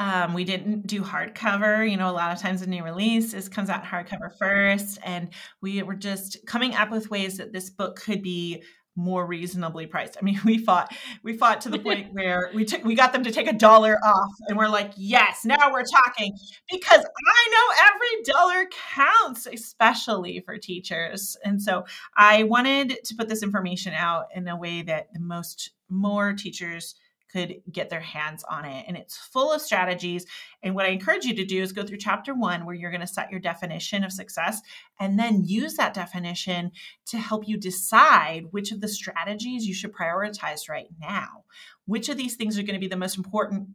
um, 0.00 0.32
we 0.32 0.44
didn't 0.44 0.86
do 0.86 1.02
hardcover. 1.02 1.88
You 1.88 1.98
know, 1.98 2.10
a 2.10 2.12
lot 2.12 2.32
of 2.32 2.40
times 2.40 2.62
a 2.62 2.66
new 2.66 2.82
release 2.82 3.34
is 3.34 3.50
comes 3.50 3.68
out 3.68 3.84
hardcover 3.84 4.30
first, 4.38 4.98
and 5.04 5.28
we 5.60 5.82
were 5.82 5.94
just 5.94 6.38
coming 6.46 6.74
up 6.74 6.90
with 6.90 7.10
ways 7.10 7.36
that 7.36 7.52
this 7.52 7.68
book 7.68 8.00
could 8.00 8.22
be 8.22 8.62
more 8.96 9.26
reasonably 9.26 9.86
priced. 9.86 10.16
I 10.18 10.24
mean, 10.24 10.40
we 10.44 10.56
fought 10.56 10.94
we 11.22 11.36
fought 11.36 11.60
to 11.62 11.68
the 11.68 11.78
point 11.86 12.14
where 12.14 12.50
we 12.54 12.64
took 12.64 12.82
we 12.82 12.94
got 12.94 13.12
them 13.12 13.24
to 13.24 13.30
take 13.30 13.46
a 13.46 13.52
dollar 13.52 13.98
off 14.02 14.32
and 14.48 14.56
we're 14.56 14.68
like, 14.68 14.92
"Yes, 14.96 15.44
now 15.44 15.70
we're 15.70 15.84
talking." 15.84 16.32
Because 16.70 17.04
I 17.04 17.48
know 17.52 17.92
every 17.92 18.22
dollar 18.24 18.68
counts, 18.94 19.46
especially 19.46 20.40
for 20.40 20.56
teachers. 20.56 21.36
And 21.44 21.60
so 21.60 21.84
I 22.16 22.44
wanted 22.44 23.04
to 23.04 23.14
put 23.14 23.28
this 23.28 23.42
information 23.42 23.92
out 23.92 24.28
in 24.34 24.48
a 24.48 24.56
way 24.56 24.80
that 24.80 25.08
the 25.12 25.20
most 25.20 25.72
more 25.90 26.32
teachers 26.32 26.94
could 27.32 27.56
get 27.70 27.90
their 27.90 28.00
hands 28.00 28.44
on 28.50 28.64
it. 28.64 28.84
And 28.88 28.96
it's 28.96 29.16
full 29.16 29.52
of 29.52 29.60
strategies. 29.60 30.26
And 30.62 30.74
what 30.74 30.86
I 30.86 30.90
encourage 30.90 31.24
you 31.24 31.34
to 31.34 31.44
do 31.44 31.62
is 31.62 31.72
go 31.72 31.84
through 31.84 31.98
chapter 31.98 32.34
one, 32.34 32.64
where 32.64 32.74
you're 32.74 32.90
going 32.90 33.00
to 33.00 33.06
set 33.06 33.30
your 33.30 33.40
definition 33.40 34.04
of 34.04 34.12
success, 34.12 34.60
and 34.98 35.18
then 35.18 35.44
use 35.44 35.74
that 35.74 35.94
definition 35.94 36.72
to 37.06 37.18
help 37.18 37.46
you 37.46 37.56
decide 37.56 38.46
which 38.50 38.72
of 38.72 38.80
the 38.80 38.88
strategies 38.88 39.66
you 39.66 39.74
should 39.74 39.92
prioritize 39.92 40.68
right 40.68 40.88
now. 41.00 41.44
Which 41.86 42.08
of 42.08 42.16
these 42.16 42.36
things 42.36 42.58
are 42.58 42.62
going 42.62 42.74
to 42.74 42.80
be 42.80 42.88
the 42.88 42.96
most 42.96 43.16
important 43.16 43.68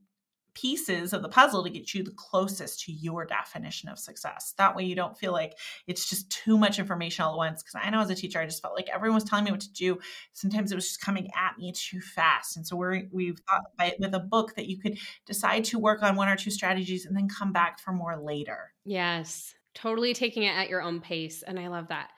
pieces 0.55 1.13
of 1.13 1.21
the 1.21 1.29
puzzle 1.29 1.63
to 1.63 1.69
get 1.69 1.93
you 1.93 2.01
the 2.01 2.11
closest 2.11 2.85
to 2.85 2.91
your 2.91 3.25
definition 3.25 3.89
of 3.89 3.99
success. 3.99 4.53
That 4.57 4.75
way 4.75 4.83
you 4.83 4.95
don't 4.95 5.17
feel 5.17 5.31
like 5.31 5.57
it's 5.85 6.09
just 6.09 6.29
too 6.31 6.57
much 6.57 6.79
information 6.79 7.25
all 7.25 7.33
at 7.33 7.37
once. 7.37 7.61
Because 7.61 7.79
I 7.83 7.89
know 7.89 7.99
as 7.99 8.09
a 8.09 8.15
teacher, 8.15 8.39
I 8.39 8.45
just 8.45 8.61
felt 8.61 8.75
like 8.75 8.89
everyone 8.89 9.15
was 9.15 9.25
telling 9.25 9.45
me 9.45 9.51
what 9.51 9.59
to 9.61 9.73
do. 9.73 9.99
Sometimes 10.33 10.71
it 10.71 10.75
was 10.75 10.87
just 10.87 11.01
coming 11.01 11.29
at 11.35 11.57
me 11.59 11.71
too 11.73 12.01
fast. 12.01 12.57
And 12.57 12.65
so 12.65 12.75
we're, 12.75 13.03
we've 13.11 13.37
thought 13.49 13.63
by, 13.77 13.93
with 13.99 14.15
a 14.15 14.19
book 14.19 14.55
that 14.55 14.67
you 14.67 14.79
could 14.79 14.97
decide 15.25 15.65
to 15.65 15.79
work 15.79 16.01
on 16.01 16.15
one 16.15 16.29
or 16.29 16.35
two 16.35 16.51
strategies 16.51 17.05
and 17.05 17.15
then 17.15 17.27
come 17.27 17.51
back 17.51 17.79
for 17.79 17.91
more 17.91 18.17
later. 18.17 18.73
Yes, 18.85 19.53
totally 19.73 20.13
taking 20.13 20.43
it 20.43 20.55
at 20.55 20.69
your 20.69 20.81
own 20.81 21.01
pace. 21.01 21.43
And 21.43 21.59
I 21.59 21.67
love 21.67 21.89
that. 21.89 22.09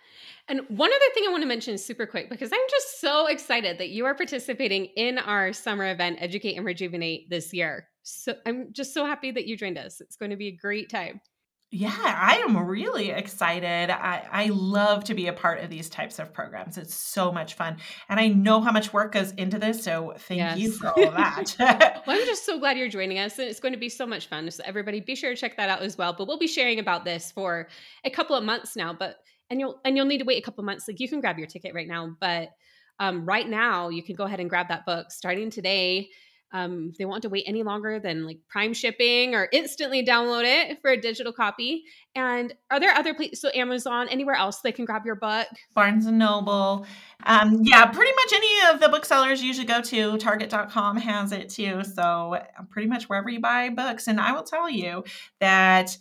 And 0.47 0.61
one 0.69 0.89
other 0.89 1.13
thing 1.13 1.25
I 1.27 1.31
want 1.31 1.43
to 1.43 1.47
mention 1.47 1.77
super 1.77 2.05
quick 2.05 2.29
because 2.29 2.51
I'm 2.53 2.59
just 2.69 3.01
so 3.01 3.27
excited 3.27 3.79
that 3.79 3.89
you 3.89 4.05
are 4.05 4.15
participating 4.15 4.85
in 4.85 5.17
our 5.17 5.51
summer 5.53 5.91
event, 5.91 6.19
Educate 6.21 6.55
and 6.55 6.65
Rejuvenate, 6.65 7.29
this 7.29 7.53
year. 7.53 7.87
So 8.07 8.35
I'm 8.45 8.71
just 8.71 8.93
so 8.93 9.05
happy 9.05 9.31
that 9.31 9.47
you 9.47 9.57
joined 9.57 9.77
us. 9.77 10.01
It's 10.01 10.15
going 10.15 10.31
to 10.31 10.37
be 10.37 10.47
a 10.47 10.55
great 10.55 10.89
time. 10.89 11.21
Yeah, 11.69 11.91
I 11.93 12.37
am 12.47 12.65
really 12.65 13.09
excited. 13.09 13.89
I, 13.89 14.25
I 14.31 14.45
love 14.45 15.03
to 15.05 15.13
be 15.13 15.27
a 15.27 15.33
part 15.33 15.59
of 15.59 15.69
these 15.69 15.89
types 15.89 16.17
of 16.17 16.31
programs. 16.31 16.77
It's 16.77 16.93
so 16.93 17.29
much 17.29 17.55
fun. 17.55 17.75
And 18.07 18.21
I 18.21 18.29
know 18.29 18.61
how 18.61 18.71
much 18.71 18.93
work 18.93 19.11
goes 19.11 19.31
into 19.31 19.59
this. 19.59 19.83
So 19.83 20.13
thank 20.17 20.37
yes. 20.37 20.57
you 20.57 20.71
for 20.71 20.87
all 20.87 21.11
that. 21.11 21.55
well, 22.07 22.17
I'm 22.17 22.25
just 22.25 22.45
so 22.45 22.57
glad 22.57 22.77
you're 22.77 22.87
joining 22.87 23.19
us. 23.19 23.37
And 23.37 23.49
it's 23.49 23.59
going 23.59 23.73
to 23.73 23.79
be 23.79 23.89
so 23.89 24.07
much 24.07 24.27
fun. 24.27 24.49
So 24.49 24.63
everybody 24.65 25.01
be 25.01 25.15
sure 25.15 25.31
to 25.31 25.35
check 25.35 25.57
that 25.57 25.69
out 25.69 25.81
as 25.81 25.97
well. 25.97 26.15
But 26.17 26.29
we'll 26.29 26.39
be 26.39 26.47
sharing 26.47 26.79
about 26.79 27.03
this 27.03 27.33
for 27.33 27.67
a 28.05 28.09
couple 28.09 28.37
of 28.37 28.45
months 28.45 28.77
now. 28.77 28.93
But 28.93 29.17
and 29.49 29.59
you'll 29.59 29.81
and 29.83 29.97
you'll 29.97 30.05
need 30.05 30.19
to 30.19 30.25
wait 30.25 30.41
a 30.41 30.45
couple 30.45 30.63
months. 30.63 30.87
Like 30.87 31.01
you 31.01 31.09
can 31.09 31.19
grab 31.19 31.37
your 31.37 31.47
ticket 31.47 31.73
right 31.73 31.87
now, 31.87 32.15
but 32.21 32.51
um, 32.99 33.25
right 33.25 33.47
now 33.47 33.89
you 33.89 34.03
can 34.03 34.15
go 34.15 34.23
ahead 34.23 34.39
and 34.39 34.49
grab 34.49 34.69
that 34.69 34.85
book 34.85 35.11
starting 35.11 35.49
today 35.49 36.09
um, 36.53 36.93
they 36.97 37.05
want 37.05 37.23
to 37.23 37.29
wait 37.29 37.43
any 37.45 37.63
longer 37.63 37.99
than 37.99 38.25
like 38.25 38.39
prime 38.47 38.73
shipping 38.73 39.35
or 39.35 39.49
instantly 39.51 40.05
download 40.05 40.43
it 40.45 40.79
for 40.81 40.91
a 40.91 40.99
digital 40.99 41.33
copy. 41.33 41.83
And 42.15 42.53
are 42.71 42.79
there 42.79 42.93
other 42.93 43.13
places 43.13 43.41
so 43.41 43.49
amazon 43.53 44.07
anywhere 44.09 44.35
else 44.35 44.61
they 44.61 44.71
can 44.71 44.85
grab 44.85 45.05
your 45.05 45.15
book? 45.15 45.47
Barnes 45.75 46.05
and 46.05 46.17
noble. 46.17 46.85
Um, 47.25 47.59
yeah 47.63 47.85
pretty 47.85 48.13
much 48.13 48.33
any 48.33 48.73
of 48.73 48.79
the 48.79 48.89
booksellers 48.89 49.43
usually 49.43 49.67
go 49.67 49.81
to. 49.81 50.17
Target.com 50.17 50.97
has 50.97 51.31
it 51.31 51.49
too. 51.49 51.83
So 51.83 52.39
pretty 52.69 52.87
much 52.87 53.09
wherever 53.09 53.29
you 53.29 53.41
buy 53.41 53.69
books. 53.69 54.07
And 54.07 54.19
i 54.19 54.31
will 54.31 54.43
tell 54.43 54.69
you 54.69 55.03
that 55.41 55.97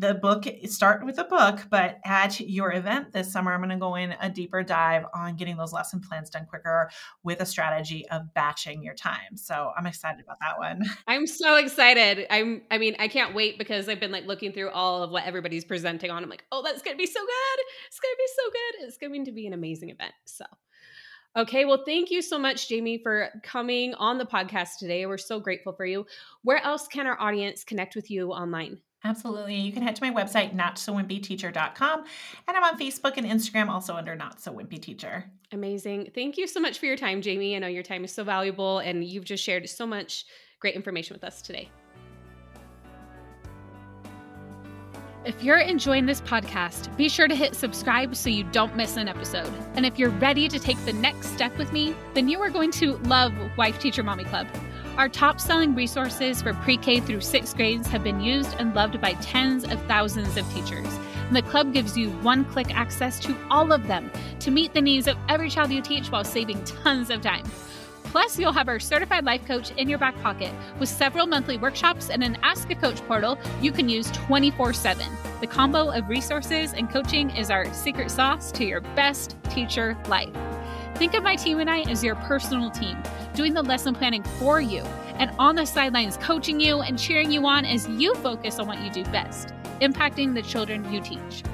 the 0.00 0.14
book 0.14 0.46
start 0.64 1.04
with 1.04 1.18
a 1.18 1.24
book 1.24 1.60
but 1.70 1.98
at 2.04 2.40
your 2.40 2.72
event 2.72 3.12
this 3.12 3.30
summer 3.30 3.52
i'm 3.52 3.60
going 3.60 3.68
to 3.68 3.76
go 3.76 3.94
in 3.96 4.14
a 4.20 4.30
deeper 4.30 4.62
dive 4.62 5.04
on 5.14 5.36
getting 5.36 5.56
those 5.56 5.72
lesson 5.72 6.00
plans 6.00 6.30
done 6.30 6.46
quicker 6.46 6.90
with 7.22 7.40
a 7.40 7.46
strategy 7.46 8.08
of 8.08 8.32
batching 8.34 8.82
your 8.82 8.94
time. 8.94 9.36
So 9.36 9.72
i'm 9.76 9.86
excited 9.86 10.24
about 10.24 10.38
that 10.40 10.58
one. 10.58 10.82
I'm 11.06 11.26
so 11.26 11.56
excited. 11.56 12.26
I'm 12.30 12.62
i 12.70 12.78
mean 12.78 12.96
i 12.98 13.08
can't 13.08 13.34
wait 13.34 13.58
because 13.58 13.88
i've 13.88 14.00
been 14.00 14.12
like 14.12 14.26
looking 14.26 14.52
through 14.52 14.70
all 14.70 15.02
of 15.02 15.10
what 15.10 15.24
everybody's 15.24 15.64
presenting 15.64 16.10
on. 16.10 16.22
I'm 16.22 16.30
like 16.30 16.44
oh 16.50 16.62
that's 16.62 16.82
going 16.82 16.96
to 16.96 16.98
be 16.98 17.06
so 17.06 17.20
good. 17.20 17.64
It's 17.88 18.00
going 18.00 18.14
to 18.14 18.18
be 18.18 18.28
so 18.36 18.50
good. 18.50 18.86
It's 18.86 18.96
going 18.96 19.24
to 19.26 19.32
be 19.32 19.46
an 19.46 19.52
amazing 19.52 19.90
event. 19.90 20.14
So 20.24 20.44
Okay, 21.36 21.64
well, 21.64 21.84
thank 21.86 22.10
you 22.10 22.22
so 22.22 22.38
much, 22.38 22.68
Jamie, 22.68 22.98
for 22.98 23.28
coming 23.44 23.94
on 23.94 24.18
the 24.18 24.24
podcast 24.24 24.78
today. 24.78 25.06
We're 25.06 25.16
so 25.18 25.38
grateful 25.38 25.72
for 25.72 25.86
you. 25.86 26.06
Where 26.42 26.62
else 26.64 26.88
can 26.88 27.06
our 27.06 27.20
audience 27.20 27.62
connect 27.62 27.94
with 27.94 28.10
you 28.10 28.32
online? 28.32 28.78
Absolutely. 29.04 29.54
You 29.54 29.72
can 29.72 29.82
head 29.82 29.96
to 29.96 30.02
my 30.02 30.10
website, 30.10 30.54
notsowimpyteacher.com. 30.54 32.04
And 32.48 32.56
I'm 32.56 32.64
on 32.64 32.78
Facebook 32.78 33.16
and 33.16 33.26
Instagram 33.26 33.68
also 33.68 33.94
under 33.94 34.14
Not 34.14 34.40
So 34.40 34.52
Wimpy 34.52 34.82
Teacher. 34.82 35.24
Amazing. 35.52 36.10
Thank 36.14 36.36
you 36.36 36.46
so 36.46 36.60
much 36.60 36.78
for 36.78 36.86
your 36.86 36.96
time, 36.96 37.22
Jamie. 37.22 37.56
I 37.56 37.60
know 37.60 37.68
your 37.68 37.82
time 37.82 38.04
is 38.04 38.12
so 38.12 38.24
valuable 38.24 38.78
and 38.78 39.04
you've 39.04 39.24
just 39.24 39.42
shared 39.42 39.68
so 39.68 39.86
much 39.86 40.26
great 40.58 40.74
information 40.74 41.14
with 41.14 41.24
us 41.24 41.40
today. 41.40 41.70
If 45.22 45.42
you're 45.44 45.58
enjoying 45.58 46.06
this 46.06 46.22
podcast, 46.22 46.96
be 46.96 47.10
sure 47.10 47.28
to 47.28 47.34
hit 47.34 47.54
subscribe 47.54 48.16
so 48.16 48.30
you 48.30 48.42
don't 48.42 48.74
miss 48.74 48.96
an 48.96 49.06
episode. 49.06 49.52
And 49.74 49.84
if 49.84 49.98
you're 49.98 50.08
ready 50.08 50.48
to 50.48 50.58
take 50.58 50.82
the 50.86 50.94
next 50.94 51.34
step 51.34 51.54
with 51.58 51.74
me, 51.74 51.94
then 52.14 52.26
you 52.30 52.40
are 52.40 52.48
going 52.48 52.70
to 52.72 52.96
love 53.00 53.34
Wife 53.58 53.78
Teacher 53.78 54.02
Mommy 54.02 54.24
Club. 54.24 54.46
Our 54.96 55.10
top 55.10 55.38
selling 55.38 55.74
resources 55.74 56.40
for 56.40 56.54
pre 56.54 56.78
K 56.78 57.00
through 57.00 57.20
sixth 57.20 57.54
grades 57.54 57.86
have 57.88 58.02
been 58.02 58.22
used 58.22 58.56
and 58.58 58.74
loved 58.74 58.98
by 58.98 59.12
tens 59.14 59.64
of 59.64 59.78
thousands 59.82 60.38
of 60.38 60.50
teachers. 60.54 60.88
And 61.26 61.36
the 61.36 61.42
club 61.42 61.74
gives 61.74 61.98
you 61.98 62.08
one 62.22 62.46
click 62.46 62.74
access 62.74 63.20
to 63.20 63.36
all 63.50 63.72
of 63.72 63.86
them 63.88 64.10
to 64.38 64.50
meet 64.50 64.72
the 64.72 64.80
needs 64.80 65.06
of 65.06 65.18
every 65.28 65.50
child 65.50 65.70
you 65.70 65.82
teach 65.82 66.10
while 66.10 66.24
saving 66.24 66.64
tons 66.64 67.10
of 67.10 67.20
time. 67.20 67.44
Plus, 68.10 68.40
you'll 68.40 68.50
have 68.50 68.66
our 68.66 68.80
certified 68.80 69.24
life 69.24 69.46
coach 69.46 69.70
in 69.76 69.88
your 69.88 69.98
back 69.98 70.20
pocket 70.20 70.52
with 70.80 70.88
several 70.88 71.28
monthly 71.28 71.56
workshops 71.56 72.10
and 72.10 72.24
an 72.24 72.36
Ask 72.42 72.68
a 72.68 72.74
Coach 72.74 73.00
portal 73.06 73.38
you 73.62 73.70
can 73.70 73.88
use 73.88 74.10
24 74.10 74.72
7. 74.72 75.06
The 75.40 75.46
combo 75.46 75.90
of 75.90 76.08
resources 76.08 76.72
and 76.72 76.90
coaching 76.90 77.30
is 77.30 77.52
our 77.52 77.72
secret 77.72 78.10
sauce 78.10 78.50
to 78.52 78.64
your 78.64 78.80
best 78.80 79.36
teacher 79.50 79.96
life. 80.08 80.34
Think 80.96 81.14
of 81.14 81.22
my 81.22 81.36
team 81.36 81.60
and 81.60 81.70
I 81.70 81.82
as 81.82 82.02
your 82.02 82.16
personal 82.16 82.68
team, 82.72 83.00
doing 83.32 83.54
the 83.54 83.62
lesson 83.62 83.94
planning 83.94 84.24
for 84.24 84.60
you 84.60 84.82
and 85.20 85.30
on 85.38 85.54
the 85.54 85.64
sidelines 85.64 86.16
coaching 86.16 86.58
you 86.58 86.80
and 86.80 86.98
cheering 86.98 87.30
you 87.30 87.46
on 87.46 87.64
as 87.64 87.88
you 87.90 88.16
focus 88.16 88.58
on 88.58 88.66
what 88.66 88.80
you 88.80 88.90
do 88.90 89.04
best, 89.12 89.54
impacting 89.80 90.34
the 90.34 90.42
children 90.42 90.92
you 90.92 91.00
teach. 91.00 91.44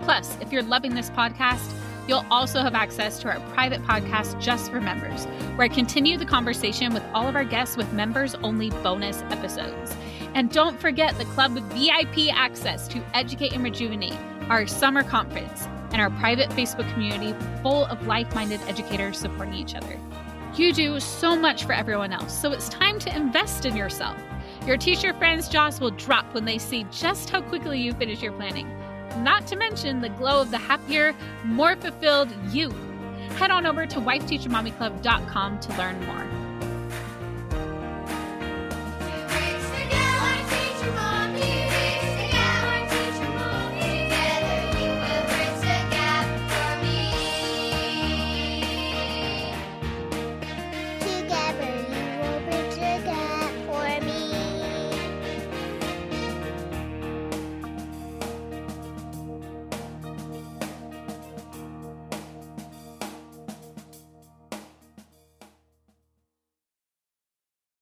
Plus, 0.00 0.38
if 0.40 0.52
you're 0.52 0.62
loving 0.62 0.94
this 0.94 1.10
podcast, 1.10 1.70
You'll 2.08 2.24
also 2.30 2.62
have 2.62 2.74
access 2.74 3.18
to 3.20 3.28
our 3.28 3.40
private 3.50 3.82
podcast 3.82 4.40
just 4.40 4.70
for 4.70 4.80
members, 4.80 5.24
where 5.56 5.64
I 5.64 5.68
continue 5.68 6.16
the 6.16 6.24
conversation 6.24 6.94
with 6.94 7.02
all 7.12 7.26
of 7.26 7.34
our 7.34 7.44
guests 7.44 7.76
with 7.76 7.92
members 7.92 8.34
only 8.36 8.70
bonus 8.70 9.22
episodes. 9.30 9.94
And 10.34 10.50
don't 10.50 10.78
forget 10.78 11.16
the 11.18 11.24
club 11.24 11.58
VIP 11.72 12.32
access 12.32 12.86
to 12.88 13.02
Educate 13.14 13.52
and 13.52 13.64
Rejuvenate, 13.64 14.18
our 14.48 14.66
summer 14.66 15.02
conference, 15.02 15.66
and 15.92 16.00
our 16.00 16.10
private 16.10 16.50
Facebook 16.50 16.90
community 16.92 17.34
full 17.62 17.86
of 17.86 18.06
like 18.06 18.32
minded 18.34 18.60
educators 18.68 19.18
supporting 19.18 19.54
each 19.54 19.74
other. 19.74 19.98
You 20.54 20.72
do 20.72 21.00
so 21.00 21.36
much 21.36 21.64
for 21.64 21.72
everyone 21.72 22.12
else, 22.12 22.38
so 22.38 22.52
it's 22.52 22.68
time 22.68 22.98
to 23.00 23.14
invest 23.14 23.66
in 23.66 23.76
yourself. 23.76 24.16
Your 24.66 24.76
teacher 24.76 25.12
friends' 25.14 25.48
jaws 25.48 25.80
will 25.80 25.90
drop 25.90 26.32
when 26.34 26.44
they 26.44 26.58
see 26.58 26.86
just 26.90 27.30
how 27.30 27.40
quickly 27.40 27.80
you 27.80 27.92
finish 27.92 28.22
your 28.22 28.32
planning 28.32 28.70
not 29.22 29.46
to 29.48 29.56
mention 29.56 30.00
the 30.00 30.08
glow 30.08 30.40
of 30.40 30.50
the 30.50 30.58
happier, 30.58 31.14
more 31.44 31.76
fulfilled 31.76 32.32
you. 32.50 32.70
Head 33.36 33.50
on 33.50 33.66
over 33.66 33.86
to 33.86 34.00
wifeteachermommyclub.com 34.00 35.60
to 35.60 35.78
learn 35.78 36.06
more. 36.06 36.45